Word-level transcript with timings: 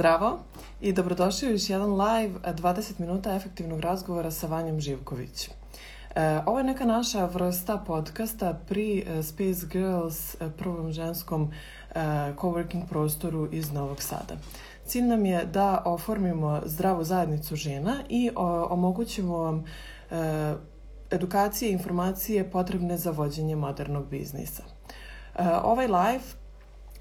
Zdravo 0.00 0.38
i 0.80 0.92
dobrodošli 0.92 1.48
u 1.48 1.52
još 1.52 1.70
jedan 1.70 1.92
live 1.92 2.34
20 2.44 3.00
minuta 3.00 3.34
efektivnog 3.34 3.80
razgovora 3.80 4.30
sa 4.30 4.46
Vanjom 4.46 4.80
Živković. 4.80 5.48
E, 5.48 5.52
ovo 6.46 6.58
je 6.58 6.64
neka 6.64 6.84
naša 6.84 7.24
vrsta 7.24 7.76
podcasta 7.86 8.60
pri 8.68 8.98
e, 8.98 9.22
Space 9.22 9.66
Girls, 9.72 10.34
e, 10.34 10.50
prvom 10.58 10.92
ženskom 10.92 11.52
coworking 12.36 12.88
prostoru 12.88 13.48
iz 13.52 13.72
Novog 13.72 14.02
Sada. 14.02 14.34
Cilj 14.86 15.04
nam 15.04 15.26
je 15.26 15.44
da 15.44 15.82
oformimo 15.84 16.60
zdravu 16.64 17.04
zajednicu 17.04 17.56
žena 17.56 17.96
i 18.08 18.30
omogućimo 18.70 19.38
vam 19.38 19.64
edukacije 21.10 21.70
i 21.70 21.72
informacije 21.72 22.50
potrebne 22.50 22.96
za 22.96 23.10
vođenje 23.10 23.56
modernog 23.56 24.06
biznisa. 24.08 24.62
Ovaj 25.62 25.86
live 25.86 26.39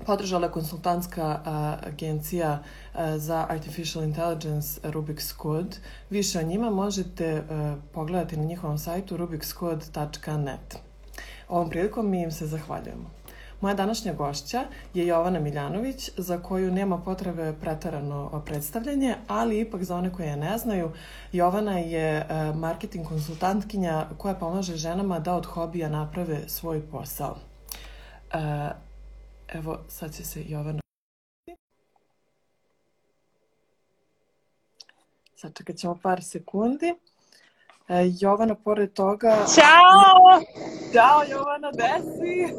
podržala 0.05 0.51
konsultantska 0.51 1.39
a, 1.45 1.77
agencija 1.87 2.59
a, 2.93 3.17
za 3.17 3.45
Artificial 3.49 4.03
Intelligence 4.03 4.81
Rubik's 4.83 5.41
Code. 5.41 5.77
Više 6.09 6.39
o 6.39 6.43
njima 6.43 6.69
možete 6.69 7.43
a, 7.49 7.75
pogledati 7.93 8.37
na 8.37 8.43
njihovom 8.43 8.77
sajtu 8.77 9.17
rubikscode.net. 9.17 10.77
Ovom 11.49 11.69
prilikom 11.69 12.09
mi 12.09 12.21
im 12.21 12.31
se 12.31 12.47
zahvaljujemo. 12.47 13.19
Moja 13.61 13.75
današnja 13.75 14.13
gošća 14.13 14.63
je 14.93 15.07
Jovana 15.07 15.39
Miljanović, 15.39 16.09
za 16.17 16.37
koju 16.37 16.71
nema 16.71 16.97
potrebe 16.97 17.53
pretarano 17.61 18.41
predstavljanje, 18.45 19.15
ali 19.27 19.59
ipak 19.59 19.83
za 19.83 19.95
one 19.95 20.13
koje 20.13 20.27
je 20.27 20.37
ne 20.37 20.57
znaju, 20.57 20.91
Jovana 21.31 21.79
je 21.79 22.27
marketing 22.55 23.07
konsultantkinja 23.07 24.05
koja 24.17 24.33
pomaže 24.33 24.75
ženama 24.75 25.19
da 25.19 25.35
od 25.35 25.45
hobija 25.45 25.89
naprave 25.89 26.39
svoj 26.47 26.81
posao. 26.81 27.35
Evo, 29.53 29.79
sad 29.87 30.15
će 30.15 30.25
se 30.25 30.43
Jovana... 30.47 30.79
Sad 35.35 35.57
čekat 35.57 35.75
ćemo 35.75 35.99
par 36.03 36.23
sekundi. 36.23 36.95
E, 37.87 38.11
Jovana, 38.19 38.55
pored 38.55 38.93
toga... 38.93 39.29
Ćao! 39.55 40.41
Ćao, 40.93 41.23
Jovana, 41.31 41.71
gde 41.71 41.93
si? 41.99 42.53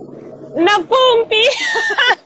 Na 0.57 0.77
pumpi! 0.79 1.45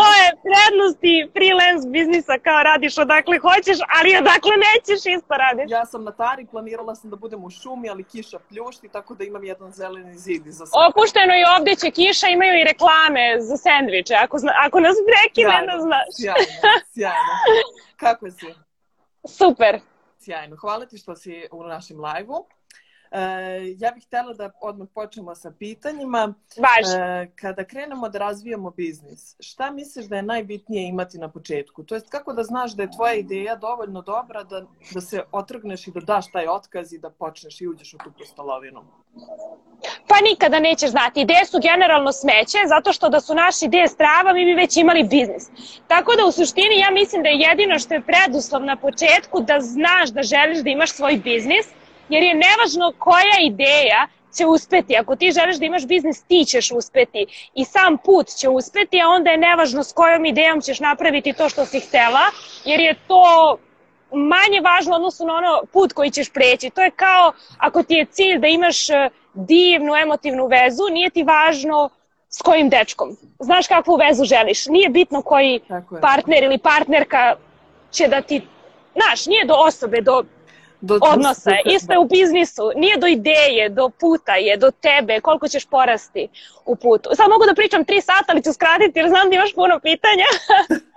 to 0.00 0.08
je 0.20 0.26
prednosti 0.48 1.14
freelance 1.34 1.84
biznisa 1.88 2.34
kao 2.46 2.62
radiš 2.62 2.98
odakle 2.98 3.36
hoćeš, 3.46 3.78
ali 3.96 4.16
odakle 4.22 4.54
nećeš 4.68 5.00
isto 5.16 5.34
radiš. 5.44 5.66
Ja 5.70 5.86
sam 5.86 6.04
na 6.04 6.12
Tari, 6.12 6.46
planirala 6.52 6.94
sam 6.94 7.10
da 7.10 7.16
budem 7.16 7.44
u 7.44 7.50
šumi, 7.50 7.90
ali 7.90 8.04
kiša 8.04 8.38
pljušti, 8.48 8.88
tako 8.88 9.14
da 9.14 9.24
imam 9.24 9.44
jedan 9.44 9.72
zeleni 9.72 10.14
zid 10.18 10.46
iza 10.46 10.66
sebe. 10.66 10.78
Opušteno 10.88 11.34
i 11.34 11.44
ovde 11.58 11.74
će 11.74 11.90
kiša, 11.90 12.26
imaju 12.28 12.60
i 12.60 12.64
reklame 12.64 13.24
za 13.40 13.56
sendviče. 13.56 14.14
Ako, 14.14 14.38
zna, 14.38 14.52
ako 14.66 14.80
nas 14.80 14.96
prekine, 15.10 15.56
da 15.70 15.76
znaš. 15.86 16.08
Sjajno, 16.20 16.62
sjajno. 16.94 17.34
Kako 17.96 18.30
si? 18.30 18.54
Super. 19.38 19.80
Sjajno. 20.18 20.56
Hvala 20.56 20.86
ti 20.86 20.98
što 20.98 21.16
si 21.16 21.48
u 21.52 21.64
našem 21.64 21.96
live-u. 22.04 22.46
E, 23.12 23.74
ja 23.78 23.90
bih 23.90 24.04
htjela 24.06 24.32
da 24.32 24.50
odmah 24.60 24.88
počnemo 24.94 25.34
sa 25.34 25.52
pitanjima. 25.58 26.34
Baš. 26.56 26.94
E, 26.96 27.30
kada 27.36 27.64
krenemo 27.64 28.08
da 28.08 28.18
razvijamo 28.18 28.70
biznis, 28.70 29.36
šta 29.40 29.70
misliš 29.70 30.06
da 30.06 30.16
je 30.16 30.22
najbitnije 30.22 30.88
imati 30.88 31.18
na 31.18 31.28
početku? 31.28 31.84
To 31.84 31.94
jest 31.94 32.10
kako 32.10 32.32
da 32.32 32.42
znaš 32.42 32.72
da 32.72 32.82
je 32.82 32.90
tvoja 32.90 33.14
ideja 33.14 33.56
dovoljno 33.56 34.02
dobra 34.02 34.42
da, 34.42 34.66
da 34.94 35.00
se 35.00 35.22
otrgneš 35.32 35.86
i 35.86 35.90
da 35.90 36.00
daš 36.00 36.30
taj 36.32 36.46
otkaz 36.48 36.92
i 36.92 36.98
da 36.98 37.10
počneš 37.10 37.60
i 37.60 37.68
uđeš 37.68 37.94
u 37.94 37.98
tu 37.98 38.12
postolovinu? 38.18 38.84
Pa 40.08 40.16
nikada 40.30 40.60
nećeš 40.60 40.90
znati. 40.90 41.20
Ideje 41.20 41.46
su 41.46 41.58
generalno 41.62 42.12
smeće, 42.12 42.58
zato 42.68 42.92
što 42.92 43.08
da 43.08 43.20
su 43.20 43.34
naše 43.34 43.66
ideje 43.66 43.88
strava, 43.88 44.32
mi 44.32 44.44
bi 44.44 44.54
već 44.54 44.76
imali 44.76 45.04
biznis. 45.04 45.50
Tako 45.88 46.12
da 46.16 46.24
u 46.26 46.32
suštini 46.32 46.78
ja 46.78 46.90
mislim 46.90 47.22
da 47.22 47.28
je 47.28 47.38
jedino 47.38 47.78
što 47.78 47.94
je 47.94 48.02
preduslov 48.02 48.64
na 48.64 48.76
početku 48.76 49.40
da 49.40 49.60
znaš 49.60 50.10
da 50.10 50.22
želiš 50.22 50.58
da 50.58 50.70
imaš 50.70 50.92
svoj 50.92 51.16
biznis, 51.16 51.66
jer 52.08 52.22
je 52.22 52.34
nevažno 52.34 52.92
koja 52.98 53.38
ideja 53.40 54.08
će 54.36 54.46
uspeti. 54.46 54.96
Ako 54.96 55.16
ti 55.16 55.32
želiš 55.32 55.56
da 55.56 55.64
imaš 55.64 55.86
biznis, 55.86 56.22
ti 56.22 56.44
ćeš 56.44 56.70
uspeti 56.70 57.26
i 57.54 57.64
sam 57.64 57.98
put 58.04 58.26
će 58.26 58.48
uspeti, 58.48 59.00
a 59.00 59.08
onda 59.08 59.30
je 59.30 59.38
nevažno 59.38 59.82
s 59.82 59.92
kojom 59.92 60.24
idejom 60.24 60.60
ćeš 60.60 60.80
napraviti 60.80 61.32
to 61.32 61.48
što 61.48 61.66
si 61.66 61.80
htela, 61.80 62.24
jer 62.64 62.80
je 62.80 62.94
to 63.08 63.56
manje 64.12 64.60
važno 64.60 64.96
odnosno 64.96 65.26
na 65.26 65.34
ono 65.34 65.62
put 65.72 65.92
koji 65.92 66.10
ćeš 66.10 66.32
preći. 66.32 66.70
To 66.70 66.82
je 66.82 66.90
kao 66.90 67.32
ako 67.58 67.82
ti 67.82 67.94
je 67.94 68.04
cilj 68.04 68.38
da 68.38 68.46
imaš 68.46 68.90
e, 68.90 69.08
divnu 69.34 69.94
emotivnu 70.02 70.46
vezu, 70.46 70.82
nije 70.92 71.10
ti 71.10 71.22
važno 71.22 71.90
s 72.28 72.42
kojim 72.42 72.68
dečkom. 72.68 73.16
Znaš 73.38 73.66
kakvu 73.66 73.96
vezu 73.96 74.24
želiš. 74.24 74.66
Nije 74.66 74.88
bitno 74.88 75.22
koji 75.22 75.60
partner 76.00 76.42
ili 76.42 76.58
partnerka 76.58 77.36
će 77.90 78.08
da 78.08 78.20
ti... 78.20 78.42
Znaš, 78.92 79.26
nije 79.26 79.44
do 79.44 79.54
osobe, 79.54 80.00
do 80.00 80.24
do 80.82 80.98
odnosa. 81.02 81.50
Isto 81.64 81.92
je 81.92 81.98
u 81.98 82.08
biznisu. 82.08 82.70
Nije 82.76 82.96
do 82.98 83.06
ideje, 83.06 83.68
do 83.68 83.88
puta 84.00 84.34
je, 84.34 84.56
do 84.56 84.70
tebe, 84.70 85.20
koliko 85.20 85.48
ćeš 85.48 85.66
porasti 85.66 86.28
u 86.66 86.76
putu. 86.76 87.10
Sad 87.14 87.30
mogu 87.30 87.44
da 87.46 87.54
pričam 87.54 87.84
tri 87.84 88.00
sata, 88.00 88.28
ali 88.28 88.42
ću 88.42 88.52
skratiti 88.52 88.98
jer 88.98 89.08
znam 89.08 89.30
da 89.30 89.34
imaš 89.36 89.54
puno 89.54 89.80
pitanja. 89.80 90.28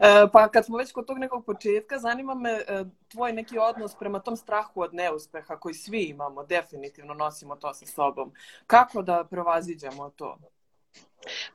E, 0.00 0.26
pa 0.32 0.48
kad 0.48 0.64
smo 0.64 0.78
već 0.78 0.92
kod 0.92 1.06
tog 1.06 1.18
nekog 1.18 1.44
početka, 1.44 1.98
zanima 1.98 2.34
me 2.34 2.50
e, 2.50 2.84
tvoj 3.08 3.32
neki 3.32 3.58
odnos 3.58 3.94
prema 3.94 4.18
tom 4.18 4.36
strahu 4.36 4.80
od 4.80 4.94
neuspeha 4.94 5.56
koji 5.56 5.74
svi 5.74 6.02
imamo, 6.02 6.44
definitivno 6.44 7.14
nosimo 7.14 7.56
to 7.56 7.74
sa 7.74 7.86
sobom. 7.86 8.32
Kako 8.66 9.02
da 9.02 9.24
prevaziđemo 9.30 10.10
to? 10.10 10.38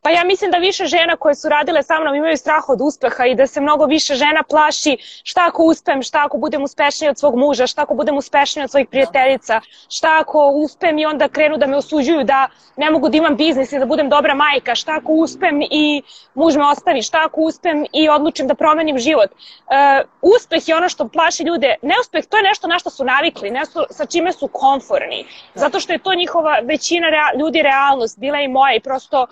Pa 0.02 0.10
ja 0.10 0.24
mislim 0.24 0.52
da 0.52 0.58
više 0.58 0.86
žena 0.86 1.16
koje 1.16 1.36
su 1.36 1.50
radile 1.50 1.84
sa 1.84 2.00
mnom 2.00 2.16
imaju 2.16 2.38
strah 2.38 2.70
od 2.70 2.80
uspeha 2.82 3.26
i 3.26 3.36
da 3.36 3.48
se 3.48 3.62
mnogo 3.62 3.86
više 3.86 4.16
žena 4.16 4.44
plaši 4.50 4.98
šta 5.24 5.46
ako 5.48 5.64
uspem, 5.64 6.04
šta 6.04 6.24
ako 6.26 6.38
budem 6.38 6.64
uspešnija 6.64 7.12
od 7.12 7.20
svog 7.20 7.36
muža, 7.36 7.68
šta 7.68 7.82
ako 7.82 7.94
budem 7.94 8.18
uspešnija 8.18 8.64
od 8.64 8.72
svojih 8.72 8.88
prijateljica, 8.88 9.62
šta 9.90 10.18
ako 10.20 10.48
uspem 10.48 11.00
i 11.00 11.06
onda 11.06 11.28
krenu 11.28 11.58
da 11.58 11.68
me 11.68 11.78
osuđuju 11.78 12.24
da 12.24 12.48
ne 12.78 12.92
mogu 12.92 13.10
da 13.10 13.18
imam 13.18 13.36
biznis 13.36 13.72
i 13.72 13.80
da 13.80 13.86
budem 13.86 14.10
dobra 14.10 14.34
majka, 14.34 14.76
šta 14.76 14.92
ako 14.92 15.12
uspem 15.12 15.62
i 15.62 16.02
muž 16.34 16.56
me 16.56 16.66
ostavi, 16.66 17.02
šta 17.02 17.24
ako 17.26 17.42
uspem 17.42 17.86
i 17.94 18.10
odlučim 18.10 18.48
da 18.48 18.56
promenim 18.56 18.98
život. 18.98 19.32
Uh, 19.32 20.08
uspeh 20.22 20.68
je 20.68 20.76
ono 20.76 20.90
što 20.90 21.08
plaši 21.08 21.44
ljude. 21.44 21.76
Neuspeh 21.82 22.26
to 22.26 22.38
je 22.38 22.44
nešto 22.44 22.68
na 22.68 22.80
što 22.80 22.90
su 22.90 23.06
navikli, 23.06 23.52
nešto 23.52 23.86
sa 23.90 24.06
čime 24.06 24.34
su 24.34 24.48
konforni. 24.48 25.26
Zato 25.56 25.80
što 25.80 25.94
je 25.94 26.00
to 26.00 26.14
njihova 26.16 26.60
većina 26.64 27.10
rea 27.10 27.40
ljudi 27.40 27.62
realnost, 27.62 28.20
bila 28.20 28.40
i 28.40 28.48
moja 28.48 28.76
i 28.76 28.80
prosto 28.80 29.28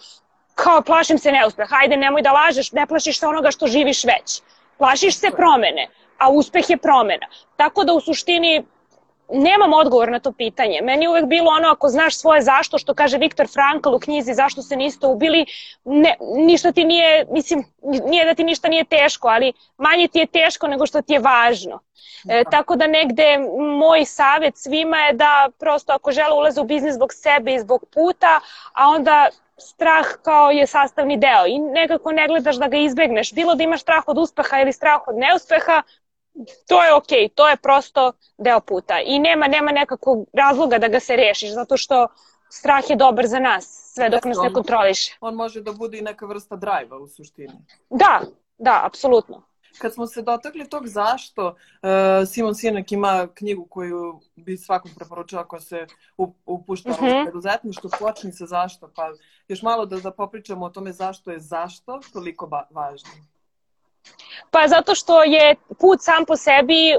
kao 0.56 0.82
plašim 0.82 1.18
se 1.18 1.32
neuspeha, 1.32 1.76
ajde 1.82 1.98
nemoj 1.98 2.22
da 2.22 2.32
lažeš, 2.32 2.72
ne 2.72 2.88
plašiš 2.88 3.20
se 3.20 3.28
onoga 3.28 3.52
što 3.52 3.68
živiš 3.68 4.04
već. 4.04 4.42
Plašiš 4.78 5.20
se 5.20 5.32
promene, 5.32 5.88
a 6.18 6.30
uspeh 6.30 6.70
je 6.70 6.78
promena. 6.78 7.28
Tako 7.56 7.84
da 7.84 7.94
u 7.94 8.02
suštini 8.02 8.64
nemam 9.30 9.74
odgovor 9.74 10.12
na 10.12 10.20
to 10.20 10.32
pitanje. 10.32 10.82
Meni 10.82 11.06
je 11.06 11.10
uvek 11.10 11.26
bilo 11.26 11.52
ono 11.52 11.70
ako 11.70 11.90
znaš 11.90 12.18
svoje 12.18 12.42
zašto, 12.42 12.78
što 12.78 12.94
kaže 12.94 13.18
Viktor 13.18 13.48
Frankl 13.48 13.96
u 13.96 14.00
knjizi 14.00 14.34
zašto 14.34 14.62
se 14.62 14.76
niste 14.76 15.08
ubili, 15.08 15.46
ne, 15.86 16.16
ništa 16.38 16.72
ti 16.72 16.84
nije, 16.84 17.26
mislim, 17.32 17.64
nije 17.84 18.26
da 18.26 18.34
ti 18.34 18.44
ništa 18.44 18.68
nije 18.68 18.84
teško, 18.84 19.28
ali 19.28 19.54
manje 19.78 20.08
ti 20.08 20.20
je 20.20 20.26
teško 20.26 20.68
nego 20.68 20.86
što 20.86 21.02
ti 21.02 21.14
je 21.14 21.20
važno. 21.20 21.80
E, 22.30 22.44
tako 22.52 22.76
da 22.76 22.88
negde 22.88 23.38
moj 23.80 24.06
savet 24.06 24.58
svima 24.58 24.98
je 24.98 25.14
da 25.14 25.50
prosto 25.60 25.94
ako 25.94 26.12
žele 26.12 26.34
ulaze 26.34 26.62
u 26.62 26.64
biznis 26.64 26.96
zbog 26.96 27.14
sebe 27.14 27.54
i 27.54 27.60
zbog 27.60 27.86
puta, 27.94 28.40
a 28.74 28.88
onda 28.88 29.30
strah 29.58 30.06
kao 30.22 30.52
je 30.52 30.68
sastavni 30.68 31.18
deo 31.18 31.46
i 31.48 31.60
nekako 31.60 32.12
ne 32.12 32.28
gledaš 32.28 32.56
da 32.56 32.68
ga 32.68 32.78
izbegneš. 32.78 33.34
Bilo 33.34 33.56
da 33.56 33.64
imaš 33.64 33.82
strah 33.82 34.04
od 34.08 34.18
uspeha 34.18 34.60
ili 34.60 34.74
strah 34.74 35.08
od 35.08 35.16
neuspeha, 35.16 35.82
to 36.68 36.84
je 36.84 36.94
okej, 36.94 37.18
okay, 37.18 37.34
to 37.36 37.48
je 37.50 37.58
prosto 37.58 38.12
deo 38.38 38.60
puta 38.60 39.00
i 39.06 39.20
nema 39.20 39.48
nema 39.48 39.72
nekakvog 39.72 40.28
razloga 40.34 40.78
da 40.78 40.88
ga 40.88 41.00
se 41.00 41.16
rešiš 41.16 41.54
zato 41.54 41.78
što 41.78 42.08
strah 42.50 42.90
je 42.90 42.96
dobar 42.96 43.28
za 43.28 43.40
nas 43.40 43.92
sve 43.94 44.10
dok 44.10 44.26
nas 44.26 44.38
ne 44.44 44.54
kontroliše. 44.54 45.18
On 45.22 45.36
može 45.36 45.62
da 45.62 45.72
bude 45.72 45.98
i 45.98 46.02
neka 46.02 46.26
vrsta 46.26 46.56
drajva 46.56 46.98
u 46.98 47.08
suštini. 47.08 47.54
Da, 47.90 48.22
da, 48.58 48.82
apsolutno 48.84 49.44
kad 49.80 49.94
smo 49.94 50.08
se 50.08 50.22
dotakli 50.22 50.70
tog 50.70 50.88
zašto, 50.88 51.48
uh, 51.48 52.28
Simon 52.28 52.56
Sinek 52.56 52.92
ima 52.92 53.28
knjigu 53.34 53.66
koju 53.66 54.20
bi 54.36 54.58
svakom 54.58 54.92
preporučila 54.96 55.42
ako 55.42 55.60
se 55.60 55.88
upušta 56.46 56.90
uh 56.90 56.98
-huh. 56.98 57.22
u 57.22 57.24
preduzetništvo, 57.24 57.90
počni 58.00 58.32
sa 58.32 58.46
zašto, 58.46 58.90
pa 58.96 59.12
još 59.48 59.62
malo 59.62 59.86
da, 59.86 60.00
da 60.00 60.12
popričamo 60.12 60.66
o 60.66 60.70
tome 60.70 60.92
zašto 60.92 61.32
je 61.32 61.40
zašto 61.40 62.00
toliko 62.14 62.66
važno. 62.70 63.10
Pa 64.52 64.68
zato 64.68 64.96
što 64.96 65.24
je 65.24 65.56
put 65.80 66.02
sam 66.02 66.26
po 66.26 66.36
sebi 66.36 66.96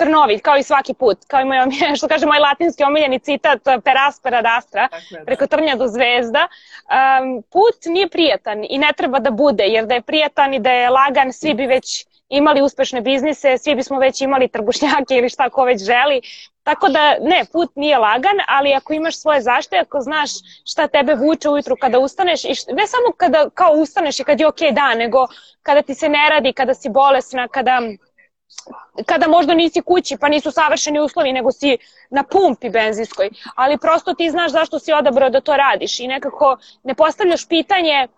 trnovit, 0.00 0.42
kao 0.42 0.56
i 0.56 0.62
svaki 0.62 0.94
put. 0.94 1.18
Kao 1.26 1.40
i 1.40 1.44
moj, 1.44 1.58
što 1.98 2.08
kaže 2.08 2.26
moj 2.26 2.38
latinski 2.38 2.84
omiljeni 2.84 3.18
citat 3.18 3.62
per 3.84 3.96
aspera 4.08 4.38
ad 4.38 4.46
astra, 4.58 4.88
da. 5.10 5.24
preko 5.24 5.46
trnja 5.46 5.76
do 5.76 5.88
zvezda. 5.88 6.48
Um, 6.48 7.42
put 7.52 7.78
nije 7.86 8.08
prijatan 8.08 8.64
i 8.70 8.78
ne 8.78 8.92
treba 8.96 9.18
da 9.18 9.30
bude, 9.30 9.64
jer 9.64 9.86
da 9.86 9.94
je 9.94 10.02
prijatan 10.02 10.54
i 10.54 10.60
da 10.60 10.70
je 10.70 10.90
lagan, 10.90 11.32
svi 11.32 11.54
bi 11.54 11.66
već 11.66 12.06
imali 12.30 12.62
uspešne 12.62 13.00
biznise, 13.00 13.58
svi 13.58 13.74
bismo 13.74 13.98
već 13.98 14.20
imali 14.20 14.48
trbušnjake 14.48 15.14
ili 15.14 15.28
šta 15.28 15.50
ko 15.50 15.64
već 15.64 15.84
želi. 15.84 16.20
Tako 16.62 16.88
da, 16.88 17.16
ne, 17.20 17.44
put 17.52 17.70
nije 17.76 17.98
lagan, 17.98 18.38
ali 18.48 18.74
ako 18.74 18.92
imaš 18.92 19.20
svoje 19.20 19.40
zašte, 19.40 19.78
ako 19.78 20.00
znaš 20.00 20.30
šta 20.64 20.88
tebe 20.88 21.14
vuče 21.14 21.48
ujutru 21.48 21.76
kada 21.80 21.98
ustaneš, 21.98 22.44
i 22.44 22.54
šta, 22.54 22.72
ne 22.72 22.86
samo 22.86 23.12
kada 23.16 23.50
kao 23.54 23.72
ustaneš 23.72 24.20
i 24.20 24.24
kad 24.24 24.40
je 24.40 24.46
ok 24.46 24.60
dan, 24.72 24.98
nego 24.98 25.26
kada 25.62 25.82
ti 25.82 25.94
se 25.94 26.08
ne 26.08 26.30
radi, 26.30 26.52
kada 26.52 26.74
si 26.74 26.88
bolesna, 26.88 27.48
kada 27.48 27.80
kada 29.06 29.28
možda 29.28 29.54
nisi 29.54 29.82
kući 29.82 30.16
pa 30.20 30.28
nisu 30.28 30.50
savršeni 30.50 31.00
uslovi 31.00 31.32
nego 31.32 31.52
si 31.52 31.78
na 32.10 32.22
pumpi 32.22 32.70
benzinskoj, 32.70 33.30
ali 33.54 33.78
prosto 33.78 34.14
ti 34.14 34.30
znaš 34.30 34.52
zašto 34.52 34.78
si 34.78 34.92
odabrao 34.92 35.30
da 35.30 35.40
to 35.40 35.56
radiš 35.56 36.00
i 36.00 36.06
nekako 36.06 36.56
ne 36.82 36.94
postavljaš 36.94 37.48
pitanje 37.48 38.08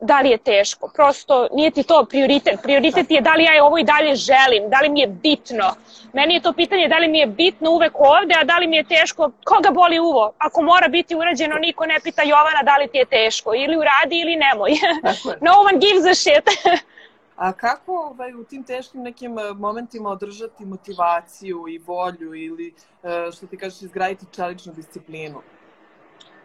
da 0.00 0.20
li 0.20 0.30
je 0.30 0.38
teško. 0.38 0.90
Prosto 0.94 1.48
nije 1.52 1.70
ti 1.70 1.82
to 1.82 2.04
prioritet. 2.04 2.60
Prioritet 2.62 3.10
je 3.10 3.20
da 3.20 3.34
li 3.34 3.44
ja 3.44 3.64
ovo 3.64 3.78
i 3.78 3.84
dalje 3.84 4.14
želim, 4.14 4.70
da 4.70 4.80
li 4.80 4.88
mi 4.88 5.00
je 5.00 5.06
bitno. 5.06 5.74
Meni 6.12 6.34
je 6.34 6.40
to 6.40 6.52
pitanje 6.52 6.88
da 6.88 6.98
li 6.98 7.08
mi 7.08 7.18
je 7.18 7.26
bitno 7.26 7.70
uvek 7.70 7.92
ovde, 7.94 8.34
a 8.40 8.44
da 8.44 8.58
li 8.58 8.66
mi 8.66 8.76
je 8.76 8.84
teško, 8.84 9.30
koga 9.44 9.70
boli 9.70 9.98
uvo? 9.98 10.32
Ako 10.38 10.62
mora 10.62 10.88
biti 10.88 11.14
urađeno, 11.14 11.56
niko 11.56 11.86
ne 11.86 12.00
pita 12.04 12.22
Jovana 12.22 12.62
da 12.62 12.76
li 12.76 12.88
ti 12.88 12.98
je 12.98 13.04
teško. 13.04 13.54
Ili 13.54 13.76
uradi 13.76 14.20
ili 14.20 14.36
nemoj. 14.36 14.70
no 15.44 15.52
one 15.68 15.78
gives 15.78 16.06
a 16.06 16.14
shit. 16.14 16.44
A 17.40 17.52
kako 17.52 17.92
ovaj, 17.92 18.34
u 18.34 18.44
tim 18.44 18.64
teškim 18.64 19.02
nekim 19.02 19.38
eh, 19.38 19.52
momentima 19.54 20.10
održati 20.10 20.64
motivaciju 20.64 21.68
i 21.68 21.78
volju 21.78 22.34
ili, 22.34 22.74
eh, 23.02 23.32
što 23.36 23.46
ti 23.46 23.56
kažeš, 23.56 23.82
izgraditi 23.82 24.26
čeličnu 24.32 24.72
disciplinu? 24.72 25.42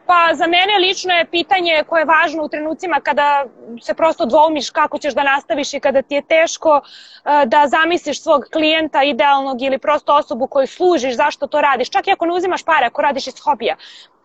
Pa 0.08 0.34
za 0.34 0.48
mene 0.48 0.78
lično 0.80 1.14
je 1.14 1.26
pitanje 1.26 1.84
koje 1.88 2.02
je 2.02 2.06
važno 2.06 2.44
u 2.44 2.50
trenucima 2.50 3.00
kada 3.04 3.46
se 3.82 3.94
prosto 3.94 4.26
dvoumiš 4.26 4.70
kako 4.70 4.98
ćeš 4.98 5.14
da 5.14 5.24
nastaviš 5.24 5.74
i 5.74 5.80
kada 5.80 6.02
ti 6.02 6.16
je 6.16 6.22
teško 6.22 6.82
eh, 6.82 7.46
da 7.46 7.68
zamisliš 7.68 8.22
svog 8.22 8.46
klijenta 8.54 9.04
idealnog 9.04 9.62
ili 9.62 9.78
prosto 9.78 10.16
osobu 10.16 10.48
koju 10.48 10.68
služiš, 10.68 11.16
zašto 11.16 11.48
to 11.48 11.62
radiš, 11.62 11.90
čak 11.90 12.08
i 12.08 12.12
ako 12.12 12.26
ne 12.26 12.34
uzimaš 12.34 12.64
pare, 12.64 12.86
ako 12.86 13.02
radiš 13.02 13.28
iz 13.28 13.40
hobija 13.40 13.76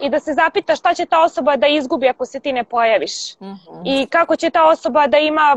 i 0.00 0.08
da 0.08 0.20
se 0.20 0.32
zapitaš 0.32 0.78
šta 0.78 0.94
će 0.94 1.06
ta 1.06 1.22
osoba 1.22 1.56
da 1.56 1.66
izgubi 1.66 2.08
ako 2.08 2.26
se 2.26 2.40
ti 2.40 2.52
ne 2.52 2.64
pojaviš 2.64 3.38
mm 3.40 3.46
-hmm. 3.46 3.82
i 3.84 4.06
kako 4.06 4.36
će 4.36 4.50
ta 4.50 4.64
osoba 4.64 5.06
da 5.06 5.18
ima 5.18 5.56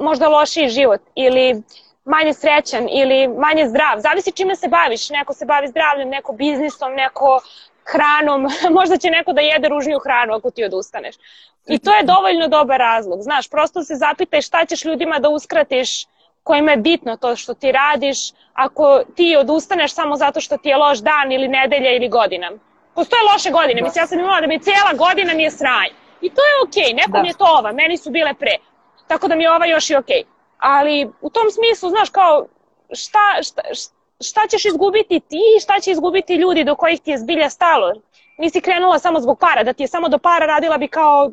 možda 0.00 0.28
lošiji 0.28 0.68
život 0.68 1.00
ili 1.14 1.62
manje 2.04 2.34
srećan 2.34 2.88
ili 2.88 3.28
manje 3.28 3.68
zdrav. 3.68 3.98
Zavisi 3.98 4.32
čime 4.32 4.56
se 4.56 4.68
baviš. 4.68 5.10
Neko 5.10 5.32
se 5.32 5.44
bavi 5.44 5.68
zdravljem, 5.68 6.08
neko 6.08 6.32
biznisom, 6.32 6.92
neko 6.92 7.40
hranom. 7.84 8.48
možda 8.78 8.96
će 8.96 9.10
neko 9.10 9.32
da 9.32 9.40
jede 9.40 9.68
ružniju 9.68 9.98
hranu 9.98 10.34
ako 10.34 10.50
ti 10.50 10.64
odustaneš. 10.64 11.14
I 11.66 11.78
to 11.78 11.90
je 11.90 12.02
dovoljno 12.04 12.48
dobar 12.48 12.78
razlog. 12.78 13.22
Znaš, 13.22 13.48
prosto 13.48 13.82
se 13.82 13.94
zapitaj 13.94 14.42
šta 14.42 14.64
ćeš 14.64 14.84
ljudima 14.84 15.18
da 15.18 15.28
uskratiš 15.28 16.06
kojima 16.42 16.70
je 16.70 16.76
bitno 16.76 17.16
to 17.16 17.36
što 17.36 17.54
ti 17.54 17.72
radiš 17.72 18.18
ako 18.52 19.02
ti 19.16 19.36
odustaneš 19.36 19.94
samo 19.94 20.16
zato 20.16 20.40
što 20.40 20.56
ti 20.56 20.68
je 20.68 20.76
loš 20.76 20.98
dan 20.98 21.32
ili 21.32 21.48
nedelja 21.48 21.92
ili 21.96 22.08
godina. 22.08 22.50
Postoje 22.94 23.22
loše 23.32 23.50
godine. 23.50 23.80
Da. 23.80 23.84
Mislim, 23.84 24.02
ja 24.02 24.06
sam 24.06 24.18
imala 24.18 24.40
da 24.40 24.46
mi 24.46 24.58
cijela 24.58 24.92
godina 24.94 25.34
mi 25.34 25.42
je. 25.42 25.50
I 26.20 26.30
to 26.30 26.42
je 26.42 26.54
okej, 26.66 26.82
okay. 26.82 26.96
nekom 26.96 27.22
da. 27.22 27.28
je 27.28 27.34
to 27.34 27.44
ova, 27.58 27.72
meni 27.72 27.96
su 27.96 28.10
bile 28.10 28.34
pre. 28.34 28.56
Tako 29.06 29.28
da 29.28 29.34
mi 29.34 29.42
je 29.42 29.50
ova 29.50 29.66
još 29.66 29.90
i 29.90 29.96
okej. 29.96 30.16
Okay. 30.16 30.24
Ali 30.58 31.10
u 31.20 31.30
tom 31.30 31.50
smislu, 31.50 31.90
znaš, 31.90 32.10
kao 32.10 32.46
šta, 32.92 33.42
šta, 33.42 33.62
šta 33.74 33.99
ćeš 34.50 34.64
izgubiti 34.64 35.20
ti 35.20 35.38
i 35.56 35.60
šta 35.60 35.80
će 35.80 35.90
izgubiti 35.90 36.34
ljudi 36.34 36.64
do 36.64 36.74
kojih 36.74 37.00
ti 37.00 37.10
je 37.10 37.18
zbilja 37.18 37.50
stalo? 37.50 37.92
Nisi 38.38 38.60
krenula 38.60 38.98
samo 38.98 39.20
zbog 39.20 39.38
para, 39.38 39.62
da 39.62 39.72
ti 39.72 39.82
je 39.82 39.88
samo 39.88 40.08
do 40.08 40.18
para 40.18 40.46
radila 40.46 40.78
bi 40.78 40.88
kao, 40.88 41.32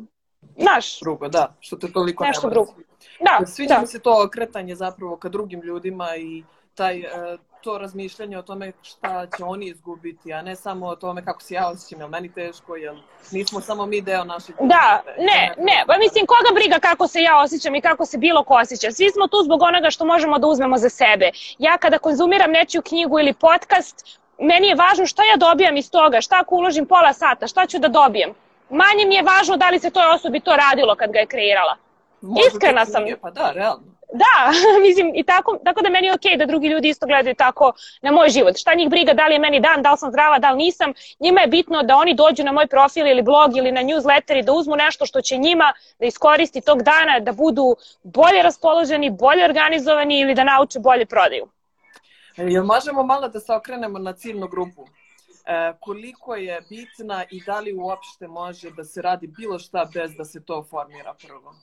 znaš... 0.58 1.00
Drugo, 1.00 1.28
da, 1.28 1.56
što 1.60 1.76
te 1.76 1.92
toliko 1.92 2.24
Nešto 2.24 2.50
drugo. 2.50 2.74
Da, 3.20 3.46
Sviđa 3.46 3.74
da. 3.74 3.80
mi 3.80 3.86
se 3.86 3.98
to 3.98 4.24
okretanje 4.24 4.74
zapravo 4.74 5.16
ka 5.16 5.28
drugim 5.28 5.62
ljudima 5.62 6.16
i 6.16 6.42
taj 6.74 7.00
uh, 7.00 7.40
to 7.60 7.78
razmišljanje 7.78 8.38
o 8.38 8.42
tome 8.42 8.72
šta 8.82 9.26
će 9.36 9.44
oni 9.44 9.66
izgubiti, 9.66 10.32
a 10.32 10.42
ne 10.42 10.56
samo 10.56 10.86
o 10.86 10.96
tome 10.96 11.24
kako 11.24 11.42
se 11.42 11.54
ja 11.54 11.68
osjećam, 11.68 12.00
jel 12.00 12.08
meni 12.08 12.32
teško, 12.32 12.76
jel 12.76 12.96
nismo 13.30 13.60
samo 13.60 13.86
mi 13.86 14.00
deo 14.00 14.24
našeg... 14.24 14.56
Da, 14.60 15.02
ne, 15.18 15.54
ne, 15.58 15.84
pa 15.86 15.98
mislim, 15.98 16.26
koga 16.26 16.54
briga 16.54 16.78
kako 16.78 17.08
se 17.08 17.22
ja 17.22 17.42
osjećam 17.42 17.74
i 17.74 17.80
kako 17.80 18.06
se 18.06 18.18
bilo 18.18 18.44
ko 18.44 18.54
osjeća. 18.54 18.92
Svi 18.92 19.10
smo 19.10 19.28
tu 19.28 19.36
zbog 19.44 19.62
onoga 19.62 19.90
što 19.90 20.04
možemo 20.04 20.38
da 20.38 20.46
uzmemo 20.46 20.78
za 20.78 20.88
sebe. 20.88 21.30
Ja 21.58 21.78
kada 21.78 21.98
konzumiram 21.98 22.50
nečiju 22.50 22.82
knjigu 22.82 23.18
ili 23.18 23.32
podcast, 23.32 24.18
meni 24.38 24.66
je 24.68 24.74
važno 24.74 25.06
šta 25.06 25.22
ja 25.24 25.36
dobijam 25.36 25.76
iz 25.76 25.90
toga, 25.90 26.20
šta 26.20 26.36
ako 26.40 26.54
uložim 26.54 26.86
pola 26.86 27.12
sata, 27.12 27.46
šta 27.46 27.66
ću 27.66 27.78
da 27.78 27.88
dobijem. 27.88 28.30
Manje 28.70 29.04
mi 29.06 29.14
je 29.14 29.22
važno 29.22 29.56
da 29.56 29.70
li 29.70 29.78
se 29.78 29.90
toj 29.90 30.06
osobi 30.14 30.40
to 30.40 30.56
radilo 30.56 30.96
kad 30.96 31.12
ga 31.12 31.18
je 31.18 31.26
kreirala. 31.26 31.76
Možda 32.20 32.48
Iskrena 32.52 32.86
sam. 32.86 33.04
Pa 33.22 33.30
da, 33.30 33.52
realno. 33.52 33.97
Da, 34.12 34.52
mislim, 34.86 35.12
i 35.14 35.22
tako, 35.22 35.58
tako 35.64 35.82
da 35.82 35.90
meni 35.90 36.06
je 36.06 36.14
okej 36.14 36.32
okay 36.32 36.38
da 36.38 36.46
drugi 36.46 36.68
ljudi 36.68 36.88
isto 36.88 37.06
gledaju 37.06 37.34
tako 37.34 37.72
na 38.02 38.10
moj 38.10 38.28
život. 38.28 38.56
Šta 38.56 38.74
njih 38.74 38.88
briga, 38.88 39.12
da 39.12 39.26
li 39.26 39.34
je 39.34 39.38
meni 39.38 39.60
dan, 39.60 39.82
da 39.82 39.90
li 39.90 39.98
sam 39.98 40.10
zdrava, 40.10 40.38
da 40.38 40.50
li 40.50 40.56
nisam. 40.56 40.92
Njima 41.20 41.40
je 41.40 41.46
bitno 41.46 41.82
da 41.82 41.96
oni 41.96 42.14
dođu 42.14 42.44
na 42.44 42.52
moj 42.52 42.66
profil 42.66 43.06
ili 43.06 43.22
blog 43.22 43.56
ili 43.56 43.72
na 43.72 43.80
newsletter 43.80 44.38
i 44.38 44.42
da 44.42 44.52
uzmu 44.52 44.76
nešto 44.76 45.06
što 45.06 45.20
će 45.20 45.36
njima 45.36 45.72
da 45.98 46.06
iskoristi 46.06 46.60
tog 46.60 46.82
dana, 46.82 47.20
da 47.20 47.32
budu 47.32 47.76
bolje 48.02 48.42
raspoloženi, 48.42 49.10
bolje 49.10 49.44
organizovani 49.44 50.20
ili 50.20 50.34
da 50.34 50.44
nauče 50.44 50.78
bolje 50.78 51.06
prodaju. 51.06 51.48
E, 52.36 52.44
jel 52.44 52.64
možemo 52.64 53.02
malo 53.02 53.28
da 53.28 53.40
se 53.40 53.52
okrenemo 53.52 53.98
na 53.98 54.12
ciljnu 54.12 54.48
grupu? 54.48 54.86
E, 55.46 55.72
koliko 55.80 56.34
je 56.34 56.60
bitna 56.68 57.24
i 57.30 57.42
da 57.46 57.60
li 57.60 57.72
uopšte 57.72 58.28
može 58.28 58.70
da 58.70 58.84
se 58.84 59.02
radi 59.02 59.26
bilo 59.26 59.58
šta 59.58 59.90
bez 59.94 60.14
da 60.16 60.24
se 60.24 60.44
to 60.44 60.64
formira 60.70 61.14
prvo? 61.26 61.54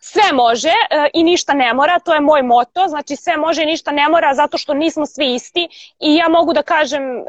Sve 0.00 0.32
može 0.32 0.68
e, 0.68 1.08
i 1.14 1.22
ništa 1.22 1.52
ne 1.52 1.74
mora, 1.74 1.98
to 1.98 2.14
je 2.14 2.20
moj 2.20 2.42
moto, 2.42 2.84
znači 2.88 3.16
sve 3.16 3.36
može 3.36 3.62
i 3.62 3.66
ništa 3.66 3.92
ne 3.92 4.08
mora 4.08 4.34
zato 4.34 4.58
što 4.58 4.74
nismo 4.74 5.06
svi 5.06 5.34
isti 5.34 5.68
i 5.98 6.14
ja 6.14 6.28
mogu 6.28 6.52
da 6.52 6.62
kažem 6.62 7.02
e, 7.02 7.22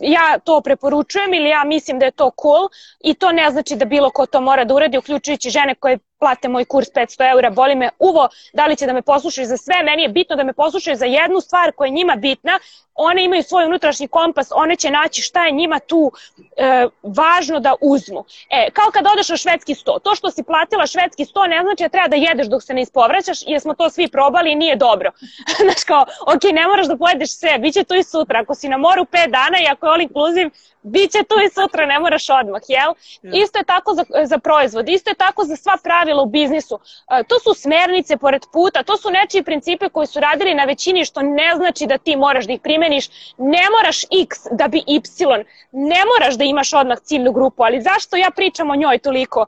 ja 0.00 0.38
to 0.44 0.60
preporučujem 0.60 1.34
ili 1.34 1.48
ja 1.48 1.64
mislim 1.64 1.98
da 1.98 2.04
je 2.04 2.10
to 2.10 2.30
cool 2.42 2.68
i 3.00 3.14
to 3.14 3.32
ne 3.32 3.50
znači 3.50 3.76
da 3.76 3.84
bilo 3.84 4.10
ko 4.10 4.26
to 4.26 4.40
mora 4.40 4.64
da 4.64 4.74
uradi, 4.74 4.98
uključujući 4.98 5.50
žene 5.50 5.74
koje 5.74 5.98
plate 6.18 6.48
moj 6.48 6.64
kurs 6.64 6.88
500 6.94 7.30
eura, 7.30 7.50
boli 7.50 7.74
me 7.74 7.88
uvo 7.98 8.28
da 8.52 8.66
li 8.66 8.76
će 8.76 8.86
da 8.86 8.92
me 8.92 9.02
poslušaju 9.02 9.46
za 9.46 9.56
sve, 9.56 9.82
meni 9.82 10.02
je 10.02 10.08
bitno 10.08 10.36
da 10.36 10.44
me 10.44 10.52
poslušaju 10.52 10.96
za 10.96 11.06
jednu 11.06 11.40
stvar 11.40 11.72
koja 11.72 11.86
je 11.86 11.92
njima 11.92 12.16
bitna, 12.16 12.58
one 12.94 13.24
imaju 13.24 13.42
svoj 13.42 13.64
unutrašnji 13.66 14.08
kompas, 14.08 14.48
one 14.54 14.76
će 14.76 14.90
naći 14.90 15.22
šta 15.22 15.46
je 15.46 15.52
njima 15.52 15.78
tu 15.78 16.12
e, 16.56 16.86
važno 17.02 17.60
da 17.60 17.74
uzmu. 17.80 18.24
E, 18.50 18.70
kao 18.72 18.90
kad 18.92 19.06
odeš 19.12 19.28
na 19.28 19.36
švedski 19.36 19.74
sto, 19.74 19.98
to 19.98 20.14
što 20.14 20.30
si 20.30 20.42
platila 20.42 20.86
švedski 20.86 21.24
sto 21.24 21.46
ne 21.46 21.62
znači 21.62 21.82
da 21.82 21.88
treba 21.88 22.08
da 22.08 22.16
jedeš 22.16 22.46
dok 22.46 22.62
se 22.62 22.74
ne 22.74 22.82
ispovraćaš, 22.82 23.38
jer 23.46 23.60
smo 23.60 23.74
to 23.74 23.90
svi 23.90 24.08
probali 24.08 24.52
i 24.52 24.54
nije 24.54 24.76
dobro. 24.76 25.10
Znaš 25.62 25.84
kao, 25.86 26.04
ok, 26.20 26.42
ne 26.52 26.66
moraš 26.66 26.86
da 26.86 26.96
pojedeš 26.96 27.38
sve, 27.38 27.58
bit 27.58 27.74
će 27.74 27.84
tu 27.84 27.94
i 27.94 28.02
sutra, 28.02 28.40
ako 28.40 28.54
si 28.54 28.68
na 28.68 28.76
moru 28.76 29.02
5 29.02 29.30
dana 29.30 29.58
i 29.62 29.66
ako 29.70 29.86
je 29.86 29.90
all 29.92 30.00
inclusive, 30.00 30.50
Biće 30.82 31.18
tu 31.28 31.34
i 31.46 31.50
sutra, 31.50 31.86
ne 31.86 31.98
moraš 31.98 32.30
odmah, 32.30 32.62
jel? 32.68 32.92
Ja. 33.22 33.42
Isto 33.42 33.58
je 33.58 33.64
tako 33.64 33.94
za, 33.94 34.04
za 34.24 34.38
proizvod, 34.38 34.88
isto 34.88 35.10
je 35.10 35.14
tako 35.14 35.44
za 35.44 35.56
sva 35.56 35.76
pravila 35.82 36.22
u 36.22 36.26
biznisu. 36.26 36.78
E, 37.10 37.22
to 37.28 37.38
su 37.38 37.54
smernice 37.54 38.16
pored 38.16 38.42
puta, 38.52 38.82
to 38.82 38.96
su 38.96 39.10
nečiji 39.10 39.42
principe 39.42 39.88
koji 39.88 40.06
su 40.06 40.20
radili 40.20 40.54
na 40.54 40.64
većini, 40.64 41.04
što 41.04 41.22
ne 41.22 41.52
znači 41.56 41.86
da 41.86 41.98
ti 41.98 42.16
moraš 42.16 42.46
da 42.46 42.52
ih 42.52 42.60
primeniš. 42.82 43.08
Ne 43.38 43.64
moraš 43.70 44.02
X 44.22 44.46
da 44.50 44.68
bi 44.68 44.82
Y, 44.86 45.44
ne 45.72 46.00
moraš 46.10 46.34
da 46.34 46.44
imaš 46.44 46.72
odmah 46.72 46.98
ciljnu 46.98 47.32
grupu, 47.32 47.62
ali 47.62 47.82
zašto 47.82 48.16
ja 48.16 48.30
pričam 48.36 48.70
o 48.70 48.76
njoj 48.76 48.98
toliko? 48.98 49.46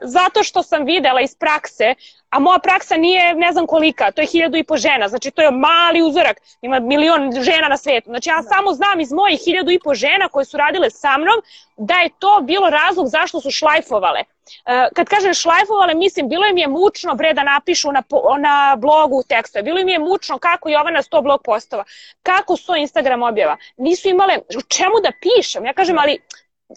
Zato 0.00 0.42
što 0.42 0.62
sam 0.62 0.84
videla 0.84 1.20
iz 1.20 1.34
prakse, 1.34 1.94
a 2.30 2.38
moja 2.38 2.58
praksa 2.58 2.96
nije 2.96 3.34
ne 3.34 3.52
znam 3.52 3.66
kolika, 3.66 4.10
to 4.12 4.20
je 4.20 4.26
hiljadu 4.26 4.56
i 4.56 4.64
po 4.64 4.76
žena, 4.76 5.08
znači 5.08 5.30
to 5.30 5.42
je 5.42 5.50
mali 5.50 6.02
uzorak, 6.02 6.36
ima 6.62 6.80
milion 6.80 7.32
žena 7.42 7.68
na 7.68 7.76
svetu. 7.76 8.10
Znači 8.10 8.28
ja 8.28 8.36
da. 8.36 8.42
samo 8.42 8.72
znam 8.72 9.00
iz 9.00 9.12
mojih 9.12 9.40
hiljadu 9.44 9.70
i 9.70 9.80
po 9.84 9.94
žena 9.94 10.28
koje 10.28 10.44
su 10.44 10.56
radile 10.56 10.90
sa 10.90 11.18
mnom 11.18 11.38
da 11.76 11.94
je 11.94 12.10
to 12.18 12.40
bilo 12.42 12.70
razlog 12.70 13.06
zašto 13.08 13.40
su 13.40 13.50
šlajfovale. 13.50 14.20
E, 14.66 14.88
kad 14.94 15.08
kažem 15.08 15.34
šlajfovale, 15.34 15.94
mislim, 15.94 16.28
bilo 16.28 16.46
im 16.46 16.58
je 16.58 16.68
mučno 16.68 17.14
bre 17.14 17.32
da 17.34 17.42
napišu 17.42 17.92
na, 17.92 18.02
na 18.38 18.76
blogu 18.76 19.22
tekstove, 19.28 19.62
bilo 19.62 19.78
im 19.78 19.88
je 19.88 19.98
mučno 19.98 20.38
kako 20.38 20.68
Jovana 20.68 21.02
100 21.02 21.22
blog 21.22 21.40
postova, 21.44 21.84
kako 22.22 22.52
100 22.52 22.80
Instagram 22.80 23.22
objava. 23.22 23.56
Nisu 23.76 24.08
imale, 24.08 24.38
u 24.38 24.62
čemu 24.62 24.94
da 25.02 25.12
pišem? 25.22 25.64
Ja 25.64 25.72
kažem, 25.72 25.98
ali 25.98 26.18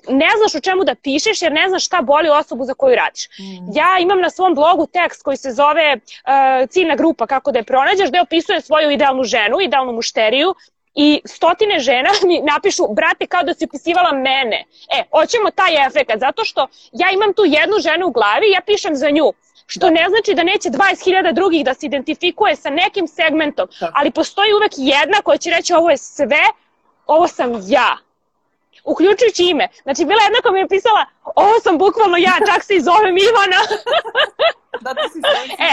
ne 0.08 0.30
znaš 0.38 0.56
u 0.56 0.64
čemu 0.64 0.84
da 0.84 0.96
pišeš 0.96 1.42
jer 1.42 1.52
ne 1.52 1.70
znaš 1.70 1.86
šta 1.86 2.02
boli 2.02 2.30
osobu 2.30 2.66
za 2.66 2.74
koju 2.74 2.96
radiš. 2.96 3.28
Mm. 3.28 3.78
Ja 3.78 3.98
imam 4.00 4.22
na 4.22 4.30
svom 4.30 4.56
blogu 4.56 4.88
tekst 4.88 5.24
koji 5.24 5.38
se 5.38 5.52
zove 5.52 5.96
uh, 5.96 6.70
ciljna 6.70 6.96
grupa 6.96 7.28
kako 7.28 7.52
da 7.52 7.60
je 7.60 7.64
pronađeš, 7.64 8.10
gde 8.10 8.22
opisuje 8.22 8.62
svoju 8.62 8.92
idealnu 8.92 9.24
ženu, 9.24 9.62
idealnu 9.62 9.94
mušteriju 9.94 10.56
i 10.96 11.22
stotine 11.26 11.80
žena 11.80 12.10
mi 12.28 12.42
napišu, 12.42 12.84
brate, 12.90 13.28
kao 13.28 13.44
da 13.44 13.54
si 13.54 13.66
opisivala 13.66 14.12
mene. 14.12 14.66
E, 14.98 15.04
hoćemo 15.12 15.52
taj 15.52 15.86
efekt, 15.88 16.12
zato 16.20 16.46
što 16.46 16.68
ja 16.92 17.08
imam 17.12 17.34
tu 17.34 17.44
jednu 17.46 17.76
ženu 17.80 18.08
u 18.08 18.12
glavi 18.12 18.48
i 18.48 18.52
ja 18.52 18.62
pišem 18.66 18.96
za 18.96 19.10
nju. 19.10 19.34
Što 19.66 19.86
da. 19.86 19.90
ne 19.90 20.06
znači 20.10 20.34
da 20.34 20.44
neće 20.44 20.70
20.000 20.70 21.34
drugih 21.34 21.66
da 21.66 21.74
se 21.74 21.86
identifikuje 21.86 22.56
sa 22.56 22.70
nekim 22.70 23.08
segmentom, 23.08 23.68
da. 23.80 23.92
ali 23.94 24.12
postoji 24.12 24.54
uvek 24.54 24.72
jedna 24.78 25.22
koja 25.22 25.38
će 25.38 25.50
reći 25.50 25.74
ovo 25.74 25.90
je 25.90 25.98
sve, 25.98 26.44
ovo 27.08 27.28
sam 27.28 27.52
ja 27.68 27.98
uključujući 28.84 29.44
ime. 29.44 29.68
Znači, 29.84 30.06
bila 30.06 30.22
jedna 30.24 30.40
koja 30.42 30.52
mi 30.52 30.60
je 30.60 30.68
pisala, 30.68 31.06
ovo 31.36 31.60
sam 31.64 31.78
bukvalno 31.78 32.18
ja, 32.18 32.34
čak 32.54 32.64
se 32.64 32.76
i 32.76 32.82
zovem 32.82 33.18
Ivana. 33.18 33.62
Da, 34.82 34.94
ti 34.94 35.10
si 35.12 35.20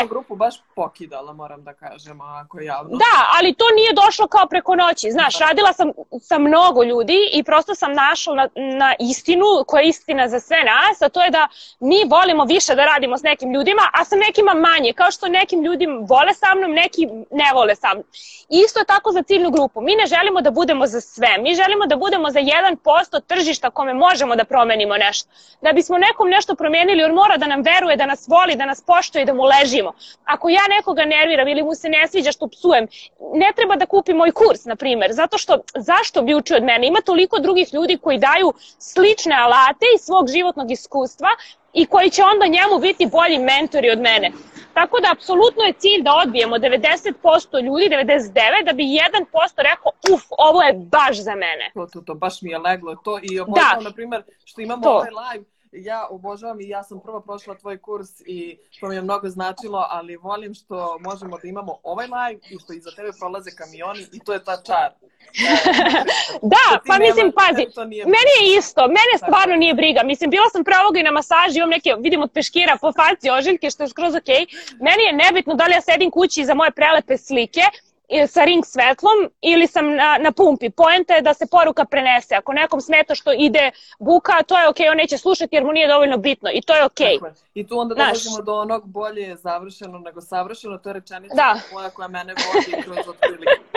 e. 0.03 0.07
grupu 0.09 0.37
baš 0.37 0.55
pokidala, 0.75 1.33
moram 1.33 1.65
da 1.65 1.75
kažem, 1.75 2.21
ako 2.21 2.61
javno. 2.61 2.91
Da, 2.91 3.29
ali 3.39 3.55
to 3.55 3.65
nije 3.75 3.93
došlo 3.93 4.27
kao 4.27 4.47
preko 4.47 4.77
noći. 4.77 5.11
Znaš, 5.11 5.39
da. 5.39 5.47
radila 5.47 5.73
sam 5.73 5.93
sa 6.21 6.39
mnogo 6.39 6.83
ljudi 6.83 7.29
i 7.33 7.43
prosto 7.43 7.75
sam 7.75 7.93
našla 7.93 8.35
na, 8.35 8.49
na 8.55 8.95
istinu, 9.01 9.45
koja 9.67 9.81
je 9.81 9.89
istina 9.89 10.29
za 10.29 10.41
sve 10.41 10.57
nas, 10.65 11.03
a 11.03 11.09
to 11.09 11.23
je 11.23 11.31
da 11.31 11.49
mi 11.81 12.05
volimo 12.11 12.45
više 12.45 12.75
da 12.75 12.85
radimo 12.85 13.19
s 13.19 13.23
nekim 13.23 13.53
ljudima, 13.55 13.83
a 13.93 14.05
sa 14.05 14.17
nekima 14.17 14.55
manje. 14.55 14.93
Kao 14.93 15.11
što 15.11 15.29
nekim 15.29 15.63
ljudima 15.65 15.95
vole 16.09 16.35
sa 16.35 16.55
mnom, 16.57 16.73
neki 16.73 17.07
ne 17.31 17.51
vole 17.55 17.75
sa 17.77 17.95
mnom. 17.95 18.05
Isto 18.49 18.79
je 18.79 18.85
tako 18.85 19.13
za 19.13 19.23
ciljnu 19.23 19.51
grupu. 19.51 19.81
Mi 19.81 19.97
ne 19.97 20.07
želimo 20.07 20.41
da 20.41 20.51
budemo 20.51 20.87
za 20.87 21.01
sve. 21.01 21.39
Mi 21.39 21.55
želimo 21.55 21.87
da 21.87 21.97
budemo 21.97 22.31
za 22.31 22.41
1% 22.41 23.21
tržišta 23.27 23.71
kome 23.71 23.95
možemo 23.95 24.37
da 24.37 24.45
promenimo 24.45 24.97
nešto. 24.97 25.31
Da 25.61 25.73
bismo 25.73 25.99
nekom 25.99 26.29
nešto 26.29 26.55
promenili, 26.55 27.05
on 27.05 27.15
mora 27.15 27.37
da 27.37 27.47
nam 27.47 27.63
veruje, 27.63 27.97
da 27.97 28.07
nas 28.07 28.29
voli, 28.29 28.57
da 28.57 28.67
nas 28.67 28.83
poštuje 28.83 29.23
i 29.23 29.27
da 29.27 29.35
mu 29.35 29.43
ležimo. 29.43 29.93
Ako 30.25 30.49
ja 30.49 30.63
nekoga 30.69 31.05
nerviram 31.05 31.49
ili 31.49 31.63
mu 31.63 31.75
se 31.75 31.89
ne 31.89 32.09
sviđa 32.09 32.33
što 32.33 32.49
psujem, 32.49 32.87
ne 33.35 33.53
treba 33.57 33.77
da 33.77 33.87
kupi 33.87 34.15
moj 34.15 34.33
kurs, 34.33 34.65
na 34.65 34.77
primer, 34.77 35.13
zato 35.13 35.39
što 35.39 35.59
zašto 35.75 36.23
bi 36.23 36.35
učio 36.35 36.57
od 36.57 36.65
mene? 36.65 36.87
Ima 36.87 37.01
toliko 37.01 37.39
drugih 37.39 37.75
ljudi 37.75 37.99
koji 38.03 38.19
daju 38.19 38.53
slične 38.79 39.35
alate 39.35 39.87
iz 39.95 40.01
svog 40.01 40.29
životnog 40.29 40.71
iskustva 40.71 41.29
i 41.73 41.87
koji 41.87 42.11
će 42.11 42.23
onda 42.23 42.47
njemu 42.47 42.79
biti 42.79 43.07
bolji 43.07 43.39
mentori 43.39 43.91
od 43.91 43.99
mene. 44.01 44.33
Tako 44.81 44.97
da, 45.01 45.09
apsolutno 45.13 45.63
je 45.69 45.73
cilj 45.73 46.03
da 46.03 46.13
odbijemo 46.23 46.57
90% 46.57 47.65
ljudi, 47.67 47.85
99%, 47.89 48.65
da 48.65 48.73
bi 48.73 48.83
1% 48.83 49.63
rekao, 49.71 49.91
uf, 50.13 50.23
ovo 50.49 50.63
je 50.63 50.73
baš 50.73 51.17
za 51.29 51.35
mene. 51.35 51.67
To, 51.75 51.87
to, 51.93 52.01
to, 52.01 52.15
baš 52.15 52.43
mi 52.43 52.51
je 52.51 52.59
leglo 52.59 52.97
to 53.05 53.19
i 53.23 53.41
obožavam, 53.41 53.79
da. 53.79 53.89
na 53.89 53.93
primer, 53.93 54.23
što 54.45 54.61
imamo 54.61 54.83
to. 54.83 54.91
ovaj 54.91 55.11
live, 55.23 55.45
ja 55.73 56.07
obožavam 56.11 56.61
i 56.61 56.69
ja 56.69 56.83
sam 56.83 57.01
prvo 57.01 57.21
prošla 57.21 57.55
tvoj 57.55 57.79
kurs 57.79 58.09
i 58.27 58.59
to 58.81 58.89
mi 58.89 58.95
je 58.95 59.03
mnogo 59.03 59.29
značilo, 59.29 59.87
ali 59.91 60.17
volim 60.17 60.55
što 60.55 60.99
možemo 61.01 61.39
da 61.39 61.49
imamo 61.49 61.79
ovaj 61.83 62.07
live 62.07 62.41
i 62.51 62.59
što 62.59 62.73
iza 62.73 62.91
tebe 62.97 63.11
prolaze 63.19 63.51
kamioni 63.51 64.07
i 64.13 64.21
to 64.21 64.33
je 64.33 64.45
ta 64.45 64.63
čar. 64.67 64.91
da, 66.55 66.67
pa 66.87 66.99
mislim, 66.99 67.33
pazi, 67.33 67.65
meni 68.17 68.33
je 68.41 68.59
isto, 68.59 68.81
mene 68.87 69.15
stvarno 69.17 69.57
nije 69.57 69.75
briga. 69.75 70.01
Mislim, 70.05 70.31
bila 70.31 70.49
sam 70.53 70.65
pravo 70.65 70.89
i 70.97 71.03
na 71.03 71.11
masaži, 71.11 71.59
imam 71.59 71.71
neke, 71.71 71.95
vidim 71.99 72.23
od 72.23 72.31
peškira 72.33 72.77
po 72.81 72.93
faci 72.93 73.31
ožiljke, 73.31 73.71
što 73.71 73.83
je 73.83 73.89
skroz 73.89 74.15
okej. 74.15 74.35
Okay. 74.35 74.75
Meni 74.81 75.03
je 75.09 75.13
nebitno 75.25 75.55
da 75.55 75.67
li 75.67 75.73
ja 75.73 75.81
sedim 75.81 76.11
kući 76.11 76.45
za 76.45 76.55
moje 76.55 76.71
prelepe 76.71 77.17
slike, 77.17 77.65
sa 78.29 78.45
ring 78.45 78.65
svetlom 78.67 79.31
ili 79.41 79.67
sam 79.67 79.95
na, 79.95 80.19
na 80.21 80.33
pumpi. 80.33 80.71
Poenta 80.71 81.15
je 81.15 81.23
da 81.23 81.35
se 81.35 81.47
poruka 81.47 81.85
prenese. 81.85 82.35
Ako 82.35 82.53
nekom 82.53 82.81
smeta 82.81 83.15
što 83.15 83.33
ide 83.33 83.71
buka, 83.99 84.43
to 84.47 84.59
je 84.59 84.69
okej, 84.69 84.87
okay, 84.87 84.91
on 84.91 84.97
neće 84.97 85.19
slušati 85.19 85.57
jer 85.57 85.65
mu 85.65 85.73
nije 85.73 85.89
dovoljno 85.89 86.17
bitno 86.17 86.51
i 86.55 86.63
to 86.63 86.75
je 86.77 86.85
okej. 86.85 87.19
Okay. 87.21 87.31
I 87.55 87.67
tu 87.67 87.79
onda 87.79 87.95
dolazimo 87.95 88.43
do 88.43 88.55
onog 88.55 88.89
bolje 88.89 89.37
završeno 89.37 89.99
nego 89.99 90.21
savršeno, 90.21 90.79
to 90.79 90.89
je 90.89 90.93
rečenica 90.93 91.35
da. 91.35 91.61
koja, 91.73 91.91
koja 91.91 92.09
mene 92.09 92.35
vodi 92.35 92.83
kroz 92.83 92.99
otprilike. 93.09 93.68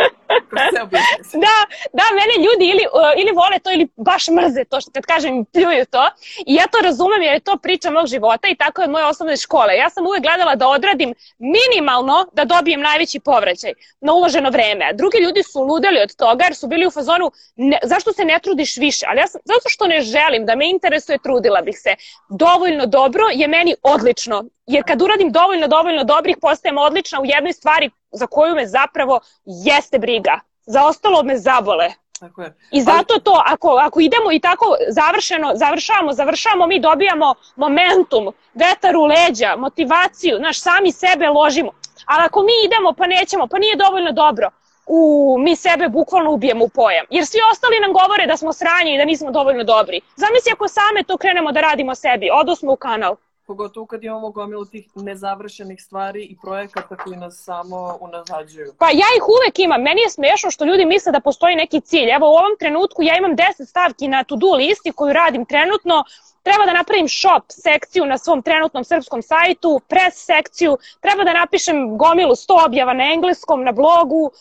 Da, 1.45 1.55
da, 1.93 2.03
mene 2.19 2.35
ljudi 2.45 2.65
ili, 2.73 2.85
ili 3.21 3.31
vole 3.35 3.59
to 3.63 3.71
ili 3.71 3.87
baš 3.95 4.27
mrze 4.27 4.63
to 4.63 4.81
što 4.81 4.91
kad 4.91 5.05
kažem 5.05 5.45
pljuju 5.45 5.85
to. 5.85 6.09
I 6.45 6.53
ja 6.55 6.65
to 6.71 6.77
razumem 6.83 7.21
jer 7.21 7.33
je 7.33 7.39
to 7.39 7.57
priča 7.57 7.91
mog 7.91 8.07
života 8.07 8.47
i 8.47 8.55
tako 8.55 8.81
je 8.81 8.87
moje 8.87 9.05
osnovne 9.05 9.37
škole. 9.37 9.75
Ja 9.75 9.89
sam 9.89 10.07
uvek 10.07 10.21
gledala 10.21 10.55
da 10.55 10.67
odradim 10.67 11.13
minimalno 11.39 12.25
da 12.33 12.45
dobijem 12.45 12.81
najveći 12.81 13.19
povraćaj 13.19 13.73
na 14.01 14.13
uloženo 14.13 14.49
vreme. 14.49 14.93
Drugi 14.93 15.17
ljudi 15.17 15.43
su 15.43 15.61
ludeli 15.61 15.99
od 16.01 16.15
toga 16.15 16.43
jer 16.43 16.55
su 16.55 16.67
bili 16.67 16.87
u 16.87 16.91
fazonu 16.91 17.31
ne, 17.55 17.79
zašto 17.83 18.13
se 18.13 18.25
ne 18.25 18.39
trudiš 18.39 18.77
više? 18.77 19.05
Ali 19.09 19.19
ja 19.19 19.27
sam, 19.27 19.41
zato 19.45 19.69
što 19.69 19.87
ne 19.87 20.01
želim 20.01 20.45
da 20.45 20.55
me 20.55 20.69
interesuje, 20.69 21.17
trudila 21.23 21.61
bih 21.61 21.79
se. 21.79 21.95
Dovoljno 22.29 22.85
dobro 22.85 23.23
je 23.33 23.47
meni 23.47 23.75
odlično. 23.83 24.43
Jer 24.65 24.83
kad 24.87 25.01
uradim 25.01 25.31
dovoljno, 25.31 25.67
dovoljno 25.67 26.03
dobrih, 26.03 26.37
postajem 26.41 26.77
odlična 26.77 27.21
u 27.21 27.25
jednoj 27.25 27.53
stvari 27.53 27.89
za 28.11 28.27
koju 28.27 28.55
me 28.55 28.67
zapravo 28.67 29.19
jeste 29.45 29.99
briga. 29.99 30.39
Za 30.65 30.85
ostalo 30.85 31.23
me 31.23 31.37
zabole. 31.37 31.89
Tako 32.19 32.41
je. 32.41 32.53
I 32.71 32.81
zato 32.81 33.19
to, 33.19 33.41
ako, 33.45 33.69
ako 33.81 33.99
idemo 33.99 34.31
i 34.31 34.39
tako 34.39 34.65
završeno, 34.89 35.51
završavamo, 35.55 36.13
završavamo, 36.13 36.67
mi 36.67 36.79
dobijamo 36.79 37.35
momentum, 37.55 38.33
vetar 38.53 38.95
u 38.95 39.05
leđa, 39.05 39.55
motivaciju, 39.57 40.37
znaš, 40.37 40.61
sami 40.61 40.91
sebe 40.91 41.27
ložimo. 41.27 41.71
Ali 42.05 42.23
ako 42.25 42.41
mi 42.41 42.55
idemo 42.65 42.93
pa 42.93 43.07
nećemo, 43.07 43.47
pa 43.47 43.57
nije 43.57 43.75
dovoljno 43.75 44.11
dobro, 44.11 44.49
u, 44.85 45.35
mi 45.39 45.55
sebe 45.55 45.89
bukvalno 45.89 46.31
ubijemo 46.31 46.65
u 46.65 46.69
pojam. 46.69 47.05
Jer 47.09 47.25
svi 47.25 47.39
ostali 47.51 47.79
nam 47.79 47.93
govore 47.93 48.27
da 48.27 48.37
smo 48.37 48.53
sranji 48.53 48.93
i 48.93 48.97
da 48.97 49.05
nismo 49.05 49.31
dovoljno 49.31 49.63
dobri. 49.63 50.01
Zamisli 50.15 50.51
ako 50.53 50.67
same 50.67 51.03
to 51.07 51.17
krenemo 51.17 51.51
da 51.51 51.61
radimo 51.61 51.95
sebi, 51.95 52.29
odosmo 52.33 52.71
u 52.73 52.75
kanal 52.75 53.15
pogotovo 53.51 53.85
kad 53.85 54.03
imamo 54.03 54.29
gomilu 54.29 54.65
tih 54.65 54.85
nezavršenih 54.95 55.83
stvari 55.83 56.23
i 56.23 56.37
projekata 56.41 56.95
koji 56.95 57.17
nas 57.17 57.43
samo 57.43 57.97
unazađuju. 58.01 58.73
Pa 58.79 58.85
ja 58.85 59.09
ih 59.17 59.23
uvek 59.35 59.59
imam. 59.59 59.81
Meni 59.81 60.01
je 60.01 60.09
smešno 60.09 60.51
što 60.51 60.65
ljudi 60.65 60.85
misle 60.85 61.11
da 61.11 61.19
postoji 61.19 61.55
neki 61.55 61.81
cilj. 61.81 62.09
Evo 62.17 62.25
u 62.27 62.37
ovom 62.41 62.55
trenutku 62.59 63.03
ja 63.03 63.17
imam 63.17 63.35
10 63.35 63.65
stavki 63.65 64.07
na 64.07 64.23
to-do 64.23 64.51
listi 64.55 64.91
koju 64.91 65.13
radim 65.13 65.45
trenutno. 65.45 66.03
Treba 66.43 66.65
da 66.65 66.73
napravim 66.73 67.07
shop 67.07 67.43
sekciju 67.49 68.05
na 68.05 68.17
svom 68.17 68.41
trenutnom 68.41 68.83
srpskom 68.83 69.21
sajtu, 69.21 69.81
press 69.87 70.25
sekciju, 70.25 70.77
treba 71.01 71.23
da 71.23 71.33
napišem 71.33 71.97
gomilu 71.97 72.31
100 72.31 72.65
objava 72.65 72.93
na 72.93 73.03
engleskom, 73.13 73.63
na 73.63 73.71
blogu, 73.71 74.31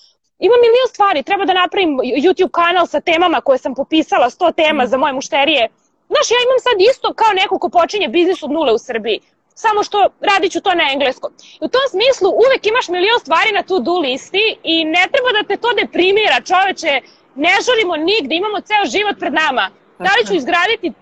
Ima 0.47 0.57
milion 0.57 0.89
stvari, 0.89 1.23
treba 1.23 1.45
da 1.45 1.53
napravim 1.53 1.99
YouTube 1.99 2.51
kanal 2.51 2.87
sa 2.87 3.01
temama 3.01 3.41
koje 3.41 3.59
sam 3.59 3.75
popisala, 3.75 4.31
100 4.31 4.55
tema 4.55 4.87
za 4.87 4.97
moje 4.97 5.13
mušterije 5.13 5.69
Znaš, 6.13 6.27
ja 6.35 6.41
imam 6.47 6.61
sad 6.67 6.77
isto 6.91 7.09
kao 7.21 7.33
neko 7.41 7.59
ko 7.59 7.69
počinje 7.69 8.09
biznis 8.09 8.43
od 8.43 8.51
nule 8.51 8.73
u 8.73 8.79
Srbiji. 8.79 9.19
Samo 9.65 9.83
što 9.83 9.99
radit 10.31 10.53
ću 10.53 10.61
to 10.61 10.73
na 10.75 10.85
engleskom. 10.93 11.31
I 11.61 11.65
u 11.67 11.73
tom 11.75 11.87
smislu 11.95 12.29
uvek 12.45 12.63
imaš 12.67 12.87
milion 12.89 13.21
stvari 13.21 13.51
na 13.53 13.63
to-do 13.63 13.97
listi 13.99 14.47
i 14.63 14.85
ne 14.85 15.05
treba 15.13 15.31
da 15.37 15.43
te 15.49 15.57
to 15.63 15.71
deprimira, 15.81 16.47
čoveče. 16.51 16.93
Ne 17.35 17.55
želimo 17.67 17.95
nigde, 18.11 18.35
imamo 18.35 18.61
ceo 18.69 18.85
život 18.95 19.17
pred 19.23 19.35
nama. 19.45 19.65
Da 20.07 20.11
li 20.17 20.27
ću 20.27 20.35
izgraditi 20.35 20.89
uh, 20.89 20.95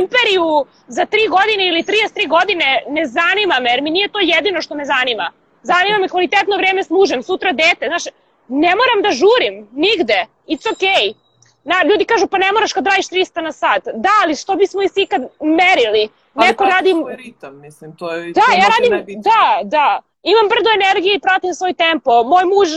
imperiju 0.00 0.48
za 0.96 1.04
3 1.06 1.28
godine 1.36 1.62
ili 1.68 1.82
33 1.82 2.28
godine, 2.28 2.68
ne 2.88 3.04
zanima 3.06 3.56
me, 3.60 3.70
jer 3.70 3.82
mi 3.82 3.90
nije 3.90 4.08
to 4.08 4.20
jedino 4.34 4.62
što 4.62 4.74
me 4.74 4.84
zanima. 4.84 5.26
Zanima 5.62 5.98
me 5.98 6.08
kvalitetno 6.08 6.56
vreme 6.56 6.84
s 6.84 6.90
mužem, 6.90 7.22
sutra 7.22 7.52
dete, 7.52 7.84
znaš, 7.86 8.04
ne 8.48 8.72
moram 8.80 8.98
da 9.02 9.10
žurim, 9.20 9.54
nigde, 9.72 10.26
it's 10.52 10.66
okay. 10.74 11.14
Na, 11.64 11.74
ljudi 11.90 12.04
kažu 12.04 12.26
pa 12.26 12.38
ne 12.38 12.52
moraš 12.52 12.72
kad 12.72 12.86
radiš 12.86 13.08
300 13.08 13.40
na 13.40 13.52
sat. 13.52 13.82
Da, 13.94 14.10
ali 14.22 14.36
što 14.36 14.54
bismo 14.56 14.82
i 14.82 14.88
si 14.88 15.06
kad 15.06 15.22
merili? 15.40 16.08
Neko 16.34 16.64
radi... 16.64 16.90
svoj 16.90 17.16
ritam, 17.16 17.60
mislim, 17.60 17.96
to 17.96 18.12
je... 18.12 18.32
Da, 18.32 18.46
ja 18.56 18.66
radim, 18.74 19.22
da, 19.22 19.60
da. 19.64 20.00
Imam 20.22 20.48
brdo 20.48 20.70
energije 20.74 21.14
i 21.14 21.20
pratim 21.20 21.54
svoj 21.54 21.72
tempo. 21.72 22.22
Moj 22.24 22.44
muž 22.44 22.68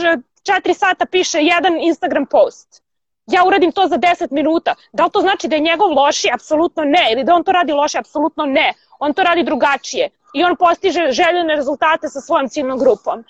4 0.46 0.74
sata 0.74 1.06
piše 1.06 1.38
jedan 1.40 1.80
Instagram 1.80 2.26
post. 2.26 2.82
Ja 3.26 3.44
uradim 3.46 3.72
to 3.72 3.86
za 3.88 3.98
10 3.98 4.26
minuta. 4.30 4.74
Da 4.92 5.04
li 5.04 5.10
to 5.10 5.20
znači 5.20 5.48
da 5.48 5.56
je 5.56 5.60
njegov 5.60 5.90
loši? 5.90 6.28
Apsolutno 6.34 6.84
ne. 6.84 7.08
Ili 7.12 7.24
da 7.24 7.34
on 7.34 7.44
to 7.44 7.52
radi 7.52 7.72
loše? 7.72 7.98
Apsolutno 7.98 8.46
ne. 8.46 8.72
On 8.98 9.14
to 9.14 9.22
radi 9.22 9.42
drugačije. 9.42 10.10
I 10.34 10.44
on 10.44 10.56
postiže 10.56 11.10
željene 11.10 11.56
rezultate 11.56 12.08
sa 12.08 12.20
svojom 12.20 12.48
ciljnom 12.48 12.78
grupom. 12.78 13.24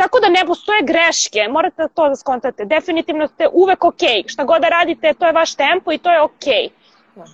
Tako 0.00 0.20
da 0.20 0.28
ne 0.28 0.44
postoje 0.46 0.82
greške, 0.82 1.48
morate 1.50 1.88
to 1.94 2.08
da 2.08 2.16
skontate. 2.16 2.64
Definitivno 2.64 3.26
ste 3.28 3.48
uvek 3.52 3.84
ok. 3.84 4.02
Šta 4.26 4.44
god 4.44 4.60
da 4.60 4.68
radite, 4.68 5.14
to 5.14 5.26
je 5.26 5.32
vaš 5.32 5.54
tempo 5.54 5.92
i 5.92 5.98
to 5.98 6.10
je 6.12 6.20
ok. 6.20 6.46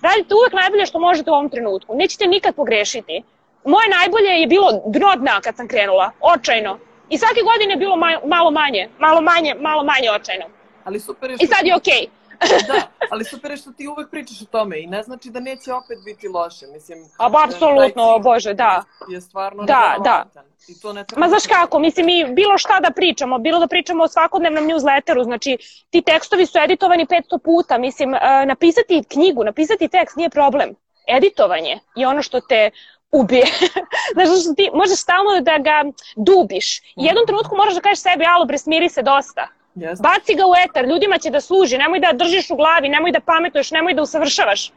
Radite 0.03 0.35
uvek 0.35 0.53
najbolje 0.61 0.85
što 0.85 0.99
možete 0.99 1.31
u 1.31 1.33
ovom 1.33 1.49
trenutku. 1.49 1.95
Nećete 1.95 2.27
nikad 2.27 2.55
pogrešiti. 2.55 3.23
Moje 3.65 3.87
najbolje 3.89 4.31
je 4.41 4.47
bilo 4.47 4.69
dno 4.85 5.15
dna 5.15 5.41
kad 5.41 5.55
sam 5.55 5.67
krenula, 5.67 6.11
očajno. 6.21 6.79
I 7.09 7.17
svake 7.17 7.41
godine 7.49 7.73
je 7.73 7.77
bilo 7.77 7.95
malo 8.25 8.51
manje, 8.51 8.89
malo 8.99 9.21
manje, 9.21 9.55
malo 9.59 9.83
manje 9.83 10.11
očajno. 10.11 10.45
Ali 10.83 10.99
super 10.99 11.29
je. 11.29 11.37
I 11.39 11.47
sad 11.47 11.65
je 11.65 11.75
okej. 11.75 11.93
Okay 11.93 12.17
da, 12.67 12.87
ali 13.11 13.25
super 13.25 13.51
je 13.51 13.57
što 13.57 13.71
ti 13.71 13.87
uvek 13.87 14.09
pričaš 14.09 14.41
o 14.41 14.45
tome 14.45 14.79
i 14.79 14.87
ne 14.87 15.03
znači 15.03 15.29
da 15.29 15.39
neće 15.39 15.73
opet 15.73 15.97
biti 16.05 16.27
loše. 16.27 16.67
Mislim, 16.73 16.99
A 17.17 17.29
ba, 17.29 17.43
apsolutno, 17.45 18.19
bože, 18.19 18.53
da. 18.53 18.83
Je 19.09 19.21
stvarno 19.21 19.63
da, 19.63 19.95
da. 20.03 20.25
I 20.67 20.79
to 20.81 20.93
ne 20.93 21.05
Ma 21.17 21.27
znaš 21.27 21.47
kako, 21.47 21.79
mislim 21.79 22.05
mi 22.05 22.25
bilo 22.33 22.57
šta 22.57 22.79
da 22.79 22.91
pričamo, 22.91 23.37
bilo 23.37 23.59
da 23.59 23.67
pričamo 23.67 24.03
o 24.03 24.07
svakodnevnom 24.07 24.63
newsletteru, 24.63 25.23
znači 25.23 25.57
ti 25.89 26.01
tekstovi 26.01 26.45
su 26.45 26.57
editovani 26.57 27.05
500 27.05 27.37
puta, 27.43 27.77
mislim 27.77 28.13
uh, 28.13 28.19
napisati 28.45 29.03
knjigu, 29.09 29.43
napisati 29.43 29.87
tekst 29.87 30.15
nije 30.15 30.29
problem. 30.29 30.75
Editovanje 31.07 31.79
je 31.95 32.07
ono 32.07 32.21
što 32.21 32.41
te 32.41 32.71
ubije. 33.11 33.45
znaš, 34.13 34.27
što 34.43 34.53
ti 34.53 34.69
možeš 34.73 34.99
stalno 34.99 35.41
da 35.41 35.57
ga 35.57 35.91
dubiš. 36.15 36.81
Jednom 36.95 37.25
trenutku 37.25 37.55
moraš 37.55 37.75
da 37.75 37.81
kažeš 37.81 37.99
sebi, 37.99 38.25
alo 38.25 38.45
bre, 38.45 38.57
smiri 38.57 38.89
se 38.89 39.01
dosta 39.01 39.56
Yes. 39.77 40.01
Baci 40.01 40.35
ga 40.35 40.45
u 40.45 40.53
etar, 40.65 40.85
ljudima 40.85 41.17
će 41.17 41.29
da 41.29 41.41
služi, 41.41 41.77
nemoj 41.77 41.99
da 41.99 42.13
držiš 42.13 42.49
u 42.49 42.55
glavi, 42.55 42.89
nemoj 42.89 43.11
da 43.11 43.19
pametuješ, 43.19 43.71
nemoj 43.71 43.93
da 43.93 44.01
usavršavaš. 44.01 44.71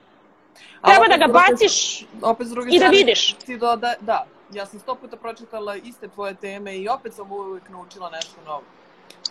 Treba 0.84 1.08
da 1.08 1.16
ga 1.16 1.32
baciš 1.32 2.04
opet 2.22 2.46
s 2.46 2.50
druge 2.50 2.70
i 2.72 2.78
da 2.78 2.86
vidiš. 2.86 3.32
Ti 3.32 3.56
doda, 3.56 3.94
da, 4.00 4.26
ja 4.52 4.66
sam 4.66 4.80
sto 4.80 4.94
puta 4.94 5.16
pročitala 5.16 5.76
iste 5.76 6.08
tvoje 6.08 6.34
teme 6.34 6.76
i 6.76 6.88
opet 6.88 7.14
sam 7.14 7.32
uvijek 7.32 7.68
naučila 7.68 8.10
nešto 8.10 8.36
novo. 8.46 8.62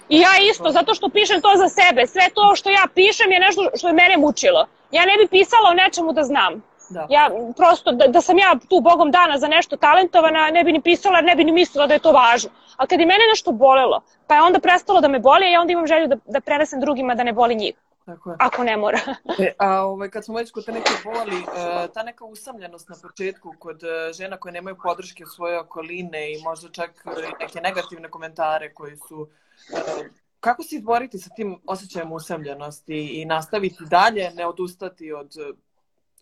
I 0.10 0.20
ja 0.20 0.30
isto, 0.52 0.72
zato 0.72 0.94
što 0.94 1.10
pišem 1.10 1.42
to 1.42 1.54
za 1.58 1.70
sebe. 1.70 2.08
Sve 2.08 2.30
to 2.34 2.56
što 2.56 2.70
ja 2.70 2.86
pišem 2.96 3.32
je 3.32 3.40
nešto 3.40 3.70
što 3.78 3.88
je 3.88 3.94
mene 3.94 4.18
mučilo. 4.18 4.68
Ja 4.92 5.06
ne 5.06 5.18
bi 5.18 5.28
pisala 5.28 5.70
o 5.70 5.74
nečemu 5.74 6.14
da 6.14 6.24
znam. 6.24 6.64
Da. 6.89 7.08
Ja 7.10 7.29
prosto, 7.58 7.91
da, 7.91 8.08
da 8.08 8.22
sam 8.22 8.38
ja 8.38 8.55
tu 8.69 8.81
bogom 8.81 9.12
dana 9.12 9.38
za 9.38 9.48
nešto 9.48 9.77
talentovana, 9.77 10.50
ne 10.50 10.63
bi 10.63 10.72
ni 10.72 10.81
pisala, 10.81 11.22
ne 11.22 11.36
bi 11.36 11.43
ni 11.43 11.51
mislila 11.51 11.88
da 11.88 11.93
je 11.93 12.00
to 12.00 12.12
važno. 12.12 12.50
Ali 12.77 12.88
kad 12.88 13.00
je 13.00 13.05
mene 13.05 13.24
nešto 13.29 13.51
bolelo, 13.51 14.01
pa 14.27 14.36
je 14.36 14.41
onda 14.41 14.60
prestalo 14.60 15.01
da 15.01 15.08
me 15.08 15.19
boli, 15.19 15.46
a 15.46 15.50
ja 15.50 15.62
onda 15.62 15.74
imam 15.74 15.88
želju 15.88 16.08
da, 16.08 16.15
da 16.25 16.41
prenesem 16.41 16.79
drugima 16.79 17.15
da 17.15 17.24
ne 17.24 17.34
boli 17.34 17.55
njih. 17.55 17.74
Tako 18.05 18.29
je. 18.29 18.36
Ako 18.39 18.63
ne 18.63 18.77
mora. 18.77 19.00
e, 19.39 19.53
a 19.58 19.86
ovaj, 19.86 20.10
kad 20.10 20.25
smo 20.25 20.36
već 20.36 20.51
kod 20.51 20.65
te 20.65 20.72
neke 20.72 20.91
boli, 21.03 21.38
e, 21.38 21.88
ta 21.93 22.03
neka 22.03 22.25
usamljenost 22.25 22.89
na 22.89 22.96
početku 23.01 23.53
kod 23.60 23.84
e, 23.84 24.13
žena 24.13 24.38
koje 24.38 24.51
nemaju 24.51 24.75
podrške 24.84 25.24
u 25.24 25.27
svoje 25.27 25.60
okoline 25.60 26.31
i 26.34 26.41
možda 26.43 26.69
čak 26.69 27.05
neke 27.39 27.62
negativne 27.62 28.10
komentare 28.10 28.74
koji 28.74 28.96
su 28.96 29.29
e, 29.74 30.10
kako 30.39 30.63
se 30.63 30.75
izboriti 30.75 31.17
sa 31.17 31.29
tim 31.36 31.62
osjećajem 31.65 32.12
usamljenosti 32.12 33.22
i 33.22 33.25
nastaviti 33.25 33.86
dalje, 33.89 34.31
ne 34.36 34.46
odustati 34.46 35.13
od, 35.13 35.31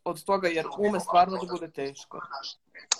od 0.09 0.23
toga 0.23 0.47
jer 0.47 0.65
ume 0.79 0.99
stvarno 0.99 1.37
da 1.37 1.51
bude 1.51 1.71
teško? 1.71 2.19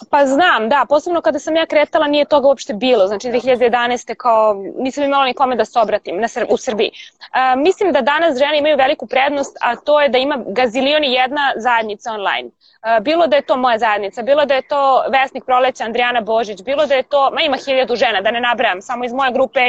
Pa 0.10 0.26
znam, 0.26 0.70
da, 0.70 0.86
posebno 0.90 1.22
kada 1.22 1.40
sam 1.40 1.56
ja 1.56 1.66
kretala 1.66 2.08
nije 2.08 2.26
toga 2.26 2.48
uopšte 2.48 2.74
bilo, 2.74 3.08
znači 3.08 3.28
2011. 3.28 4.16
kao 4.16 4.64
nisam 4.80 5.04
imala 5.04 5.26
nikome 5.26 5.56
da 5.56 5.66
se 5.66 5.80
obratim 5.80 6.22
na, 6.22 6.28
u 6.50 6.58
Srbiji. 6.58 6.92
A, 7.32 7.56
mislim 7.56 7.92
da 7.94 8.02
danas 8.02 8.38
žene 8.38 8.58
imaju 8.58 8.78
veliku 8.78 9.08
prednost, 9.08 9.58
a 9.62 9.76
to 9.76 10.02
je 10.02 10.10
da 10.10 10.18
ima 10.18 10.44
gazilioni 10.48 11.14
jedna 11.14 11.54
zajednica 11.56 12.12
online. 12.12 12.50
A, 12.82 13.00
bilo 13.00 13.28
da 13.28 13.36
je 13.36 13.42
to 13.42 13.58
moja 13.58 13.78
zajednica, 13.78 14.22
bilo 14.22 14.46
da 14.46 14.54
je 14.54 14.62
to 14.62 15.04
Vesnik 15.12 15.46
Proleća 15.46 15.84
Andrijana 15.84 16.22
Božić, 16.22 16.62
bilo 16.64 16.86
da 16.86 16.96
je 16.96 17.04
to, 17.04 17.32
ma 17.34 17.42
ima 17.42 17.58
hiljadu 17.66 17.96
žena, 17.96 18.22
da 18.22 18.32
ne 18.32 18.42
nabrajam, 18.42 18.82
samo 18.82 19.06
iz 19.06 19.14
moje 19.14 19.32
grupe 19.32 19.60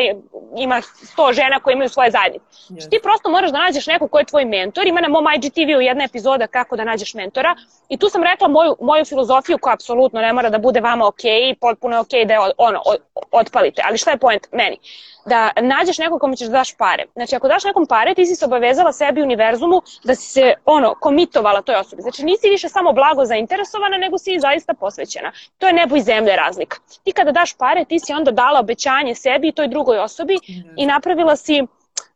ima 0.56 0.82
sto 0.82 1.32
žena 1.32 1.60
koje 1.60 1.72
imaju 1.72 1.88
svoje 1.88 2.10
zajednice. 2.10 2.44
Yes. 2.44 2.66
Znači, 2.68 2.90
ti 2.90 3.00
prosto 3.02 3.30
moraš 3.30 3.50
da 3.50 3.58
nađeš 3.58 3.86
neko 3.86 4.08
ko 4.08 4.18
je 4.18 4.24
tvoj 4.24 4.44
mentor, 4.44 4.86
ima 4.86 5.00
na 5.00 5.08
mom 5.08 5.26
IGTV-u 5.36 5.80
jedna 5.80 6.04
epizoda 6.04 6.46
kako 6.46 6.76
da 6.76 6.84
nađeš 6.84 7.14
mentora 7.14 7.54
i 7.88 7.96
tu 7.96 8.08
sam 8.08 8.22
rekla 8.22 8.48
moju, 8.48 8.76
moju 8.80 9.04
filozofiju 9.04 9.58
koja 9.58 9.74
apsolutno 9.74 9.97
ne 10.12 10.32
mora 10.32 10.50
da 10.50 10.58
bude 10.58 10.80
vama 10.80 11.06
ok, 11.06 11.24
potpuno 11.60 11.96
je 11.96 12.00
ok 12.00 12.12
da 12.26 12.34
je 12.34 12.40
ono, 12.56 12.82
otpalite. 13.32 13.82
Ali 13.84 13.98
šta 13.98 14.10
je 14.10 14.18
point 14.18 14.46
meni? 14.52 14.78
Da 15.26 15.50
nađeš 15.60 15.98
nekog 15.98 16.20
kome 16.20 16.36
ćeš 16.36 16.46
da 16.46 16.52
daš 16.52 16.76
pare. 16.76 17.04
Znači, 17.14 17.36
ako 17.36 17.48
daš 17.48 17.64
nekom 17.64 17.86
pare, 17.86 18.14
ti 18.14 18.26
si 18.26 18.36
se 18.36 18.44
obavezala 18.44 18.92
sebi 18.92 19.22
univerzumu 19.22 19.82
da 20.04 20.14
si 20.14 20.30
se, 20.30 20.54
ono, 20.64 20.94
komitovala 21.00 21.62
toj 21.62 21.74
osobi. 21.74 22.02
Znači, 22.02 22.24
nisi 22.24 22.48
više 22.50 22.68
samo 22.68 22.92
blago 22.92 23.24
zainteresovana, 23.24 23.96
nego 23.96 24.18
si 24.18 24.40
zaista 24.40 24.74
posvećena. 24.74 25.32
To 25.58 25.66
je 25.66 25.72
nebo 25.72 25.96
i 25.96 26.00
zemlje 26.00 26.36
razlika. 26.36 26.76
Ti 27.04 27.12
kada 27.12 27.32
daš 27.32 27.54
pare, 27.56 27.84
ti 27.84 27.98
si 27.98 28.12
onda 28.12 28.30
dala 28.30 28.60
obećanje 28.60 29.14
sebi 29.14 29.48
i 29.48 29.52
toj 29.52 29.68
drugoj 29.68 29.98
osobi 29.98 30.38
i 30.76 30.86
napravila 30.86 31.36
si, 31.36 31.62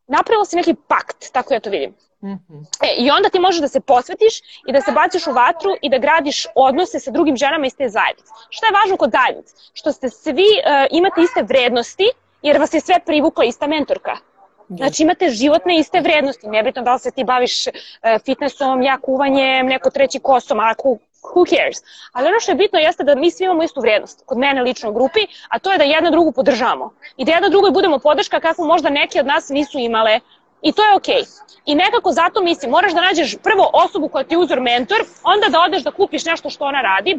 napravila 0.06 0.44
si 0.44 0.56
neki 0.56 0.74
pakt, 0.88 1.32
tako 1.32 1.54
ja 1.54 1.60
to 1.60 1.70
vidim. 1.70 1.94
Mm 2.22 2.38
-hmm. 2.48 2.64
e, 2.82 2.94
I 2.98 3.10
onda 3.10 3.28
ti 3.28 3.38
možeš 3.38 3.60
da 3.60 3.68
se 3.68 3.80
posvetiš 3.80 4.38
i 4.66 4.72
da 4.72 4.80
se 4.80 4.92
baciš 4.92 5.26
u 5.26 5.32
vatru 5.32 5.70
i 5.82 5.88
da 5.90 5.98
gradiš 5.98 6.46
odnose 6.54 7.00
sa 7.00 7.10
drugim 7.10 7.36
ženama 7.36 7.66
iz 7.66 7.76
te 7.76 7.88
zajednice. 7.88 8.32
Šta 8.50 8.66
je 8.66 8.72
važno 8.72 8.96
kod 8.96 9.10
zajednice? 9.10 9.54
Što 9.72 9.92
ste 9.92 10.08
svi 10.08 10.50
uh, 10.58 10.86
imate 10.90 11.20
iste 11.20 11.42
vrednosti 11.42 12.08
jer 12.42 12.58
vas 12.58 12.74
je 12.74 12.80
sve 12.80 13.00
privukla 13.06 13.44
ista 13.44 13.66
mentorka. 13.66 14.16
Znači 14.68 15.02
imate 15.02 15.30
životne 15.30 15.78
iste 15.78 16.00
vrednosti, 16.00 16.46
nebitno 16.46 16.82
da 16.82 16.92
li 16.92 16.98
se 16.98 17.10
ti 17.10 17.24
baviš 17.24 17.66
uh, 17.66 17.72
fitnessom, 18.24 18.82
ja 18.82 18.98
kuvanjem, 18.98 19.66
neko 19.66 19.90
treći 19.90 20.18
kosom, 20.18 20.60
ako 20.60 20.96
who 21.22 21.46
cares. 21.46 21.78
Ali 22.12 22.28
ono 22.28 22.40
što 22.40 22.50
je 22.50 22.56
bitno 22.56 22.78
jeste 22.78 23.04
da 23.04 23.14
mi 23.14 23.30
svi 23.30 23.44
imamo 23.44 23.62
istu 23.62 23.80
vrednost, 23.80 24.22
kod 24.26 24.38
mene 24.38 24.62
lično 24.62 24.90
u 24.90 24.92
grupi, 24.92 25.20
a 25.48 25.58
to 25.58 25.72
je 25.72 25.78
da 25.78 25.84
jedna 25.84 26.10
drugu 26.10 26.32
podržavamo. 26.32 26.94
I 27.16 27.24
da 27.24 27.32
jedna 27.32 27.48
drugoj 27.48 27.70
budemo 27.70 27.98
podrška 27.98 28.40
kako 28.40 28.64
možda 28.64 28.90
neki 28.90 29.20
od 29.20 29.26
nas 29.26 29.48
nisu 29.48 29.78
imale 29.78 30.20
I 30.62 30.73
to 30.73 30.83
je 30.83 30.97
okej. 30.97 31.14
Okay. 31.14 31.42
I 31.66 31.75
nekako 31.75 32.12
zato 32.12 32.42
mislim, 32.42 32.71
moraš 32.71 32.92
da 32.92 33.00
nađeš 33.00 33.37
prvo 33.42 33.71
osobu 33.73 34.09
koja 34.09 34.25
ti 34.25 34.35
je 34.35 34.38
uzor 34.38 34.61
mentor, 34.61 34.99
onda 35.23 35.49
da 35.49 35.61
odeš 35.61 35.83
da 35.83 35.90
kupiš 35.90 36.25
nešto 36.25 36.50
što 36.50 36.64
ona 36.64 36.81
radi, 36.81 37.19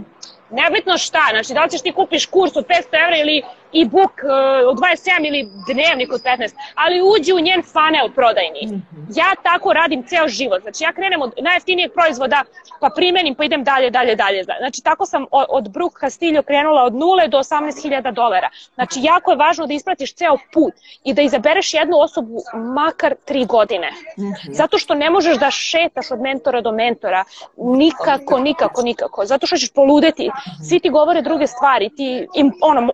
nebitno 0.50 0.98
šta, 0.98 1.24
znači 1.32 1.54
da 1.54 1.64
li 1.64 1.70
ćeš 1.70 1.82
ti 1.82 1.92
kupiš 1.92 2.26
kurs 2.26 2.56
od 2.56 2.66
500 2.68 3.04
evra 3.06 3.18
ili 3.18 3.44
e-book 3.82 4.14
uh, 4.24 4.70
od 4.70 4.78
27 4.78 5.28
ili 5.28 5.50
dnevnik 5.68 6.14
od 6.14 6.22
15, 6.22 6.54
ali 6.76 7.02
uđi 7.02 7.34
u 7.34 7.40
njen 7.40 7.62
funnel 7.64 8.08
prodajni. 8.16 8.64
-hmm. 8.64 8.82
Ja 9.16 9.36
tako 9.44 9.74
radim 9.74 10.04
ceo 10.04 10.28
život, 10.28 10.62
znači 10.62 10.84
ja 10.84 10.94
krenem 10.94 11.22
od 11.22 11.32
najjeftinijeg 11.42 11.92
proizvoda, 11.94 12.44
pa 12.80 12.90
primenim, 12.96 13.36
pa 13.36 13.44
idem 13.44 13.64
dalje, 13.64 13.90
dalje, 13.90 14.16
dalje. 14.16 14.44
Znači 14.44 14.82
tako 14.84 15.06
sam 15.06 15.26
od 15.32 15.70
Brook 15.70 16.00
Castillo 16.00 16.42
krenula 16.42 16.84
od 16.84 16.94
0 16.94 17.30
do 17.30 17.38
18.000 17.38 18.14
dolara. 18.14 18.50
Znači 18.76 19.00
jako 19.02 19.32
je 19.32 19.38
važno 19.38 19.68
da 19.68 19.74
ispratiš 19.74 20.14
ceo 20.14 20.38
put 20.54 20.74
i 21.04 21.14
da 21.14 21.22
izabereš 21.22 21.74
jednu 21.74 21.98
osobu 21.98 22.42
makar 22.54 23.16
tri 23.26 23.46
godine. 23.46 23.92
-hmm. 24.18 24.34
Zato 24.52 24.78
što 24.78 24.94
ne 24.94 25.10
možeš 25.10 25.38
da 25.38 25.52
šetaš 25.52 26.12
od 26.12 26.22
mentora 26.22 26.62
do 26.62 26.72
mentora. 26.72 27.24
Nikako, 27.58 28.40
nikako, 28.40 28.82
nikako. 28.82 29.26
Zato 29.26 29.48
što 29.48 29.58
ćeš 29.58 29.70
poludeti 29.70 30.30
svi 30.70 30.80
ti 30.80 30.90
govore 30.90 31.22
druge 31.22 31.48
stvari, 31.48 31.90
ti 31.98 32.28
im, 32.36 32.52
ono, 32.62 32.90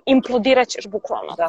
implodiraćeš 0.70 0.88
bukvalno. 0.88 1.36
Da. 1.38 1.48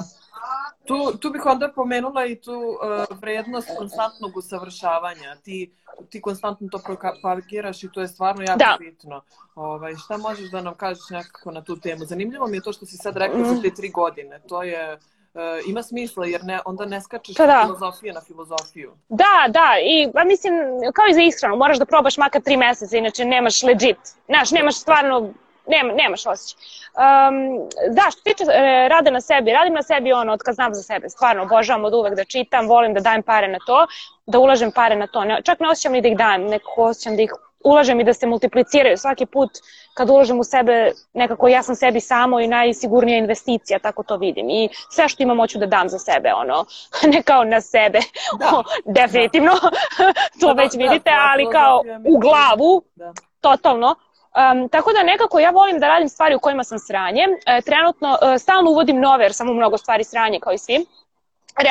Tu, 0.84 1.18
tu 1.18 1.30
bih 1.30 1.46
onda 1.46 1.68
pomenula 1.74 2.26
i 2.26 2.40
tu 2.40 2.52
uh, 2.52 3.18
vrednost 3.20 3.68
konstantnog 3.78 4.36
usavršavanja. 4.36 5.36
Ti, 5.44 5.70
ti 6.10 6.20
konstantno 6.20 6.68
to 6.68 6.78
propagiraš 6.78 7.84
i 7.84 7.92
to 7.92 8.00
je 8.00 8.08
stvarno 8.08 8.42
jako 8.42 8.58
da. 8.58 8.76
bitno. 8.78 9.22
Ovaj, 9.54 9.94
šta 9.96 10.16
možeš 10.16 10.50
da 10.50 10.60
nam 10.60 10.74
kažeš 10.74 11.10
nekako 11.10 11.50
na 11.50 11.64
tu 11.64 11.76
temu? 11.76 12.04
Zanimljivo 12.04 12.46
mi 12.46 12.56
je 12.56 12.62
to 12.62 12.72
što 12.72 12.86
si 12.86 12.96
sad 12.96 13.16
rekla 13.16 13.38
mm. 13.38 13.44
za 13.44 13.62
te 13.62 13.74
tri 13.74 13.88
godine. 13.90 14.40
To 14.48 14.62
je 14.62 14.94
uh, 14.94 15.40
ima 15.66 15.82
smisla 15.82 16.26
jer 16.26 16.44
ne, 16.44 16.60
onda 16.64 16.86
ne 16.86 17.00
skačeš 17.00 17.36
pa 17.36 17.46
da. 17.46 17.62
filozofije 17.66 18.12
na 18.12 18.20
filozofiju. 18.20 18.92
Da, 19.08 19.48
da, 19.48 19.76
i 19.82 20.10
ba, 20.14 20.24
mislim, 20.24 20.54
kao 20.94 21.04
i 21.10 21.14
za 21.14 21.20
ishranu, 21.20 21.56
moraš 21.56 21.78
da 21.78 21.84
probaš 21.84 22.16
makar 22.16 22.42
tri 22.42 22.56
meseca, 22.56 22.96
inače 22.96 23.24
nemaš 23.24 23.62
legit. 23.62 23.98
Znaš, 24.26 24.50
nemaš 24.50 24.80
stvarno 24.80 25.32
nema, 25.70 25.92
nemaš 25.92 26.26
osjećaj. 26.26 26.58
Um, 26.90 27.68
da, 27.94 28.10
što 28.10 28.20
tiče 28.22 28.44
e, 28.44 28.88
rada 28.88 29.10
na 29.10 29.20
sebi, 29.20 29.52
radim 29.52 29.74
na 29.74 29.82
sebi 29.82 30.12
ono 30.12 30.32
od 30.32 30.42
kad 30.42 30.54
znam 30.54 30.74
za 30.74 30.82
sebe, 30.82 31.08
stvarno 31.08 31.42
obožavam 31.42 31.84
od 31.84 31.94
uvek 31.94 32.14
da 32.14 32.24
čitam, 32.24 32.68
volim 32.68 32.94
da 32.94 33.00
dajem 33.00 33.22
pare 33.22 33.48
na 33.48 33.58
to, 33.66 33.86
da 34.26 34.38
ulažem 34.38 34.72
pare 34.72 34.96
na 34.96 35.06
to. 35.06 35.24
Ne, 35.24 35.42
čak 35.44 35.60
ne 35.60 35.68
osjećam 35.68 35.92
ni 35.92 36.00
da 36.00 36.08
ih 36.08 36.16
dajem, 36.16 36.46
nekako 36.46 36.84
osjećam 36.84 37.16
da 37.16 37.22
ih 37.22 37.32
ulažem 37.64 38.00
i 38.00 38.04
da 38.04 38.14
se 38.14 38.26
multipliciraju. 38.26 38.96
Svaki 38.96 39.26
put 39.26 39.50
kad 39.94 40.10
ulažem 40.10 40.40
u 40.40 40.44
sebe, 40.44 40.92
nekako 41.12 41.48
ja 41.48 41.62
sam 41.62 41.74
sebi 41.74 42.00
samo 42.00 42.40
i 42.40 42.46
najsigurnija 42.46 43.18
investicija, 43.18 43.78
tako 43.78 44.02
to 44.02 44.16
vidim. 44.16 44.50
I 44.50 44.68
sve 44.90 45.08
što 45.08 45.22
imam 45.22 45.38
hoću 45.38 45.58
da 45.58 45.66
dam 45.66 45.88
za 45.88 45.98
sebe, 45.98 46.32
ono, 46.32 46.64
ne 47.12 47.22
kao 47.22 47.44
na 47.44 47.60
sebe, 47.60 47.98
da. 48.38 48.58
o, 48.58 48.62
definitivno, 48.84 49.52
to 50.40 50.54
da, 50.54 50.62
već 50.62 50.72
da, 50.72 50.78
vidite, 50.78 51.10
da, 51.10 51.28
ali 51.32 51.50
kao 51.52 51.82
u 52.04 52.18
glavu, 52.18 52.82
da. 52.94 53.12
totalno, 53.40 53.94
Um, 54.30 54.68
tako 54.68 54.92
da 54.92 55.02
nekako 55.02 55.38
ja 55.38 55.50
volim 55.50 55.78
da 55.78 55.88
radim 55.88 56.08
stvari 56.08 56.34
u 56.34 56.38
kojima 56.38 56.64
sam 56.64 56.78
sranje. 56.78 57.22
E, 57.46 57.60
trenutno 57.60 58.18
e, 58.22 58.38
stalno 58.38 58.70
uvodim 58.70 59.00
nove 59.00 59.24
jer 59.24 59.34
sam 59.34 59.50
u 59.50 59.54
mnogo 59.54 59.78
stvari 59.78 60.04
sranje 60.04 60.40
kao 60.40 60.52
i 60.52 60.58
svi. 60.58 60.86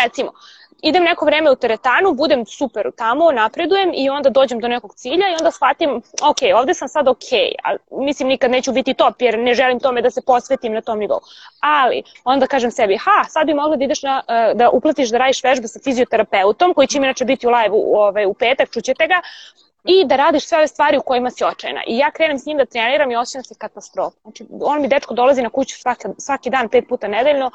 Recimo, 0.04 0.32
idem 0.82 1.04
neko 1.04 1.26
vreme 1.26 1.52
u 1.52 1.56
teretanu, 1.56 2.13
budem 2.13 2.45
super 2.45 2.91
tamo, 2.98 3.32
napredujem 3.32 3.91
i 3.95 4.10
onda 4.10 4.30
dođem 4.30 4.60
do 4.60 4.67
nekog 4.67 4.95
cilja 4.95 5.30
i 5.30 5.36
onda 5.39 5.52
shvatim, 5.52 6.02
ok, 6.22 6.38
ovde 6.56 6.74
sam 6.74 6.88
sad 6.88 7.08
ok, 7.08 7.30
ali 7.63 7.80
mislim 7.91 8.28
nikad 8.30 8.52
neću 8.52 8.72
biti 8.72 8.93
top 8.93 9.22
jer 9.22 9.39
ne 9.39 9.54
želim 9.54 9.80
tome 9.80 10.02
da 10.02 10.12
se 10.12 10.22
posvetim 10.26 10.74
na 10.74 10.82
tom 10.82 11.00
nivou. 11.00 11.19
Ali 11.60 12.04
onda 12.24 12.48
kažem 12.48 12.72
sebi, 12.72 12.98
ha, 12.98 13.24
sad 13.30 13.48
bi 13.48 13.54
mogla 13.54 13.76
da 13.76 13.84
ideš 13.84 14.04
na, 14.04 14.24
e, 14.28 14.54
da 14.56 14.69
uplatiš 14.69 15.10
da 15.10 15.17
radiš 15.17 15.43
vežbu 15.43 15.67
sa 15.67 15.80
fizioterapeutom 15.84 16.74
koji 16.74 16.88
će 16.88 16.98
im 16.98 17.04
inače 17.04 17.26
biti 17.26 17.48
u 17.48 17.50
live 17.50 17.72
u, 17.72 17.95
ovaj, 17.95 18.26
u 18.26 18.34
petak, 18.34 18.69
čućete 18.74 19.08
ga, 19.08 19.22
i 19.84 20.06
da 20.06 20.15
radiš 20.15 20.48
sve 20.48 20.58
ove 20.58 20.68
stvari 20.68 20.98
u 20.98 21.02
kojima 21.02 21.32
si 21.32 21.44
očajna. 21.44 21.82
I 21.88 21.98
ja 21.98 22.12
krenem 22.12 22.39
s 22.39 22.46
njim 22.46 22.58
da 22.58 22.65
treniram 22.65 23.12
i 23.12 23.15
osjećam 23.15 23.44
se 23.44 23.56
katastrofa. 23.58 24.18
Znači, 24.22 24.46
on 24.62 24.82
mi 24.82 24.88
dečko 24.88 25.13
dolazi 25.13 25.42
na 25.42 25.50
kuću 25.50 25.78
svaki, 25.78 26.08
svaki 26.18 26.50
dan, 26.50 26.70
pet 26.70 26.88
puta 26.89 27.08
nedeljno, 27.08 27.52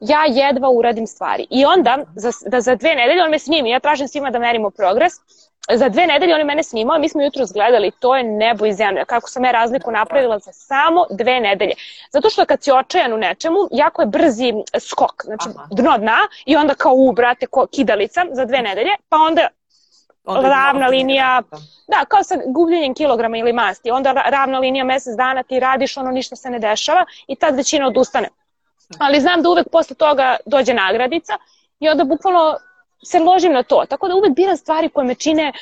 ja 0.00 0.24
jedva 0.28 0.70
uradim 0.70 1.06
stvari. 1.06 1.46
I 1.50 1.64
onda, 1.64 1.98
za, 2.14 2.30
da 2.46 2.60
za 2.60 2.74
dve 2.74 2.94
nedelje 2.94 3.22
on 3.22 3.30
me 3.30 3.38
snimi, 3.38 3.70
ja 3.70 3.80
tražim 3.80 4.08
svima 4.08 4.30
da 4.30 4.38
merimo 4.38 4.70
progres, 4.70 5.12
za 5.72 5.88
dve 5.88 6.06
nedelje 6.06 6.34
on 6.34 6.40
je 6.40 6.44
mene 6.44 6.62
snimao, 6.62 6.98
mi 6.98 7.08
smo 7.08 7.22
jutro 7.22 7.46
zgledali, 7.46 7.90
to 8.00 8.16
je 8.16 8.24
nebo 8.24 8.66
i 8.66 8.72
zemlja, 8.72 9.04
kako 9.04 9.28
sam 9.28 9.44
ja 9.44 9.50
razliku 9.50 9.90
napravila 9.90 10.38
za 10.38 10.52
samo 10.52 11.06
dve 11.10 11.40
nedelje. 11.40 11.74
Zato 12.12 12.30
što 12.30 12.46
kad 12.46 12.62
si 12.62 12.72
očajan 12.72 13.12
u 13.12 13.16
nečemu, 13.16 13.58
jako 13.70 14.02
je 14.02 14.06
brzi 14.06 14.52
skok, 14.80 15.24
znači 15.24 15.48
Aha. 15.56 15.66
dno 15.70 15.98
dna 15.98 16.18
i 16.46 16.56
onda 16.56 16.74
kao 16.74 16.92
u, 16.94 17.12
brate, 17.12 17.46
ko, 17.46 17.66
kidalica 17.66 18.26
za 18.32 18.44
dve 18.44 18.62
nedelje, 18.62 18.90
pa 19.08 19.16
onda 19.16 19.48
onda 20.24 20.48
ravna 20.48 20.86
linija, 20.86 21.42
da. 21.50 21.56
da, 21.88 22.04
kao 22.04 22.22
sa 22.22 22.34
gubljenjem 22.46 22.94
kilograma 22.94 23.36
ili 23.36 23.52
masti, 23.52 23.90
onda 23.90 24.12
ravna 24.12 24.58
linija 24.58 24.84
mesec 24.84 25.16
dana 25.16 25.42
ti 25.42 25.60
radiš, 25.60 25.96
ono 25.96 26.10
ništa 26.10 26.36
se 26.36 26.50
ne 26.50 26.58
dešava 26.58 27.04
i 27.26 27.36
tad 27.36 27.56
većina 27.56 27.86
odustane. 27.86 28.28
Ali 28.98 29.20
znam 29.20 29.42
da 29.42 29.48
uvek 29.48 29.68
posle 29.72 29.96
toga 29.96 30.36
dođe 30.46 30.74
nagradica 30.74 31.32
i 31.80 31.88
onda 31.88 32.04
bukvalno 32.04 32.56
se 33.04 33.18
ložim 33.18 33.52
na 33.52 33.62
to. 33.62 33.84
Tako 33.88 34.08
da 34.08 34.14
uvek 34.14 34.34
biram 34.36 34.56
stvari 34.56 34.88
koje 34.88 35.06
me 35.06 35.14
čine 35.14 35.52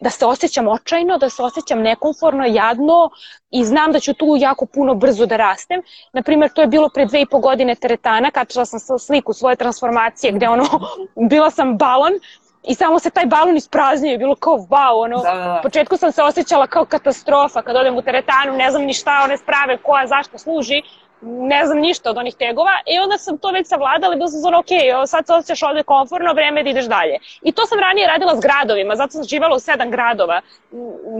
da 0.00 0.10
se 0.10 0.26
osjećam 0.26 0.68
očajno, 0.68 1.18
da 1.18 1.30
se 1.30 1.42
osjećam 1.42 1.82
nekomforno, 1.82 2.44
jadno 2.46 3.10
i 3.50 3.64
znam 3.64 3.92
da 3.92 4.00
ću 4.00 4.14
tu 4.14 4.36
jako 4.38 4.66
puno 4.66 4.94
brzo 4.94 5.26
da 5.26 5.36
rastem. 5.36 5.82
Naprimer, 6.12 6.50
to 6.54 6.60
je 6.60 6.66
bilo 6.66 6.88
pre 6.88 7.06
dve 7.06 7.20
i 7.20 7.26
po 7.26 7.38
godine 7.38 7.74
teretana, 7.74 8.30
kačala 8.30 8.66
sam 8.66 8.98
sliku 8.98 9.32
svoje 9.32 9.56
transformacije 9.56 10.32
gde 10.32 10.48
ono, 10.48 10.64
bila 11.30 11.50
sam 11.50 11.76
balon 11.76 12.12
i 12.62 12.74
samo 12.74 12.98
se 12.98 13.10
taj 13.10 13.26
balon 13.26 13.56
ispraznio 13.56 14.14
i 14.14 14.18
bilo 14.18 14.34
kao 14.34 14.54
wow, 14.54 15.04
ono, 15.04 15.22
Da, 15.22 15.34
da, 15.34 15.44
da. 15.44 15.60
početku 15.62 15.96
sam 15.96 16.12
se 16.12 16.22
osjećala 16.22 16.66
kao 16.66 16.84
katastrofa 16.84 17.62
kad 17.62 17.76
odem 17.76 17.96
u 17.96 18.02
teretanu, 18.02 18.52
ne 18.56 18.70
znam 18.70 18.82
ni 18.82 18.94
šta 18.94 19.20
one 19.24 19.36
sprave, 19.36 19.76
koja, 19.76 20.06
zašto 20.06 20.38
služi, 20.38 20.82
ne 21.22 21.66
znam 21.66 21.78
ništa 21.78 22.10
od 22.10 22.18
onih 22.18 22.34
tegova 22.34 22.70
i 22.86 22.98
onda 22.98 23.18
sam 23.18 23.38
to 23.38 23.50
već 23.50 23.68
savladala 23.68 24.14
i 24.14 24.16
bila 24.16 24.28
sam 24.28 24.40
zvona, 24.40 24.58
ok, 24.58 24.66
sad 25.06 25.26
se 25.26 25.32
osjećaš 25.32 25.62
ovde 25.62 25.82
komforno, 25.82 26.32
vreme 26.32 26.60
je 26.60 26.64
da 26.64 26.70
ideš 26.70 26.84
dalje. 26.84 27.18
I 27.42 27.52
to 27.52 27.66
sam 27.66 27.78
ranije 27.78 28.06
radila 28.06 28.36
s 28.36 28.40
gradovima, 28.40 28.96
zato 28.96 29.10
sam 29.10 29.24
živala 29.24 29.56
u 29.56 29.60
sedam 29.60 29.90
gradova. 29.90 30.40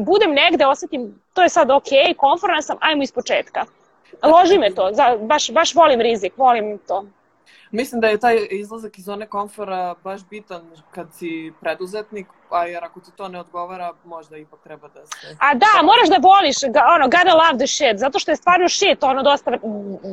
Budem 0.07 0.33
negde, 0.33 0.67
osetim, 0.67 1.21
to 1.35 1.43
je 1.43 1.49
sad 1.49 1.71
ok, 1.71 2.17
komforna 2.17 2.63
sam, 2.63 2.77
ajmo 2.81 3.03
iz 3.03 3.13
početka. 3.13 3.65
Loži 4.23 4.59
me 4.59 4.75
to, 4.75 4.89
za, 4.93 5.17
baš, 5.21 5.51
baš 5.51 5.75
volim 5.75 6.01
rizik, 6.01 6.33
volim 6.37 6.79
to. 6.89 7.05
Mislim 7.71 8.01
da 8.01 8.09
je 8.09 8.19
taj 8.19 8.47
izlazak 8.51 8.99
iz 8.99 9.05
zone 9.05 9.27
komfora 9.27 9.95
baš 10.05 10.21
bitan 10.31 10.71
kad 10.91 11.07
si 11.15 11.53
preduzetnik, 11.61 12.27
a 12.51 12.65
jer 12.67 12.85
ako 12.85 13.01
ti 13.01 13.11
to 13.17 13.29
ne 13.29 13.41
odgovara, 13.41 13.93
možda 14.05 14.37
ipak 14.37 14.61
treba 14.65 14.89
da 14.89 15.07
se... 15.07 15.37
A 15.39 15.55
da, 15.55 15.67
moraš 15.83 16.09
da 16.09 16.29
voliš, 16.29 16.57
ono, 16.95 17.05
gotta 17.05 17.35
love 17.35 17.59
the 17.59 17.67
shit, 17.67 17.99
zato 17.99 18.19
što 18.19 18.31
je 18.31 18.37
stvarno 18.37 18.69
shit, 18.69 19.03
ono, 19.03 19.23
dosta, 19.23 19.51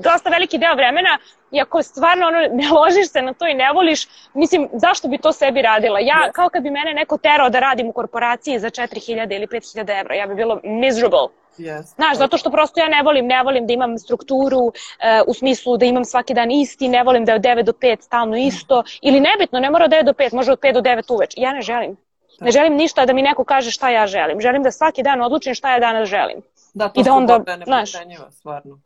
dosta 0.03 0.29
veliki 0.29 0.57
deo 0.57 0.75
vremena, 0.75 1.17
i 1.51 1.61
ako 1.61 1.83
stvarno, 1.83 2.27
ono, 2.27 2.39
ne 2.51 2.69
ložiš 2.69 3.09
se 3.11 3.21
na 3.21 3.33
to 3.33 3.47
i 3.47 3.53
ne 3.53 3.71
voliš, 3.73 4.07
mislim, 4.33 4.69
zašto 4.73 5.07
bi 5.07 5.17
to 5.17 5.31
sebi 5.33 5.61
radila? 5.61 5.99
Ja, 5.99 6.15
Yes. 6.27 6.31
kao 6.31 6.49
kad 6.49 6.63
bi 6.63 6.71
mene 6.71 6.93
neko 6.93 7.17
terao 7.17 7.49
da 7.49 7.59
radim 7.59 7.87
u 7.87 7.91
korporaciji 7.91 8.59
za 8.59 8.69
4000 8.69 9.35
ili 9.35 9.47
5000 9.47 9.99
evra, 9.99 10.15
ja 10.15 10.27
bi 10.27 10.35
bilo 10.35 10.59
miserable. 10.63 11.27
Yes. 11.57 11.95
Znaš, 11.95 12.17
zato 12.17 12.37
što 12.37 12.51
prosto 12.51 12.79
ja 12.79 12.87
ne 12.87 13.03
volim, 13.03 13.27
ne 13.27 13.43
volim 13.43 13.67
da 13.67 13.73
imam 13.73 13.97
strukturu 13.97 14.71
e, 14.99 15.21
u 15.27 15.33
smislu 15.33 15.77
da 15.77 15.85
imam 15.85 16.05
svaki 16.05 16.33
dan 16.33 16.51
isti, 16.51 16.87
ne 16.87 17.03
volim 17.03 17.25
da 17.25 17.31
je 17.31 17.35
od 17.35 17.41
9 17.41 17.63
do 17.63 17.71
5 17.71 18.01
stalno 18.01 18.37
isto, 18.37 18.83
ili 19.01 19.19
nebitno, 19.19 19.59
ne 19.59 19.69
mora 19.69 19.85
od 19.85 19.91
9 19.91 20.03
do 20.03 20.13
5, 20.13 20.33
može 20.33 20.51
od 20.51 20.59
5 20.59 20.73
do 20.73 20.81
9 20.81 21.13
uveč. 21.13 21.33
Ja 21.37 21.53
ne 21.53 21.61
želim. 21.61 21.97
Ne 22.39 22.51
želim 22.51 22.75
ništa 22.75 23.05
da 23.05 23.13
mi 23.13 23.21
neko 23.21 23.43
kaže 23.43 23.71
šta 23.71 23.89
ja 23.89 24.07
želim. 24.07 24.41
Želim 24.41 24.63
da 24.63 24.71
svaki 24.71 25.03
dan 25.03 25.21
odlučim 25.21 25.53
šta 25.53 25.73
ja 25.73 25.79
danas 25.79 26.09
želim. 26.09 26.41
Da, 26.73 26.89
to 26.89 27.01
I 27.01 27.03
da 27.03 27.13
onda, 27.13 27.43
znaš. 27.65 27.91
stvarno. 28.31 28.79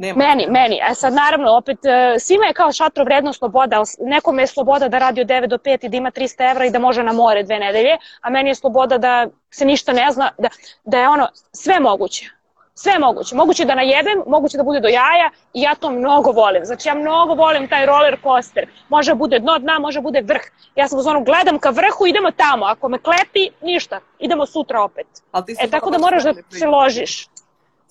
Nema. 0.00 0.18
Meni, 0.18 0.46
meni. 0.48 0.80
E 0.82 0.94
sad 0.94 1.12
naravno, 1.14 1.52
opet, 1.52 1.78
e, 1.84 2.18
svima 2.18 2.46
je 2.46 2.52
kao 2.52 2.72
šatro 2.72 3.04
vredno 3.04 3.32
sloboda. 3.32 3.76
ali 3.76 3.86
s- 3.86 3.96
Nekome 4.00 4.42
je 4.42 4.46
sloboda 4.46 4.88
da 4.88 4.98
radi 4.98 5.20
od 5.20 5.26
9 5.26 5.46
do 5.46 5.58
5 5.58 5.84
i 5.84 5.88
da 5.88 5.96
ima 5.96 6.10
300 6.10 6.50
evra 6.50 6.64
i 6.64 6.70
da 6.70 6.78
može 6.78 7.02
na 7.02 7.12
more 7.12 7.42
dve 7.42 7.58
nedelje, 7.58 7.92
a 8.20 8.30
meni 8.30 8.50
je 8.50 8.54
sloboda 8.54 8.98
da 8.98 9.26
se 9.50 9.64
ništa 9.64 9.92
ne 9.92 10.10
zna, 10.10 10.30
da, 10.38 10.48
da 10.84 10.98
je 10.98 11.08
ono 11.08 11.28
sve 11.52 11.80
moguće. 11.80 12.30
Sve 12.74 12.98
moguće. 12.98 13.34
Moguće 13.34 13.64
da 13.64 13.74
najebem, 13.74 14.22
moguće 14.26 14.56
da 14.56 14.62
bude 14.62 14.80
do 14.80 14.88
jaja 14.88 15.30
i 15.54 15.62
ja 15.62 15.74
to 15.74 15.90
mnogo 15.90 16.30
volim. 16.32 16.64
Znači 16.64 16.88
ja 16.88 16.94
mnogo 16.94 17.34
volim 17.34 17.68
taj 17.68 17.86
roller 17.86 18.16
coaster. 18.22 18.68
Može 18.88 19.14
bude 19.14 19.38
dno 19.38 19.58
dna, 19.58 19.78
može 19.78 20.00
bude 20.00 20.20
vrh. 20.22 20.40
Ja 20.76 20.88
sam 20.88 20.98
u 20.98 21.02
zonu 21.02 21.24
gledam 21.24 21.58
ka 21.58 21.70
vrhu, 21.70 22.06
idemo 22.06 22.30
tamo. 22.32 22.64
Ako 22.66 22.88
me 22.88 22.98
klepi, 22.98 23.50
ništa. 23.62 24.00
Idemo 24.18 24.46
sutra 24.46 24.82
opet. 24.82 25.06
E 25.58 25.70
tako 25.70 25.90
da 25.90 25.98
moraš 25.98 26.22
da 26.24 26.30
se 26.50 26.66
ložiš. 26.68 27.28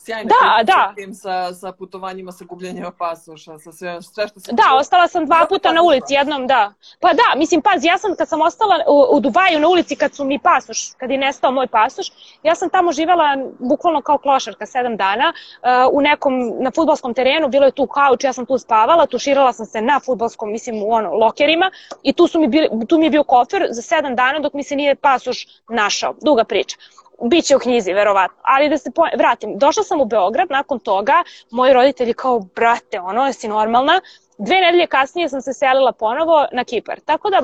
Sjajne 0.05 0.29
Da, 0.29 0.63
da. 0.63 0.93
tim, 0.95 1.13
Sa, 1.13 1.53
sa 1.53 1.71
putovanjima, 1.71 2.31
sa 2.31 2.45
gubljenjima 2.45 2.91
pasoša, 2.91 3.59
sa 3.59 3.71
sve, 3.71 4.01
sve 4.01 4.27
što 4.27 4.39
se... 4.39 4.51
Da, 4.51 4.63
ostala 4.79 5.07
sam 5.07 5.25
dva 5.25 5.45
puta 5.49 5.71
na 5.71 5.81
ulici, 5.81 6.13
jednom 6.13 6.47
da. 6.47 6.73
Pa 6.99 7.13
da, 7.13 7.35
mislim, 7.37 7.61
pazi, 7.61 7.87
ja 7.87 7.97
sam 7.97 8.15
kad 8.15 8.29
sam 8.29 8.41
ostala 8.41 8.75
u, 8.87 9.15
u 9.15 9.19
Dubaju 9.19 9.59
na 9.59 9.67
ulici 9.67 9.95
kad 9.95 10.15
su 10.15 10.25
mi 10.25 10.39
pasoš, 10.39 10.93
kad 10.97 11.11
je 11.11 11.17
nestao 11.17 11.51
moj 11.51 11.67
pasoš, 11.67 12.07
ja 12.43 12.55
sam 12.55 12.69
tamo 12.69 12.91
živela 12.91 13.37
bukvalno 13.59 14.01
kao 14.01 14.17
klošarka 14.17 14.65
sedam 14.65 14.97
dana 14.97 15.33
uh, 15.33 15.97
u 15.97 16.01
nekom, 16.01 16.33
na 16.59 16.71
futbolskom 16.71 17.13
terenu, 17.13 17.47
bilo 17.47 17.65
je 17.65 17.71
tu 17.71 17.87
kauč, 17.87 18.23
ja 18.23 18.33
sam 18.33 18.45
tu 18.45 18.57
spavala, 18.57 19.05
tuširala 19.05 19.53
sam 19.53 19.65
se 19.65 19.81
na 19.81 19.99
futbolskom, 20.05 20.51
mislim, 20.51 20.83
u 20.83 20.91
ono, 20.91 21.13
lokerima 21.13 21.71
i 22.03 22.13
tu, 22.13 22.27
su 22.27 22.39
mi 22.39 22.47
bili, 22.47 22.69
tu 22.87 22.97
mi 22.97 23.05
je 23.05 23.09
bio 23.09 23.23
kofer 23.23 23.67
za 23.69 23.81
sedam 23.81 24.15
dana 24.15 24.39
dok 24.39 24.53
mi 24.53 24.63
se 24.63 24.75
nije 24.75 24.95
pasoš 24.95 25.47
našao. 25.69 26.13
Duga 26.21 26.43
priča. 26.43 26.77
Biće 27.21 27.55
u 27.55 27.59
knjizi, 27.59 27.93
verovatno. 27.93 28.37
Ali 28.41 28.69
da 28.69 28.77
se 28.77 28.91
vratim, 29.17 29.57
došla 29.57 29.83
sam 29.83 30.01
u 30.01 30.05
Beograd, 30.05 30.49
nakon 30.49 30.79
toga, 30.79 31.23
moji 31.51 31.73
roditelji 31.73 32.13
kao, 32.13 32.39
brate, 32.39 32.99
ono, 32.99 33.25
jesi 33.25 33.47
normalna? 33.47 34.01
Dve 34.37 34.55
nedelje 34.55 34.87
kasnije 34.87 35.29
sam 35.29 35.41
se 35.41 35.53
selila 35.53 35.91
ponovo 35.91 36.45
na 36.51 36.63
Kipar. 36.63 36.99
Tako 36.99 37.29
da, 37.29 37.41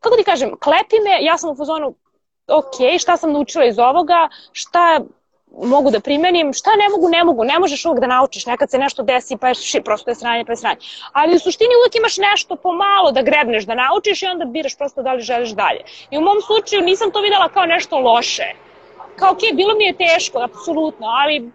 kako 0.00 0.16
ti 0.16 0.24
kažem, 0.24 0.56
klepi 0.56 0.96
me, 1.04 1.24
ja 1.24 1.38
sam 1.38 1.50
u 1.50 1.56
fazonu, 1.56 1.94
ok, 2.48 3.00
šta 3.00 3.16
sam 3.16 3.32
naučila 3.32 3.64
iz 3.64 3.78
ovoga, 3.78 4.28
šta 4.52 5.00
mogu 5.58 5.90
da 5.90 6.00
primenim, 6.00 6.52
šta 6.52 6.70
ne 6.76 6.88
mogu, 6.88 7.08
ne 7.08 7.24
mogu, 7.24 7.44
ne 7.44 7.58
možeš 7.58 7.84
uvek 7.84 8.00
da 8.00 8.06
naučiš, 8.06 8.46
nekad 8.46 8.70
se 8.70 8.78
nešto 8.78 9.02
desi 9.02 9.36
pa 9.36 9.48
je 9.48 9.54
ši, 9.54 9.80
prosto 9.80 10.10
je 10.10 10.14
sranje, 10.14 10.44
pa 10.44 10.52
je 10.52 10.56
sranje. 10.56 10.76
Ali 11.12 11.36
u 11.36 11.38
suštini 11.38 11.76
uvek 11.80 11.94
imaš 11.94 12.16
nešto 12.18 12.56
pomalo 12.56 13.12
da 13.12 13.22
grebneš, 13.22 13.64
da 13.64 13.74
naučiš 13.74 14.22
i 14.22 14.26
onda 14.26 14.44
biraš 14.44 14.76
prosto 14.76 15.02
da 15.02 15.12
li 15.12 15.22
želiš 15.22 15.50
dalje. 15.50 15.84
I 16.10 16.18
u 16.18 16.20
mom 16.20 16.40
slučaju 16.46 16.82
nisam 16.82 17.10
to 17.10 17.20
videla 17.20 17.48
kao 17.48 17.66
nešto 17.66 17.98
loše. 17.98 18.54
Kao, 19.16 19.30
ok, 19.30 19.40
bilo 19.54 19.74
mi 19.74 19.84
je 19.84 19.96
teško, 19.96 20.38
apsolutno, 20.38 21.06
ali 21.06 21.50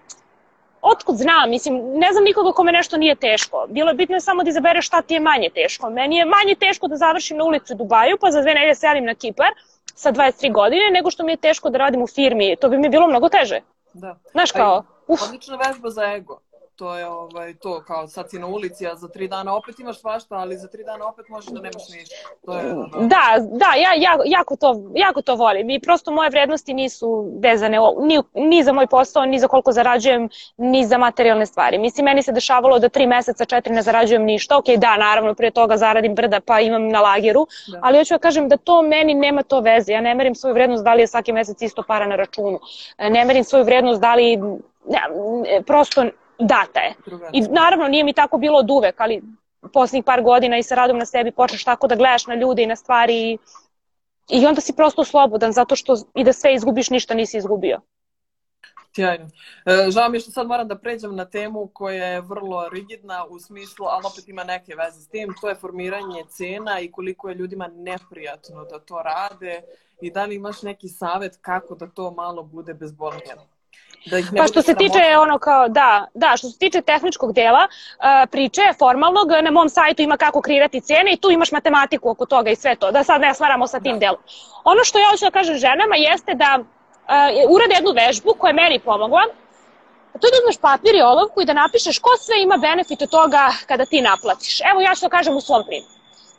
otkud 0.81 1.15
znam, 1.15 1.49
mislim, 1.49 1.75
ne 1.93 2.11
znam 2.11 2.23
nikoga 2.23 2.51
kome 2.51 2.71
nešto 2.71 2.97
nije 2.97 3.15
teško. 3.15 3.65
Bilo 3.69 3.89
je 3.89 3.95
bitno 3.95 4.19
samo 4.19 4.43
da 4.43 4.49
izabereš 4.49 4.87
šta 4.87 5.01
ti 5.01 5.13
je 5.13 5.19
manje 5.19 5.49
teško. 5.49 5.89
Meni 5.89 6.17
je 6.17 6.25
manje 6.25 6.55
teško 6.59 6.87
da 6.87 6.95
završim 6.95 7.37
na 7.37 7.43
ulici 7.43 7.73
u 7.73 7.75
Dubaju, 7.75 8.17
pa 8.21 8.31
za 8.31 8.41
dve 8.41 8.53
nedelje 8.53 8.75
selim 8.75 9.05
na 9.05 9.15
Kipar 9.15 9.49
sa 9.85 10.11
23 10.11 10.51
godine, 10.53 10.89
nego 10.91 11.11
što 11.11 11.23
mi 11.23 11.31
je 11.31 11.37
teško 11.37 11.69
da 11.69 11.77
radim 11.77 12.01
u 12.01 12.07
firmi. 12.07 12.55
To 12.61 12.69
bi 12.69 12.77
mi 12.77 12.89
bilo 12.89 13.07
mnogo 13.07 13.29
teže. 13.29 13.61
Da. 13.93 14.15
Znaš 14.31 14.51
Pa 14.51 14.59
kao, 14.59 14.83
uf, 15.07 15.21
Odlična 15.21 15.57
vežba 15.57 15.89
za 15.89 16.03
ego. 16.13 16.39
To 16.77 16.95
je 16.97 17.07
ovaj, 17.07 17.53
to, 17.53 17.83
kao 17.87 18.07
sad 18.07 18.29
si 18.29 18.39
na 18.39 18.47
ulici, 18.47 18.87
a 18.87 18.95
za 18.95 19.07
tri 19.07 19.27
dana 19.27 19.55
opet 19.55 19.79
imaš 19.79 19.99
svašta, 20.01 20.35
ali 20.35 20.57
za 20.57 20.67
tri 20.67 20.83
dana 20.83 21.07
opet 21.07 21.29
možeš 21.29 21.49
da 21.49 21.61
nemaš 21.61 21.89
ništa. 21.89 22.15
To 22.45 22.57
je, 22.57 22.71
ono, 22.71 22.87
Da, 23.07 23.23
da, 23.51 23.65
ja, 23.77 23.93
ja 23.97 24.17
jako, 24.25 24.55
to, 24.55 24.81
jako 24.95 25.21
to 25.21 25.35
volim 25.35 25.69
i 25.69 25.79
prosto 25.79 26.11
moje 26.11 26.29
vrednosti 26.29 26.73
nisu 26.73 27.31
vezane 27.41 27.77
ni, 28.01 28.21
ni 28.33 28.63
za 28.63 28.73
moj 28.73 28.87
posao, 28.87 29.25
ni 29.25 29.39
za 29.39 29.47
koliko 29.47 29.71
zarađujem, 29.71 30.29
ni 30.57 30.85
za 30.85 30.97
materijalne 30.97 31.45
stvari. 31.45 31.77
Mislim, 31.77 32.05
meni 32.05 32.23
se 32.23 32.31
dešavalo 32.31 32.79
da 32.79 32.89
tri 32.89 33.07
meseca, 33.07 33.45
četiri 33.45 33.73
ne 33.73 33.81
zarađujem 33.81 34.23
ništa. 34.23 34.57
Ok, 34.57 34.65
da, 34.77 34.97
naravno, 34.97 35.33
prije 35.33 35.51
toga 35.51 35.77
zaradim 35.77 36.15
brda 36.15 36.39
pa 36.39 36.59
imam 36.59 36.87
na 36.87 37.01
lageru, 37.01 37.47
Da. 37.71 37.79
ali 37.83 37.97
hoću 37.97 38.13
da 38.13 38.19
kažem 38.19 38.49
da 38.49 38.57
to 38.57 38.81
meni 38.81 39.13
nema 39.13 39.43
to 39.43 39.59
veze. 39.59 39.91
Ja 39.93 40.01
ne 40.01 40.15
merim 40.15 40.35
svoju 40.35 40.53
vrednost 40.53 40.83
da 40.83 40.93
li 40.93 41.01
je 41.01 41.07
svaki 41.07 41.33
mesec 41.33 41.61
isto 41.61 41.83
para 41.87 42.07
na 42.07 42.15
računu. 42.15 42.59
Ne 42.99 43.25
merim 43.25 43.43
svoju 43.43 43.65
vrednost 43.65 44.01
da 44.01 44.15
li, 44.15 44.37
ne, 44.87 45.01
prosto 45.65 46.03
data 46.39 46.79
je. 46.79 46.93
I 47.33 47.41
naravno 47.41 47.87
nije 47.87 48.03
mi 48.03 48.13
tako 48.13 48.37
bilo 48.37 48.59
od 48.59 48.71
uvek, 48.71 49.01
ali 49.01 49.21
poslednjih 49.73 50.05
par 50.05 50.21
godina 50.23 50.57
i 50.57 50.63
sa 50.63 50.75
radom 50.75 50.97
na 50.97 51.05
sebi 51.05 51.31
počneš 51.31 51.63
tako 51.63 51.87
da 51.87 51.95
gledaš 51.95 52.27
na 52.27 52.35
ljude 52.35 52.63
i 52.63 52.67
na 52.67 52.75
stvari 52.75 53.31
i, 53.31 53.37
i 54.29 54.45
onda 54.45 54.61
si 54.61 54.75
prosto 54.75 55.03
slobodan 55.03 55.51
zato 55.51 55.75
što 55.75 55.95
i 56.15 56.23
da 56.23 56.33
sve 56.33 56.53
izgubiš 56.53 56.89
ništa 56.89 57.13
nisi 57.13 57.37
izgubio. 57.37 57.81
Sjajno. 58.95 59.29
E, 59.65 59.91
žao 59.91 60.09
mi 60.09 60.17
je 60.17 60.21
što 60.21 60.31
sad 60.31 60.47
moram 60.47 60.67
da 60.67 60.77
pređem 60.77 61.15
na 61.15 61.25
temu 61.25 61.67
koja 61.73 62.05
je 62.05 62.21
vrlo 62.21 62.69
rigidna 62.69 63.25
u 63.25 63.39
smislu, 63.39 63.85
ali 63.85 64.03
opet 64.05 64.27
ima 64.27 64.43
neke 64.43 64.75
veze 64.75 65.01
s 65.01 65.07
tim. 65.07 65.33
To 65.41 65.49
je 65.49 65.55
formiranje 65.55 66.23
cena 66.29 66.79
i 66.79 66.91
koliko 66.91 67.29
je 67.29 67.35
ljudima 67.35 67.67
neprijatno 67.67 68.65
da 68.65 68.79
to 68.79 69.01
rade 69.01 69.61
i 70.01 70.11
da 70.11 70.25
li 70.25 70.35
imaš 70.35 70.61
neki 70.61 70.87
savet 70.87 71.37
kako 71.41 71.75
da 71.75 71.87
to 71.87 72.11
malo 72.11 72.43
bude 72.43 72.73
bezbolnije. 72.73 73.35
Da 74.11 74.17
ih 74.17 74.33
ne 74.33 74.37
Pa 74.41 74.47
što 74.47 74.61
se 74.61 74.75
tiče 74.75 75.17
ono 75.21 75.39
kao, 75.39 75.67
da, 75.67 76.07
da, 76.13 76.33
što 76.37 76.49
se 76.49 76.59
tiče 76.59 76.81
tehničkog 76.81 77.33
dela 77.33 77.67
uh, 77.67 78.29
priče, 78.31 78.61
formalnog, 78.79 79.27
na 79.43 79.51
mom 79.51 79.69
sajtu 79.69 80.01
ima 80.01 80.17
kako 80.17 80.41
kreirati 80.41 80.81
cene 80.81 81.13
i 81.13 81.17
tu 81.17 81.31
imaš 81.31 81.51
matematiku 81.51 82.09
oko 82.09 82.25
toga 82.25 82.49
i 82.49 82.55
sve 82.55 82.75
to, 82.75 82.91
da 82.91 83.03
sad 83.03 83.21
ne 83.21 83.33
svaramo 83.33 83.67
sa 83.67 83.79
tim 83.79 83.93
Da. 83.93 83.99
delom. 83.99 84.21
Ono 84.63 84.83
što 84.83 84.99
ja 84.99 85.07
hoću 85.11 85.25
da 85.25 85.31
kažem 85.31 85.57
ženama 85.57 85.95
jeste 85.95 86.33
da 86.33 86.59
uh, 86.59 86.65
urade 87.55 87.75
jednu 87.75 87.91
vežbu 87.91 88.33
koja 88.37 88.49
je 88.49 88.53
meni 88.53 88.79
pomogla, 88.79 89.21
A 90.17 90.19
to 90.19 90.27
je 90.27 90.31
da 90.31 90.37
uzmeš 90.41 90.57
papir 90.61 90.95
i 90.95 91.01
olovku 91.01 91.41
i 91.41 91.45
da 91.45 91.53
napišeš 91.53 91.99
ko 91.99 92.09
sve 92.19 92.41
ima 92.41 92.57
benefit 92.57 93.01
od 93.01 93.09
toga 93.09 93.51
kada 93.67 93.85
ti 93.85 94.01
naplatiš. 94.01 94.61
Evo 94.71 94.81
ja 94.81 94.95
ću 94.95 95.01
da 95.01 95.09
kažem 95.09 95.35
u 95.37 95.41
svom 95.41 95.63
primjeru. 95.67 95.96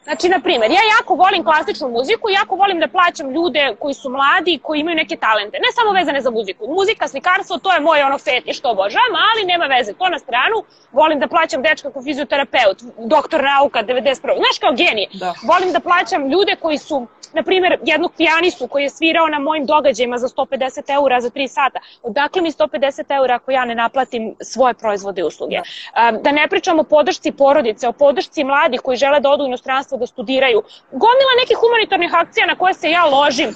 Znači, 0.08 0.28
na 0.28 0.40
primjer, 0.40 0.70
ja 0.70 0.82
jako 0.96 1.14
volim 1.14 1.44
klasičnu 1.44 1.88
muziku, 1.88 2.26
jako 2.30 2.56
volim 2.56 2.78
da 2.80 2.88
plaćam 2.88 3.30
ljude 3.30 3.76
koji 3.80 3.94
su 3.94 4.10
mladi, 4.10 4.60
koji 4.62 4.80
imaju 4.80 4.96
neke 4.96 5.16
talente, 5.16 5.56
ne 5.66 5.70
samo 5.76 5.90
vezane 5.98 6.20
za 6.20 6.30
muziku. 6.30 6.62
Muzika, 6.78 7.08
slikarstvo, 7.08 7.58
to 7.58 7.72
je 7.72 7.80
moj 7.80 8.02
ono 8.02 8.18
fetiš, 8.18 8.58
što 8.58 8.70
obožavam, 8.70 9.14
ali 9.28 9.46
nema 9.52 9.66
veze, 9.66 9.92
to 9.92 10.08
na 10.08 10.18
stranu. 10.18 10.56
Volim 10.92 11.18
da 11.18 11.28
plaćam 11.28 11.62
dečka 11.62 11.90
kao 11.92 12.02
fizioterapeut, 12.02 12.78
doktor 13.14 13.40
nauka, 13.44 13.78
91. 13.82 14.14
Znaš, 14.42 14.56
kao 14.60 14.72
genije. 14.72 15.08
Da. 15.12 15.34
Volim 15.50 15.72
da 15.72 15.80
plaćam 15.80 16.30
ljude 16.32 16.56
koji 16.62 16.78
su, 16.78 17.06
na 17.32 17.42
primjer, 17.42 17.78
jednog 17.84 18.12
pijanistu 18.16 18.68
koji 18.68 18.82
je 18.82 18.90
svirao 18.90 19.26
na 19.28 19.38
mojim 19.38 19.66
događajima 19.66 20.18
za 20.18 20.28
150 20.28 20.94
eura 20.94 21.20
za 21.20 21.30
3 21.30 21.48
sata. 21.48 21.78
Odakle 22.02 22.42
mi 22.42 22.50
150 22.52 23.16
eura 23.16 23.34
ako 23.34 23.50
ja 23.50 23.64
ne 23.64 23.74
naplatim 23.74 24.34
svoje 24.40 24.74
proizvode 24.74 25.20
i 25.20 25.24
usluge? 25.24 25.58
Um, 25.58 26.22
Da 26.22 26.32
ne 26.32 26.48
pričam 26.48 26.78
o 26.78 26.84
podršci 26.84 27.32
porodice, 27.32 27.88
o 27.88 27.92
podršci 27.92 28.44
mladih 28.44 28.80
koji 28.80 28.96
žele 28.96 29.20
da 29.20 29.30
odu 29.30 29.44
u 29.44 29.46
inostranstvo 29.46 29.97
da 29.98 30.06
studiraju. 30.06 30.62
Gomila 30.90 31.32
nekih 31.40 31.56
humanitarnih 31.60 32.14
akcija 32.14 32.46
na 32.46 32.54
koje 32.54 32.74
se 32.74 32.90
ja 32.90 33.04
ložim. 33.04 33.54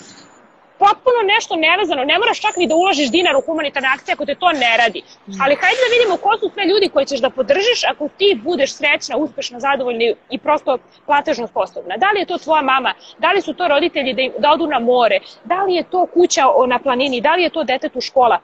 potpuno 0.85 1.21
nešto 1.35 1.57
nevezano, 1.57 2.05
ne 2.05 2.19
moraš 2.19 2.41
čak 2.41 2.57
ni 2.57 2.67
da 2.67 2.75
uložiš 2.75 3.11
dinar 3.11 3.37
u 3.37 3.45
humanitarne 3.47 3.89
akcije 3.95 4.13
ako 4.13 4.25
te 4.27 4.35
to 4.35 4.53
ne 4.53 4.77
radi. 4.83 5.03
Ali 5.43 5.59
hajde 5.63 5.81
da 5.85 5.93
vidimo 5.95 6.17
ko 6.25 6.33
su 6.41 6.51
sve 6.55 6.65
ljudi 6.71 6.89
koji 6.95 7.07
ćeš 7.07 7.21
da 7.21 7.31
podržiš 7.31 7.81
ako 7.93 8.09
ti 8.19 8.29
budeš 8.45 8.75
srećna, 8.79 9.17
uspešna, 9.17 9.61
zadovoljna 9.61 10.15
i 10.31 10.39
prosto 10.39 10.79
platežno 11.07 11.47
sposobna. 11.47 11.97
Da 11.97 12.11
li 12.11 12.21
je 12.21 12.27
to 12.27 12.39
tvoja 12.39 12.63
mama, 12.63 12.95
da 13.19 13.33
li 13.33 13.41
su 13.43 13.55
to 13.55 13.69
roditelji 13.69 14.13
da, 14.15 14.23
im, 14.23 14.33
da 14.39 14.53
odu 14.53 14.67
na 14.67 14.79
more, 14.79 15.21
da 15.45 15.63
li 15.63 15.75
je 15.75 15.83
to 15.83 16.07
kuća 16.15 16.45
na 16.69 16.79
planini, 16.79 17.21
da 17.21 17.35
li 17.35 17.43
je 17.43 17.51
to 17.51 17.65
detetu 17.65 18.01
škola 18.01 18.39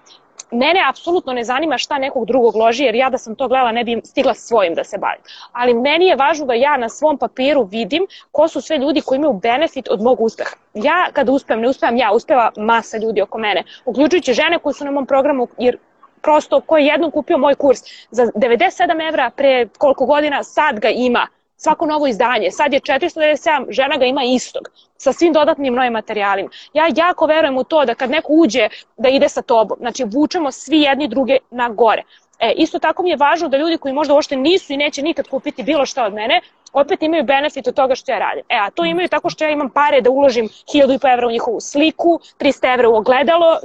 mene 0.51 0.81
apsolutno 0.89 1.33
ne 1.33 1.45
zanima 1.45 1.79
šta 1.79 1.99
nekog 1.99 2.27
drugog 2.27 2.57
loži, 2.57 2.85
jer 2.85 2.95
ja 2.95 3.11
da 3.11 3.19
sam 3.19 3.35
to 3.35 3.49
gledala 3.49 3.73
ne 3.73 3.85
bi 3.85 4.01
stigla 4.05 4.35
svojim 4.35 4.75
da 4.75 4.85
se 4.85 4.99
bavim. 4.99 5.21
Ali 5.53 5.75
meni 5.75 6.07
je 6.07 6.17
važno 6.17 6.47
da 6.47 6.55
ja 6.55 6.77
na 6.77 6.89
svom 6.89 7.19
papiru 7.19 7.63
vidim 7.65 8.07
ko 8.33 8.49
su 8.49 8.61
sve 8.61 8.79
ljudi 8.79 9.01
koji 9.01 9.17
imaju 9.17 9.33
benefit 9.33 9.89
od 9.91 10.03
mog 10.03 10.21
uspeha. 10.21 10.57
Ja 10.75 11.09
kada 11.13 11.33
uspem, 11.33 11.61
ne 11.61 11.69
uspevam 11.69 11.97
ja, 11.97 12.13
uspeva 12.13 12.51
masa 12.57 12.99
ljudi 12.99 13.23
oko 13.23 13.39
mene, 13.39 13.65
uključujući 13.85 14.35
žene 14.35 14.59
koje 14.59 14.75
su 14.75 14.85
na 14.85 14.91
mom 14.91 15.07
programu, 15.07 15.49
jer 15.59 15.79
prosto 16.23 16.61
ko 16.61 16.79
je 16.79 16.87
jednom 16.87 17.11
kupio 17.11 17.39
moj 17.39 17.55
kurs 17.55 17.81
za 18.11 18.23
97 18.23 19.09
evra 19.09 19.31
pre 19.37 19.69
koliko 19.79 20.07
godina, 20.07 20.43
sad 20.43 20.81
ga 20.81 20.89
ima 20.89 21.27
svako 21.59 21.87
novo 21.87 22.07
izdanje. 22.07 22.51
Sad 22.51 22.73
je 22.73 22.81
497, 22.81 23.67
žena 23.69 23.97
ga 23.97 24.05
ima 24.05 24.23
istog, 24.25 24.63
sa 24.97 25.13
svim 25.13 25.33
dodatnim 25.33 25.75
novim 25.75 25.93
materijalima. 25.93 26.49
Ja 26.73 26.85
jako 26.97 27.27
verujem 27.27 27.59
u 27.59 27.65
to 27.65 27.85
da 27.85 27.95
kad 27.95 28.11
neko 28.11 28.33
uđe 28.33 28.69
da 28.97 29.09
ide 29.09 29.29
sa 29.29 29.43
tobom, 29.43 29.79
znači 29.81 30.05
vučemo 30.05 30.53
svi 30.53 30.81
jedni 30.81 31.09
druge 31.09 31.39
na 31.51 31.69
gore. 31.69 32.03
E, 32.39 32.53
isto 32.57 32.79
tako 32.79 33.03
mi 33.03 33.11
je 33.11 33.17
važno 33.17 33.49
da 33.49 33.57
ljudi 33.57 33.79
koji 33.79 33.95
možda 33.95 34.15
uopšte 34.15 34.37
nisu 34.37 34.73
i 34.73 34.77
neće 34.77 35.03
nikad 35.03 35.29
kupiti 35.29 35.63
bilo 35.63 35.87
šta 35.87 36.05
od 36.05 36.15
mene, 36.15 36.41
opet 36.73 37.03
imaju 37.03 37.25
benefit 37.25 37.69
od 37.69 37.75
toga 37.75 37.95
što 37.95 38.13
ja 38.13 38.19
radim. 38.19 38.45
E, 38.49 38.57
a 38.61 38.71
to 38.71 38.85
imaju 38.85 39.09
tako 39.09 39.31
što 39.31 39.45
ja 39.45 39.51
imam 39.51 39.71
pare 39.71 40.01
da 40.01 40.11
uložim 40.11 40.49
1000 40.49 41.13
evra 41.13 41.27
u 41.27 41.31
njihovu 41.31 41.61
sliku, 41.61 42.21
300 42.39 42.75
evra 42.75 42.89
u 42.89 42.95
ogledalo, 42.95 43.59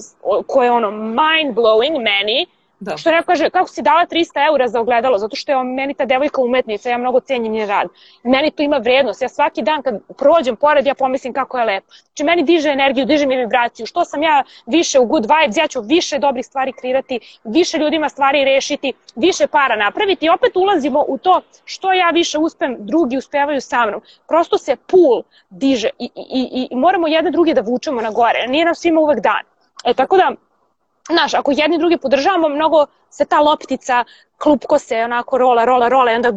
koje 0.47 0.67
je 0.67 0.71
ono 0.71 0.91
mind 0.91 1.55
blowing 1.55 2.01
meni, 2.01 2.45
Da. 2.83 2.97
Što 2.97 3.11
neko 3.11 3.25
kaže, 3.25 3.49
kako 3.49 3.69
si 3.69 3.81
dala 3.81 4.05
300 4.05 4.47
eura 4.47 4.67
za 4.67 4.79
ogledalo, 4.79 5.17
zato 5.17 5.35
što 5.35 5.51
je 5.51 5.63
meni 5.63 5.93
ta 5.93 6.05
devojka 6.05 6.41
umetnica, 6.41 6.89
ja 6.89 6.97
mnogo 6.97 7.19
cijenim 7.19 7.51
njen 7.51 7.69
rad. 7.69 7.87
Meni 8.23 8.51
to 8.51 8.63
ima 8.63 8.77
vrednost, 8.77 9.21
ja 9.21 9.29
svaki 9.29 9.61
dan 9.61 9.81
kad 9.81 9.99
prođem 10.17 10.55
pored, 10.55 10.85
ja 10.85 10.95
pomislim 10.95 11.33
kako 11.33 11.57
je 11.57 11.65
lepo. 11.65 11.87
Znači, 12.05 12.23
meni 12.23 12.43
diže 12.43 12.69
energiju, 12.69 13.05
diže 13.05 13.25
mi 13.25 13.37
vibraciju, 13.37 13.85
što 13.85 14.05
sam 14.05 14.23
ja 14.23 14.43
više 14.65 14.99
u 14.99 15.05
good 15.05 15.25
vibes, 15.25 15.57
ja 15.57 15.67
ću 15.67 15.81
više 15.81 16.19
dobrih 16.19 16.45
stvari 16.45 16.73
kreirati, 16.73 17.19
više 17.43 17.77
ljudima 17.77 18.09
stvari 18.09 18.43
rešiti, 18.45 18.93
više 19.15 19.47
para 19.47 19.75
napraviti 19.75 20.25
i 20.25 20.29
opet 20.29 20.55
ulazimo 20.55 21.05
u 21.07 21.17
to 21.17 21.41
što 21.65 21.93
ja 21.93 22.09
više 22.09 22.37
uspem, 22.37 22.75
drugi 22.79 23.17
uspevaju 23.17 23.61
sa 23.61 23.85
mnom. 23.85 24.01
Prosto 24.27 24.57
se 24.57 24.75
pool 24.75 25.23
diže 25.49 25.89
i, 25.99 26.09
i, 26.15 26.49
i, 26.51 26.67
i 26.71 26.75
moramo 26.75 27.07
jedne 27.07 27.31
druge 27.31 27.53
da 27.53 27.61
vučemo 27.61 28.01
na 28.01 28.11
gore, 28.11 28.47
nije 28.47 28.65
nam 28.65 28.75
svima 28.75 29.01
uvek 29.01 29.19
dan. 29.19 29.43
E, 29.85 29.93
tako 29.93 30.17
da, 30.17 30.31
Znaš, 31.11 31.33
ako 31.33 31.51
jedni 31.51 31.77
drugi 31.77 31.97
podržavamo, 31.97 32.49
mnogo 32.49 32.85
se 33.09 33.25
ta 33.25 33.39
loptica, 33.39 34.03
klupko 34.37 34.79
se 34.79 35.03
onako 35.03 35.37
rola, 35.37 35.65
rola, 35.65 35.89
rola 35.89 36.11
i 36.11 36.15
onda 36.15 36.31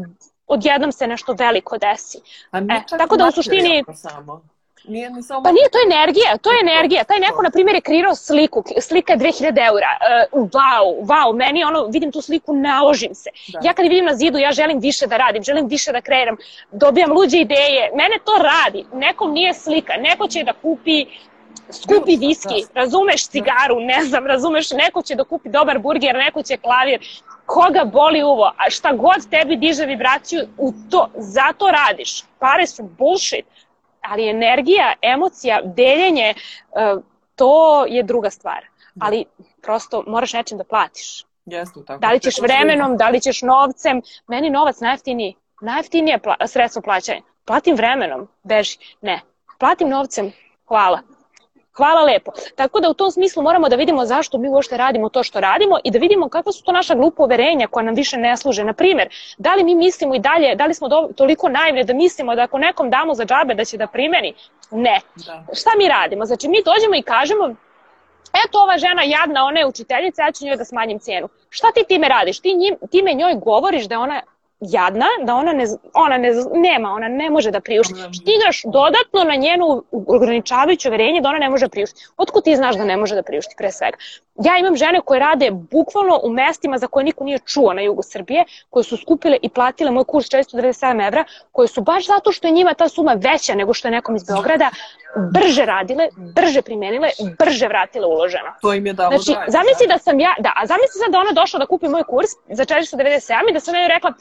odjednom 0.47 0.93
se 0.93 1.07
nešto 1.07 1.33
veliko 1.39 1.79
desi. 1.79 2.19
A 2.51 2.59
e, 2.59 2.83
tako 2.99 3.17
da 3.17 3.27
u 3.27 3.33
suštini... 3.33 3.85
Samo. 3.95 4.43
Nije 4.89 5.11
ni 5.11 5.23
samo... 5.23 5.43
Pa 5.43 5.53
nije, 5.53 5.71
to 5.71 5.79
je 5.79 5.85
energija, 5.85 6.37
to 6.37 6.53
je 6.53 6.59
energija. 6.61 7.05
Taj 7.05 7.19
neko, 7.21 7.43
na 7.43 7.51
primjer, 7.51 7.75
je 7.75 7.81
kreirao 7.81 8.15
sliku, 8.15 8.65
slika 8.81 9.13
je 9.13 9.19
2000 9.19 9.67
eura. 9.67 9.93
Uh, 10.33 10.43
wow, 10.43 11.07
wow, 11.07 11.37
meni 11.37 11.65
ono, 11.65 11.87
vidim 11.87 12.13
tu 12.13 12.21
sliku, 12.21 12.55
naložim 12.55 13.15
se. 13.15 13.31
Da. 13.53 13.61
Ja 13.63 13.73
kad 13.73 13.83
vidim 13.83 14.05
na 14.05 14.15
zidu, 14.15 14.39
ja 14.39 14.53
želim 14.53 14.79
više 14.79 15.07
da 15.07 15.17
radim, 15.17 15.43
želim 15.43 15.67
više 15.69 15.93
da 15.93 16.01
kreiram, 16.01 16.37
dobijam 16.73 17.13
luđe 17.13 17.39
ideje. 17.39 17.91
Mene 17.95 18.19
to 18.25 18.33
radi. 18.43 18.85
Nekom 18.93 19.33
nije 19.33 19.55
slika, 19.55 19.93
neko 19.97 20.29
će 20.29 20.45
da 20.45 20.53
kupi 20.53 21.07
skupi 21.71 22.17
viski, 22.17 22.65
razumeš 22.75 23.29
cigaru, 23.29 23.81
ne 23.81 24.05
znam, 24.05 24.27
razumeš, 24.27 24.71
neko 24.71 25.03
će 25.03 25.15
da 25.15 25.25
kupi 25.25 25.49
dobar 25.49 25.79
burger, 25.79 26.15
neko 26.15 26.43
će 26.43 26.57
klavir, 26.57 27.01
koga 27.47 27.85
boli 27.85 28.23
uvo, 28.23 28.53
a 28.57 28.71
šta 28.71 28.93
god 28.93 29.31
tebi 29.31 29.57
diže 29.57 29.87
vibraciju, 29.87 30.41
u 30.59 30.73
to, 30.91 31.09
zato 31.17 31.71
radiš. 31.71 32.23
Pare 32.39 32.67
su 32.67 32.83
bullshit, 32.83 33.47
ali 34.01 34.29
energija, 34.29 34.93
emocija, 35.03 35.61
deljenje, 35.65 36.35
e, 36.35 36.35
to 37.35 37.85
je 37.87 38.03
druga 38.03 38.31
stvar. 38.31 38.65
Da. 38.95 39.07
Ali 39.07 39.25
prosto 39.63 40.05
moraš 40.07 40.33
nečim 40.33 40.59
da 40.59 40.65
platiš. 40.65 41.25
Jeste, 41.47 41.81
tako. 41.87 42.01
Da 42.01 42.11
li 42.11 42.21
ćeš 42.21 42.35
vremenom, 42.43 42.97
da 42.97 43.09
li 43.09 43.21
ćeš 43.21 43.43
novcem. 43.43 44.03
Meni 44.27 44.51
novac 44.51 44.81
najjeftiniji, 44.81 45.35
najjeftinije 45.61 46.19
pla 46.19 46.37
sredstvo 46.47 46.83
plaćanja. 46.83 47.21
Platim 47.45 47.77
vremenom, 47.77 48.29
beži. 48.43 48.79
Ne, 49.01 49.21
platim 49.59 49.89
novcem, 49.89 50.33
hvala. 50.69 51.16
Hvala 51.77 52.03
lepo. 52.03 52.33
Tako 52.55 52.81
da 52.81 52.91
u 52.91 52.95
tom 52.95 53.11
smislu 53.11 53.43
moramo 53.43 53.69
da 53.69 53.77
vidimo 53.77 54.05
zašto 54.05 54.39
mi 54.39 54.49
uopšte 54.49 54.77
radimo 54.77 55.09
to 55.09 55.23
što 55.23 55.41
radimo 55.41 55.79
i 55.85 55.91
da 55.91 55.99
vidimo 55.99 56.29
kakva 56.29 56.53
su 56.53 56.65
to 56.65 56.73
naša 56.73 56.95
glupa 56.95 57.23
uverenja 57.23 57.67
koja 57.67 57.85
nam 57.85 57.95
više 57.95 58.17
ne 58.17 58.37
služe. 58.37 58.65
Na 58.65 58.73
primer, 58.73 59.09
da 59.39 59.55
li 59.55 59.65
mi 59.65 59.75
mislimo 59.75 60.15
i 60.15 60.19
dalje, 60.19 60.55
da 60.55 60.67
li 60.67 60.75
smo 60.75 60.89
do, 60.89 61.09
toliko 61.17 61.49
naivne 61.49 61.85
da 61.85 61.95
mislimo 61.95 62.35
da 62.35 62.43
ako 62.43 62.59
nekom 62.59 62.91
damo 62.91 63.15
za 63.15 63.25
džabe 63.25 63.55
da 63.55 63.65
će 63.65 63.77
da 63.77 63.87
primeni? 63.87 64.35
Ne. 64.71 65.01
Da. 65.27 65.45
Šta 65.55 65.71
mi 65.79 65.89
radimo? 65.89 66.25
Znači 66.25 66.49
mi 66.49 66.63
dođemo 66.65 66.97
i 66.97 67.03
kažemo 67.03 67.55
eto 68.47 68.59
ova 68.63 68.79
žena 68.79 69.03
jadna, 69.03 69.45
ona 69.45 69.61
je 69.61 69.67
učiteljica, 69.67 70.23
ja 70.23 70.33
ću 70.33 70.45
njoj 70.45 70.57
da 70.57 70.65
smanjim 70.65 70.99
cijenu. 70.99 71.29
Šta 71.51 71.73
ti 71.73 71.85
time 71.89 72.09
radiš? 72.09 72.41
Ti 72.41 72.55
njim, 72.55 72.77
time 72.91 73.15
njoj 73.15 73.35
govoriš 73.35 73.85
da 73.85 73.99
ona 73.99 74.23
jadna, 74.61 75.07
da 75.25 75.35
ona 75.35 75.53
ne, 75.53 75.65
ona 75.95 76.19
ne, 76.19 76.31
nema, 76.55 76.93
ona 76.93 77.09
ne 77.09 77.31
može 77.31 77.51
da 77.51 77.61
priušti. 77.61 77.95
Stigaš 77.95 78.63
dodatno 78.65 79.25
na 79.25 79.35
njenu 79.35 79.85
ograničavajuće 79.93 80.91
verenje 80.91 81.21
da 81.21 81.29
ona 81.29 81.39
ne 81.39 81.51
može 81.51 81.67
da 81.67 81.71
priušti. 81.71 82.07
Otko 82.17 82.41
ti 82.41 82.57
znaš 82.57 82.77
da 82.77 82.85
ne 82.85 82.97
može 82.97 83.15
da 83.15 83.23
priušti 83.23 83.55
pre 83.59 83.73
svega? 83.73 83.97
Ja 84.45 84.59
imam 84.59 84.77
žene 84.77 85.01
koje 85.01 85.21
rade 85.21 85.51
bukvalno 85.51 86.21
u 86.23 86.31
mestima 86.33 86.79
za 86.79 86.87
koje 86.87 87.05
niko 87.05 87.25
nije 87.25 87.39
čuo 87.39 87.73
na 87.73 87.83
jugu 87.83 88.03
Srbije, 88.03 88.45
koje 88.71 88.85
su 88.85 88.97
skupile 88.97 89.39
i 89.43 89.49
platile 89.49 89.91
moj 89.91 90.05
kurs 90.05 90.27
497 90.27 91.07
evra, 91.07 91.25
koje 91.53 91.69
su 91.69 91.81
baš 91.81 92.07
zato 92.07 92.33
što 92.33 92.47
je 92.47 92.53
njima 92.53 92.75
ta 92.75 92.89
suma 92.89 93.15
veća 93.15 93.55
nego 93.55 93.75
što 93.75 93.89
je 93.89 93.93
nekom 93.93 94.17
iz 94.17 94.25
Beograda, 94.25 94.71
brže 95.33 95.65
radile, 95.65 96.09
brže 96.17 96.63
primenile, 96.63 97.09
brže 97.39 97.69
vratile 97.69 98.07
uloženo. 98.07 98.51
To 98.63 98.75
im 98.75 98.87
je 98.87 98.93
dalo 98.93 99.11
znači, 99.11 99.33
draj, 99.33 99.47
zamisli 99.49 99.87
da 99.89 99.99
sam 99.99 100.21
ja, 100.21 100.35
da, 100.39 100.53
a 100.57 100.67
zamisli 100.67 100.99
sad 101.05 101.13
da 101.13 101.19
ona 101.19 101.33
došla 101.33 101.59
da 101.59 101.67
kupi 101.67 101.89
moj 101.89 102.05
kurs 102.05 102.31
za 102.51 102.65
497 102.65 103.51
i 103.51 103.53
da 103.53 103.61
sam 103.61 103.75
joj 103.75 103.89
rekla, 103.89 104.13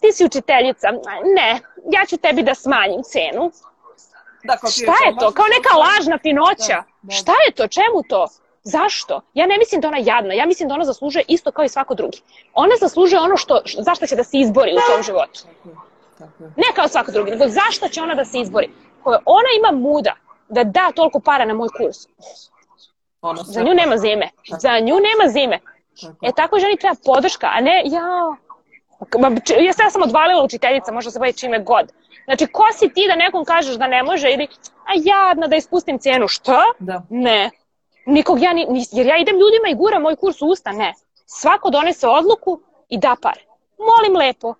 ti 0.00 0.12
si 0.12 0.24
učiteljica, 0.24 0.88
ne, 1.36 1.60
ja 1.92 2.06
ću 2.08 2.16
tebi 2.16 2.42
da 2.42 2.54
smanjim 2.54 3.02
cenu. 3.02 3.50
Da, 4.44 4.56
kao 4.56 4.70
Šta 4.70 4.94
je 5.06 5.12
to? 5.20 5.30
Kao 5.30 5.44
neka 5.56 5.76
lažna 5.76 6.18
finoća. 6.22 6.76
Da, 6.76 6.84
da. 7.02 7.14
Šta 7.14 7.32
je 7.46 7.52
to? 7.52 7.68
Čemu 7.68 8.02
to? 8.08 8.26
Zašto? 8.64 9.20
Ja 9.34 9.46
ne 9.46 9.58
mislim 9.58 9.80
da 9.80 9.88
ona 9.88 9.98
jadna, 9.98 10.34
ja 10.34 10.46
mislim 10.46 10.68
da 10.68 10.74
ona 10.74 10.84
zaslužuje 10.84 11.24
isto 11.28 11.52
kao 11.52 11.64
i 11.64 11.68
svako 11.68 11.94
drugi. 11.94 12.20
Ona 12.54 12.74
zaslužuje 12.80 13.20
ono 13.20 13.36
što, 13.36 13.60
zašto 13.78 14.06
će 14.06 14.16
da 14.16 14.24
se 14.24 14.38
izbori 14.38 14.72
u 14.74 14.80
svom 14.90 15.02
životu. 15.02 15.40
Ne 16.56 16.66
kao 16.74 16.88
svako 16.88 17.12
drugi, 17.12 17.30
nego 17.30 17.48
zašto 17.48 17.88
će 17.88 18.02
ona 18.02 18.14
da 18.14 18.24
se 18.24 18.38
izbori. 18.38 18.70
Koje 19.02 19.18
ona 19.24 19.48
ima 19.58 19.88
muda 19.88 20.14
da 20.48 20.64
da 20.64 20.92
toliko 20.94 21.20
para 21.20 21.44
na 21.44 21.54
moj 21.54 21.68
kurs. 21.78 21.96
Ono 23.20 23.42
Za 23.42 23.62
nju 23.62 23.74
nema 23.74 23.96
zime. 23.96 24.30
Za 24.58 24.78
nju 24.78 24.94
nema 24.94 25.28
zime. 25.28 25.58
E 26.22 26.32
tako 26.36 26.58
ženi 26.58 26.76
treba 26.76 26.96
podrška, 27.04 27.46
a 27.52 27.60
ne 27.60 27.82
ja... 27.84 28.36
Ja 29.60 29.72
sve 29.72 29.90
sam 29.90 30.02
odvalila 30.02 30.44
učiteljica, 30.44 30.92
možda 30.92 31.10
se 31.10 31.18
bavi 31.18 31.32
čime 31.32 31.58
god. 31.58 31.92
Znači, 32.24 32.46
ko 32.46 32.64
si 32.78 32.88
ti 32.94 33.04
da 33.08 33.16
nekom 33.16 33.44
kažeš 33.44 33.74
da 33.74 33.86
ne 33.86 34.02
može 34.02 34.30
ili 34.30 34.46
a 34.84 34.92
jadna 34.94 35.46
da 35.46 35.56
ispustim 35.56 35.98
cijenu? 35.98 36.28
Što? 36.28 36.62
Da. 36.78 37.02
Ne. 37.10 37.50
Nikog 38.06 38.42
ja, 38.42 38.52
ni, 38.52 38.66
jer 38.92 39.06
ja 39.06 39.16
idem 39.16 39.36
ljudima 39.36 39.68
i 39.70 39.74
guram 39.74 40.02
moj 40.02 40.16
kurs 40.16 40.42
u 40.42 40.46
usta, 40.46 40.72
ne. 40.72 40.94
Svako 41.26 41.70
donese 41.70 42.08
odluku 42.08 42.60
i 42.88 42.98
da 42.98 43.16
pare. 43.22 43.40
Molim 43.78 44.16
lepo, 44.16 44.54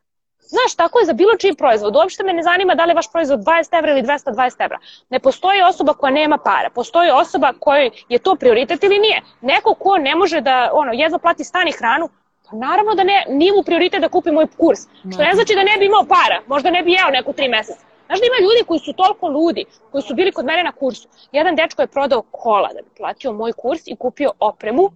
Znaš, 0.52 0.74
tako 0.76 0.98
je 0.98 1.06
za 1.06 1.12
bilo 1.12 1.36
čiji 1.36 1.54
proizvod. 1.54 1.96
Uopšte 1.96 2.24
me 2.24 2.32
ne 2.32 2.42
zanima 2.42 2.74
da 2.74 2.84
li 2.84 2.90
je 2.90 2.94
vaš 2.94 3.12
proizvod 3.12 3.40
20 3.40 3.78
evra 3.78 3.92
ili 3.92 4.02
220 4.02 4.64
evra. 4.64 4.78
Ne 5.10 5.18
postoji 5.18 5.62
osoba 5.62 5.94
koja 5.94 6.10
nema 6.10 6.38
para. 6.38 6.70
Postoji 6.74 7.10
osoba 7.10 7.52
kojoj 7.60 7.90
je 8.08 8.18
to 8.18 8.34
prioritet 8.34 8.84
ili 8.84 8.98
nije. 8.98 9.22
Neko 9.40 9.74
ko 9.74 9.98
ne 9.98 10.14
može 10.14 10.40
da 10.40 10.70
ono, 10.72 10.92
jedva 10.92 11.18
plati 11.18 11.44
stan 11.44 11.68
i 11.68 11.72
hranu, 11.72 12.08
pa 12.50 12.56
naravno 12.56 12.94
da 12.94 13.04
ne, 13.04 13.24
nije 13.28 13.52
mu 13.52 13.62
prioritet 13.62 14.00
da 14.00 14.08
kupi 14.08 14.30
moj 14.30 14.46
kurs. 14.58 14.80
Što 15.12 15.22
ne 15.22 15.34
znači 15.34 15.54
da 15.54 15.62
ne 15.62 15.76
bi 15.78 15.86
imao 15.86 16.04
para. 16.04 16.42
Možda 16.46 16.70
ne 16.70 16.82
bi 16.82 16.92
jeo 16.92 17.10
neku 17.10 17.32
tri 17.32 17.48
meseca. 17.48 17.84
Znaš 18.06 18.20
da 18.20 18.26
ima 18.26 18.48
ljudi 18.48 18.64
koji 18.66 18.80
su 18.80 18.92
toliko 18.92 19.28
ludi, 19.28 19.64
koji 19.90 20.02
su 20.02 20.14
bili 20.14 20.32
kod 20.32 20.44
mene 20.44 20.64
na 20.64 20.72
kursu. 20.72 21.08
Jedan 21.32 21.56
dečko 21.56 21.82
je 21.82 21.86
prodao 21.86 22.22
kola 22.22 22.68
da 22.68 22.82
bi 22.82 22.88
platio 22.96 23.32
moj 23.32 23.52
kurs 23.52 23.80
i 23.86 23.96
kupio 23.96 24.30
opremu 24.40 24.90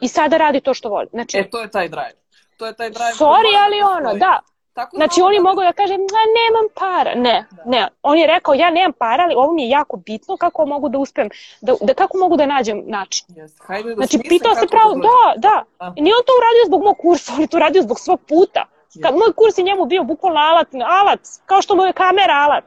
i 0.00 0.08
sada 0.08 0.36
radi 0.36 0.60
to 0.60 0.74
što 0.74 0.88
voli. 0.88 1.06
Znači, 1.10 1.38
e, 1.38 1.50
to 1.50 1.60
je 1.60 1.70
taj 1.70 1.88
drive. 1.88 2.18
To 2.56 2.66
je 2.66 2.74
taj 2.76 2.90
drive. 2.90 3.12
Sorry, 3.12 3.52
ali 3.64 3.82
ono, 3.82 4.14
da. 4.14 4.40
Tako 4.74 4.96
znači 4.96 5.20
oni 5.22 5.40
mogu 5.40 5.60
da 5.60 5.72
kaže, 5.72 5.94
nemam 6.38 6.66
para. 6.74 7.14
Ne, 7.14 7.46
da. 7.50 7.62
ne. 7.66 7.88
On 8.02 8.18
je 8.18 8.26
rekao, 8.26 8.54
ja 8.54 8.70
nemam 8.70 8.92
para, 8.92 9.22
ali 9.24 9.34
ovo 9.34 9.52
mi 9.52 9.62
je 9.62 9.68
jako 9.68 9.96
bitno, 9.96 10.36
kako 10.36 10.66
mogu 10.66 10.88
da 10.88 10.98
uspem, 10.98 11.28
da, 11.60 11.74
da 11.80 11.94
kako 11.94 12.18
mogu 12.18 12.36
da 12.36 12.46
nađem 12.46 12.82
način. 12.86 13.26
Yes. 13.28 13.52
Hajde 13.66 13.88
da 13.88 13.94
znači, 13.94 14.18
pitao 14.28 14.54
se 14.54 14.66
pravo, 14.66 14.94
da, 14.94 15.18
da, 15.36 15.64
da. 15.78 15.92
I 15.96 16.02
nije 16.02 16.14
on 16.14 16.24
to 16.26 16.32
uradio 16.38 16.66
zbog 16.66 16.82
mog 16.82 16.96
kursa, 16.98 17.32
on 17.34 17.40
je 17.40 17.46
to 17.46 17.56
uradio 17.56 17.82
zbog 17.82 18.00
svog 18.00 18.20
puta. 18.28 18.64
Kad 19.02 19.14
moj 19.14 19.32
kurs 19.36 19.58
je 19.58 19.64
njemu 19.64 19.84
bio 19.84 20.04
bukvalno 20.04 20.40
alat, 20.40 20.68
alat, 20.74 21.20
kao 21.46 21.62
što 21.62 21.76
mu 21.76 21.84
je 21.84 21.92
kamera 21.92 22.34
alat, 22.34 22.64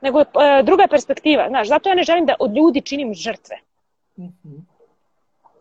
nego 0.00 0.18
je 0.18 0.24
e, 0.24 0.62
druga 0.62 0.86
perspektiva, 0.90 1.48
znaš, 1.48 1.68
zato 1.68 1.88
ja 1.88 1.94
ne 1.94 2.02
želim 2.02 2.26
da 2.26 2.34
od 2.38 2.56
ljudi 2.56 2.80
činim 2.80 3.14
žrtve. 3.14 3.58
Mhm. 4.18 4.56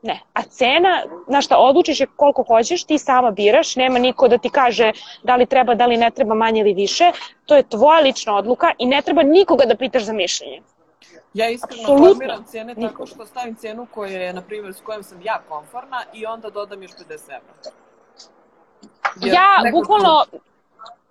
Ne. 0.01 0.19
A 0.33 0.41
cena, 0.43 1.03
na 1.27 1.41
šta 1.41 1.57
odlučiš 1.57 1.99
je 1.99 2.07
koliko 2.15 2.43
hoćeš, 2.43 2.83
ti 2.83 2.97
sama 2.97 3.31
biraš, 3.31 3.75
nema 3.75 3.99
niko 3.99 4.27
da 4.27 4.37
ti 4.37 4.49
kaže 4.49 4.91
da 5.23 5.35
li 5.35 5.45
treba, 5.45 5.75
da 5.75 5.85
li 5.85 5.97
ne 5.97 6.11
treba 6.11 6.35
manje 6.35 6.61
ili 6.61 6.73
više. 6.73 7.11
To 7.45 7.55
je 7.55 7.63
tvoja 7.63 7.99
lična 7.99 8.35
odluka 8.35 8.71
i 8.77 8.85
ne 8.85 9.01
treba 9.01 9.23
nikoga 9.23 9.65
da 9.65 9.75
pitaš 9.75 10.03
za 10.03 10.13
mišljenje. 10.13 10.61
Ja 11.33 11.49
iskreno 11.49 11.81
Apsolutno. 11.81 12.07
formiram 12.07 12.43
cene 12.43 12.75
tako 12.75 13.05
što 13.05 13.25
stavim 13.25 13.55
cenu 13.55 13.87
koja 13.93 14.11
je, 14.11 14.33
na 14.33 14.41
primjer, 14.41 14.73
s 14.73 14.81
kojom 14.81 15.03
sam 15.03 15.21
ja 15.21 15.41
konforna 15.49 16.03
i 16.13 16.25
onda 16.25 16.49
dodam 16.49 16.83
još 16.83 16.91
50 16.91 17.11
evra. 17.29 17.53
Ja 19.21 19.61
nekako- 19.63 19.77
bukvalno 19.77 20.25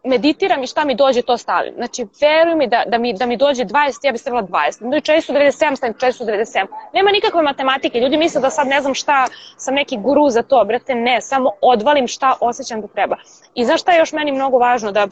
meditiram 0.04 0.62
i 0.62 0.66
šta 0.66 0.84
mi 0.84 0.94
dođe 0.94 1.22
to 1.22 1.36
stavim. 1.36 1.74
Znači, 1.76 2.06
veruj 2.20 2.54
mi 2.54 2.66
da, 2.66 2.82
da, 2.86 2.98
mi, 2.98 3.12
da 3.12 3.26
mi 3.26 3.36
dođe 3.36 3.64
20, 3.64 4.06
ja 4.06 4.12
bih 4.12 4.20
stavila 4.20 4.42
20. 4.42 4.80
Da 4.80 4.86
mi 4.86 4.90
dođe 4.90 5.12
497, 5.12 5.76
stavim 5.76 5.94
497. 5.94 6.66
Nema 6.92 7.10
nikakve 7.10 7.42
matematike. 7.42 8.00
Ljudi 8.00 8.16
misle 8.16 8.40
da 8.40 8.50
sad 8.50 8.66
ne 8.66 8.80
znam 8.80 8.94
šta, 8.94 9.26
sam 9.56 9.74
neki 9.74 9.96
guru 9.96 10.30
za 10.30 10.42
to. 10.42 10.64
Brate, 10.64 10.94
ne, 10.94 11.20
samo 11.20 11.50
odvalim 11.60 12.06
šta 12.08 12.36
osjećam 12.40 12.80
da 12.80 12.86
treba. 12.86 13.16
I 13.54 13.64
znaš 13.64 13.80
šta 13.80 13.92
je 13.92 13.98
još 13.98 14.12
meni 14.12 14.32
mnogo 14.32 14.58
važno? 14.58 14.92
Da 14.92 15.06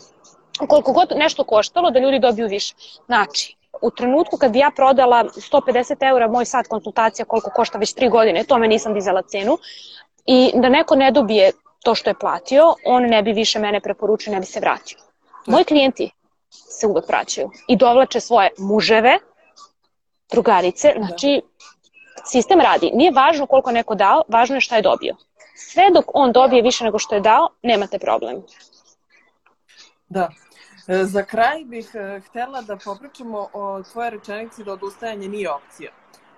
koliko 0.68 0.92
god 0.92 1.12
nešto 1.16 1.44
koštalo, 1.44 1.90
da 1.90 1.98
ljudi 1.98 2.18
dobiju 2.18 2.48
više. 2.48 2.74
Znači, 3.06 3.56
u 3.82 3.90
trenutku 3.90 4.36
kad 4.36 4.52
bi 4.52 4.58
ja 4.58 4.70
prodala 4.76 5.24
150 5.24 6.08
eura 6.08 6.28
moj 6.28 6.44
sat 6.44 6.66
konsultacija 6.66 7.26
koliko 7.26 7.50
košta 7.50 7.78
već 7.78 7.94
3 7.94 8.10
godine, 8.10 8.44
tome 8.44 8.68
nisam 8.68 8.94
dizala 8.94 9.22
cenu, 9.22 9.58
i 10.26 10.52
da 10.54 10.68
neko 10.68 10.96
ne 10.96 11.10
dobije 11.10 11.52
to 11.82 11.94
što 11.94 12.10
je 12.10 12.18
platio, 12.18 12.74
on 12.84 13.02
ne 13.02 13.22
bi 13.22 13.32
više 13.32 13.58
mene 13.58 13.80
preporučio, 13.80 14.32
ne 14.32 14.40
bi 14.40 14.46
se 14.46 14.60
vratio. 14.60 14.98
Moji 15.46 15.64
klijenti 15.64 16.10
se 16.50 16.86
uvek 16.86 17.08
vraćaju 17.08 17.50
i 17.68 17.76
dovlače 17.76 18.20
svoje 18.20 18.50
muževe, 18.58 19.18
drugarice, 20.32 20.94
znači 20.96 21.42
sistem 22.24 22.60
radi. 22.60 22.90
Nije 22.94 23.10
važno 23.10 23.46
koliko 23.46 23.72
neko 23.72 23.94
dao, 23.94 24.22
važno 24.28 24.56
je 24.56 24.60
šta 24.60 24.76
je 24.76 24.82
dobio. 24.82 25.16
Sve 25.56 25.90
dok 25.94 26.04
on 26.14 26.32
dobije 26.32 26.62
više 26.62 26.84
nego 26.84 26.98
što 26.98 27.14
je 27.14 27.20
dao, 27.20 27.48
nemate 27.62 27.98
problem. 27.98 28.42
Da. 30.08 30.28
E, 30.88 31.04
Za 31.04 31.22
kraj 31.22 31.64
bih 31.64 31.90
e, 31.94 32.20
htela 32.20 32.62
da 32.62 32.76
popričamo 32.76 33.48
o 33.52 33.82
tvojoj 33.92 34.10
rečenici 34.10 34.64
da 34.64 34.72
odustajanje 34.72 35.28
nije 35.28 35.50
opcija. 35.50 35.90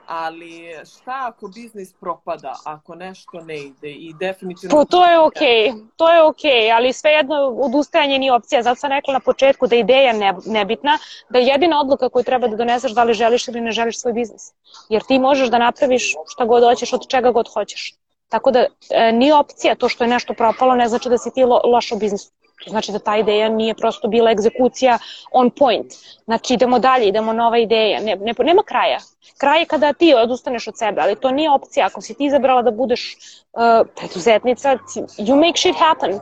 Ali 0.07 0.75
šta 0.87 1.25
ako 1.29 1.49
biznis 1.49 1.93
propada, 1.93 2.55
ako 2.65 2.95
nešto 2.95 3.41
ne 3.41 3.57
ide 3.57 3.91
i 3.91 4.15
definitivno... 4.21 4.77
To, 4.77 4.85
to 4.85 5.07
je 5.07 5.19
okej, 5.19 5.73
to 5.97 6.13
je 6.13 6.23
okej, 6.23 6.73
ali 6.73 6.93
svejedno 6.93 7.37
odustajanje 7.47 8.19
nije 8.19 8.33
opcija. 8.33 8.63
Zato 8.63 8.81
sam 8.81 8.91
rekla 8.91 9.15
na 9.15 9.21
početku 9.21 9.67
da 9.67 9.77
je 9.77 9.81
ideja 9.81 10.13
ne, 10.13 10.35
nebitna, 10.47 10.99
da 11.29 11.39
je 11.39 11.47
jedina 11.47 11.81
odluka 11.81 12.09
koju 12.09 12.25
treba 12.25 12.49
da 12.49 12.57
doneseš 12.57 12.93
da 12.93 13.05
li 13.05 13.15
želiš 13.15 13.49
ili 13.49 13.61
ne 13.61 13.73
želiš 13.73 14.01
svoj 14.01 14.13
biznis. 14.13 14.53
Jer 14.89 15.03
ti 15.03 15.19
možeš 15.19 15.49
da 15.49 15.59
napraviš 15.59 16.15
šta 16.27 16.45
god 16.45 16.63
hoćeš 16.63 16.93
od 16.93 17.09
čega 17.09 17.31
god 17.31 17.49
hoćeš. 17.55 17.95
Tako 18.29 18.51
da 18.51 18.67
e, 18.91 19.13
nije 19.13 19.35
opcija 19.35 19.75
to 19.75 19.89
što 19.89 20.05
je 20.05 20.09
nešto 20.09 20.35
propalo, 20.35 20.75
ne 20.75 20.89
znači 20.89 21.09
da 21.09 21.19
si 21.19 21.31
ti 21.35 21.45
lo, 21.45 21.61
loš 21.65 21.93
u 21.93 21.97
biznisu. 21.97 22.33
To 22.65 22.71
znači 22.71 22.93
da 22.93 22.99
ta 22.99 23.17
ideja 23.17 23.49
nije 23.49 23.75
prosto 23.75 24.09
bila 24.09 24.31
egzekucija 24.31 24.99
on 25.33 25.51
point. 25.51 25.93
Znači 26.25 26.55
idemo 26.55 26.79
dalje, 26.79 27.09
idemo 27.09 27.33
nova 27.33 27.59
ideja. 27.59 28.01
Ne, 28.01 28.17
ne, 28.17 28.35
nema 28.39 28.63
kraja. 28.63 28.99
Kraj 29.39 29.61
je 29.61 29.67
kada 29.67 29.93
ti 29.93 30.15
odustaneš 30.15 30.69
od 30.69 30.79
sebe, 30.79 31.01
ali 31.01 31.17
to 31.17 31.31
nije 31.31 31.51
opcija. 31.51 31.87
Ako 31.87 32.01
si 32.01 32.15
ti 32.15 32.25
izabrala 32.25 32.63
da 32.63 32.71
budeš 32.71 33.17
uh, 33.53 33.87
preduzetnica, 33.97 34.79
you 35.19 35.37
make 35.47 35.57
shit 35.57 35.77
happen. 35.79 36.21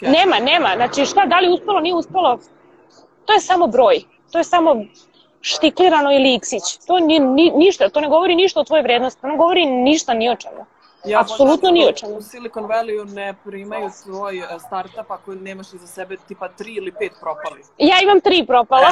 Nema, 0.00 0.38
nema. 0.38 0.72
Znači 0.76 1.06
šta, 1.06 1.26
da 1.26 1.40
li 1.40 1.52
uspelo, 1.52 1.80
nije 1.80 1.94
uspelo, 1.94 2.38
to 3.24 3.32
je 3.32 3.40
samo 3.40 3.66
broj. 3.66 4.02
To 4.32 4.38
je 4.38 4.44
samo 4.44 4.84
štiklirano 5.40 6.12
ili 6.12 6.34
iksić. 6.34 6.62
To 6.86 6.98
ni, 6.98 7.18
ni, 7.18 7.50
ništa, 7.50 7.88
to 7.88 8.00
ne 8.00 8.08
govori 8.08 8.34
ništa 8.34 8.60
o 8.60 8.64
tvojoj 8.64 8.82
vrednosti, 8.82 9.20
to 9.20 9.26
ne 9.26 9.36
govori 9.36 9.66
ništa 9.66 10.14
ni 10.14 10.30
o 10.30 10.36
čemu. 10.36 10.66
Ja 11.06 11.20
Apsolutno 11.20 11.70
ni 11.70 11.86
o 11.88 11.92
čemu. 11.92 12.16
U 12.16 12.22
Silicon 12.22 12.64
Valley 12.64 13.14
ne 13.14 13.34
primaju 13.44 13.90
svoj 13.90 14.38
e, 14.38 14.42
startup 14.66 15.10
ako 15.10 15.34
nemaš 15.34 15.72
iza 15.72 15.86
sebe 15.86 16.16
tipa 16.28 16.48
tri 16.48 16.72
ili 16.74 16.92
pet 16.92 17.12
propali. 17.20 17.62
Ja 17.78 17.96
imam 18.02 18.20
tri 18.20 18.46
propala. 18.46 18.88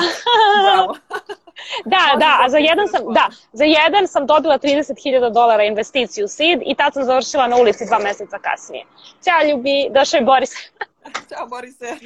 Bravo. 0.62 0.96
Da, 1.84 2.16
da, 2.18 2.38
a 2.40 2.48
za 2.48 2.58
jedan 2.58 2.88
sam, 2.88 3.00
da, 3.12 3.28
za 3.52 3.64
jedan 3.64 4.08
sam 4.08 4.26
dobila 4.26 4.58
30.000 4.58 5.32
dolara 5.32 5.62
investiciju 5.64 6.24
u 6.24 6.28
seed 6.28 6.60
i 6.66 6.74
tad 6.74 6.94
sam 6.94 7.04
završila 7.04 7.46
na 7.46 7.56
ulici 7.56 7.86
dva 7.86 7.98
meseca 7.98 8.38
kasnije. 8.38 8.84
Ćao 9.24 9.50
ljubi, 9.50 9.88
došao 9.90 10.18
je 10.18 10.24
Boris. 10.24 10.50
Ćao 11.30 11.46
Borise. 11.46 11.96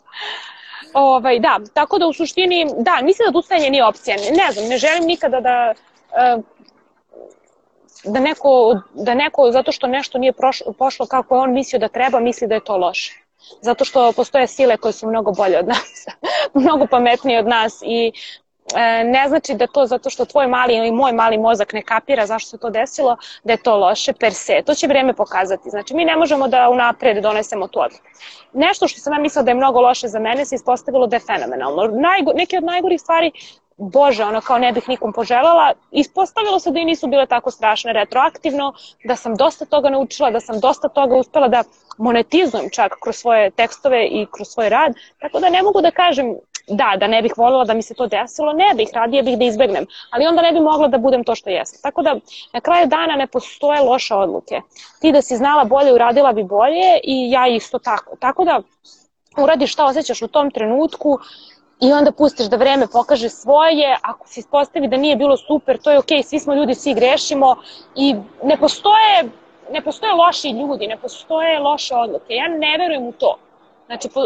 Ovaj, 0.94 1.38
da, 1.38 1.60
tako 1.74 1.98
da 1.98 2.06
u 2.06 2.12
suštini, 2.12 2.66
da, 2.78 2.98
mislim 3.02 3.26
da 3.26 3.28
odustajanje 3.28 3.70
nije 3.70 3.84
opcija. 3.84 4.16
Ne 4.16 4.52
znam, 4.52 4.68
ne 4.68 4.78
želim 4.78 5.04
nikada 5.04 5.40
da 5.40 5.74
e, 6.12 6.38
da 8.04 8.20
neko, 8.20 8.80
da 8.94 9.14
neko 9.14 9.50
zato 9.52 9.72
što 9.72 9.86
nešto 9.86 10.18
nije 10.18 10.32
prošlo, 10.32 10.72
pošlo 10.72 11.06
kako 11.06 11.34
je 11.34 11.40
on 11.40 11.52
mislio 11.52 11.80
da 11.80 11.88
treba, 11.88 12.20
misli 12.20 12.48
da 12.48 12.54
je 12.54 12.64
to 12.64 12.76
loše. 12.76 13.12
Zato 13.60 13.84
što 13.84 14.12
postoje 14.12 14.46
sile 14.46 14.76
koje 14.76 14.92
su 14.92 15.08
mnogo 15.08 15.32
bolje 15.32 15.58
od 15.58 15.68
nas, 15.68 16.06
mnogo 16.54 16.86
pametnije 16.86 17.38
od 17.38 17.46
nas 17.46 17.82
i 17.82 18.12
e, 18.74 19.04
ne 19.04 19.28
znači 19.28 19.54
da 19.54 19.66
to 19.66 19.86
zato 19.86 20.10
što 20.10 20.24
tvoj 20.24 20.46
mali 20.46 20.74
ili 20.74 20.92
moj 20.92 21.12
mali 21.12 21.38
mozak 21.38 21.72
ne 21.72 21.82
kapira 21.82 22.26
zašto 22.26 22.50
se 22.50 22.58
to 22.58 22.70
desilo, 22.70 23.16
da 23.44 23.52
je 23.52 23.62
to 23.62 23.76
loše 23.76 24.12
per 24.12 24.34
se. 24.34 24.62
To 24.66 24.74
će 24.74 24.86
vreme 24.86 25.14
pokazati. 25.14 25.70
Znači 25.70 25.94
mi 25.94 26.04
ne 26.04 26.16
možemo 26.16 26.48
da 26.48 26.68
unapred 26.68 27.22
donesemo 27.22 27.68
tu 27.68 27.80
odluku. 27.80 28.04
Nešto 28.52 28.88
što 28.88 29.00
sam 29.00 29.12
ja 29.12 29.18
mislila 29.18 29.42
da 29.42 29.50
je 29.50 29.54
mnogo 29.54 29.80
loše 29.80 30.08
za 30.08 30.18
mene 30.18 30.44
se 30.44 30.54
ispostavilo 30.54 31.06
da 31.06 31.16
je 31.16 31.20
fenomenalno. 31.20 31.86
Najgo, 31.86 32.32
neke 32.34 32.56
od 32.58 32.64
najgorih 32.64 33.00
stvari 33.00 33.32
Bože, 33.80 34.24
ono 34.24 34.40
kao 34.40 34.58
ne 34.58 34.72
bih 34.72 34.88
nikom 34.88 35.12
poželjela, 35.12 35.72
ispostavilo 35.90 36.58
se 36.60 36.70
da 36.70 36.80
i 36.80 36.84
nisu 36.84 37.06
bile 37.06 37.26
tako 37.26 37.50
strašne 37.50 37.92
retroaktivno, 37.92 38.72
da 39.04 39.16
sam 39.16 39.36
dosta 39.36 39.64
toga 39.64 39.90
naučila, 39.90 40.30
da 40.30 40.40
sam 40.40 40.60
dosta 40.60 40.88
toga 40.88 41.16
uspela 41.16 41.48
da 41.48 41.62
monetizujem 41.98 42.70
čak 42.70 42.96
kroz 43.02 43.16
svoje 43.16 43.50
tekstove 43.50 44.06
i 44.06 44.26
kroz 44.30 44.48
svoj 44.48 44.68
rad, 44.68 44.92
tako 45.18 45.40
da 45.40 45.48
ne 45.48 45.62
mogu 45.62 45.80
da 45.80 45.90
kažem 45.90 46.34
da, 46.68 46.96
da 47.00 47.06
ne 47.06 47.22
bih 47.22 47.32
voljela 47.36 47.64
da 47.64 47.74
mi 47.74 47.82
se 47.82 47.94
to 47.94 48.06
desilo, 48.06 48.52
ne 48.52 48.74
bih, 48.74 48.88
radije 48.94 49.22
bih 49.22 49.38
da 49.38 49.44
izbegnem, 49.44 49.86
ali 50.10 50.26
onda 50.26 50.42
ne 50.42 50.52
bi 50.52 50.60
mogla 50.60 50.88
da 50.88 50.98
budem 50.98 51.24
to 51.24 51.34
što 51.34 51.50
jesam. 51.50 51.78
Tako 51.82 52.02
da 52.02 52.14
na 52.52 52.60
kraju 52.60 52.86
dana 52.86 53.16
ne 53.16 53.26
postoje 53.26 53.80
loše 53.80 54.14
odluke. 54.14 54.60
Ti 55.00 55.12
da 55.12 55.22
si 55.22 55.36
znala 55.36 55.64
bolje, 55.64 55.94
uradila 55.94 56.32
bi 56.32 56.44
bolje 56.44 57.00
i 57.04 57.30
ja 57.30 57.48
isto 57.48 57.78
tako. 57.78 58.16
Tako 58.16 58.44
da 58.44 58.62
uradiš 59.38 59.72
šta 59.72 59.84
osjećaš 59.84 60.22
u 60.22 60.28
tom 60.28 60.50
trenutku 60.50 61.18
i 61.80 61.92
onda 61.92 62.12
pustiš 62.12 62.46
da 62.46 62.56
vreme 62.56 62.86
pokaže 62.86 63.28
svoje, 63.28 63.96
ako 64.02 64.28
se 64.28 64.40
ispostavi 64.40 64.88
da 64.88 64.96
nije 64.96 65.16
bilo 65.16 65.36
super, 65.36 65.78
to 65.78 65.90
je 65.90 65.98
okej, 65.98 66.22
svi 66.22 66.38
smo 66.38 66.54
ljudi, 66.54 66.74
svi 66.74 66.94
grešimo 66.94 67.56
i 67.94 68.14
ne 68.42 68.56
postoje, 68.56 69.24
ne 69.70 69.82
postoje 69.82 70.12
loši 70.12 70.48
ljudi, 70.48 70.86
ne 70.86 70.96
postoje 70.96 71.58
loše 71.58 71.94
odluke. 71.94 72.34
Ja 72.34 72.48
ne 72.48 72.76
verujem 72.78 73.02
u 73.02 73.12
to. 73.12 73.38
Znači, 73.86 74.08
po, 74.14 74.20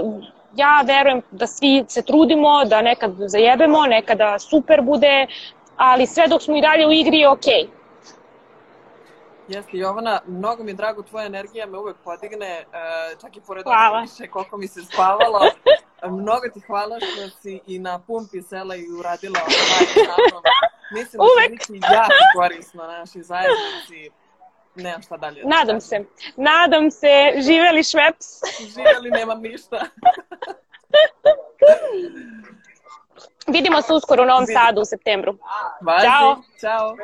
ja 0.57 0.83
verujem 0.87 1.23
da 1.31 1.47
svi 1.47 1.85
se 1.89 2.03
trudimo, 2.03 2.65
da 2.65 2.83
nekad 2.83 3.13
zajebemo, 3.19 3.87
nekada 3.87 4.39
super 4.39 4.83
bude, 4.83 5.27
ali 5.77 6.07
sve 6.07 6.29
dok 6.29 6.43
smo 6.43 6.57
i 6.57 6.61
dalje 6.61 6.87
u 6.87 6.93
igri 6.93 7.19
je 7.19 7.29
okej. 7.29 7.69
Jeste, 9.49 9.77
Jovana, 9.77 10.21
mnogo 10.27 10.65
mi 10.65 10.71
je 10.71 10.75
drago, 10.75 11.03
tvoja 11.03 11.27
energija 11.27 11.67
me 11.67 11.79
uvek 11.79 11.97
podigne, 12.05 12.47
e, 12.47 12.65
čak 13.21 13.37
i 13.37 13.41
pored 13.41 13.65
Hvala. 13.65 14.01
više 14.01 14.31
koliko 14.31 14.57
mi 14.57 14.69
se 14.69 14.83
spavalo. 14.83 15.41
Mnogo 16.11 16.49
ti 16.55 16.61
hvala 16.61 16.99
što 17.01 17.29
si 17.41 17.61
i 17.67 17.79
na 17.79 17.99
pumpi 17.99 18.43
sela 18.43 18.77
i 18.77 18.85
uradila 18.99 19.41
ovaj 19.41 19.87
sa. 20.07 20.15
Mislim 20.91 21.19
da 21.19 21.25
Uvek. 21.25 21.67
će 21.67 21.73
biti 21.73 21.87
jako 21.93 22.13
korisno 22.37 22.87
na 22.87 22.99
našoj 22.99 23.23
zajednici. 23.23 24.11
Nemam 24.75 25.03
šta 25.03 25.17
dalje. 25.17 25.43
da 25.43 25.49
Nadam 25.49 25.81
se. 25.81 26.05
Nadam 26.37 26.91
se. 26.91 27.33
Živeli 27.37 27.85
Šveps. 27.85 28.27
Živjeli, 28.75 29.11
nemam 29.11 29.41
ništa. 29.41 29.87
Vidimo 33.47 33.83
se 33.83 33.93
uskoro 33.93 34.23
u 34.23 34.27
Novom. 34.27 34.47
Sadu 34.47 34.81
u 34.81 34.85
septembru. 34.85 35.39
Važi. 35.81 36.05
Ćao. 36.05 36.37
Ćao. 36.61 36.97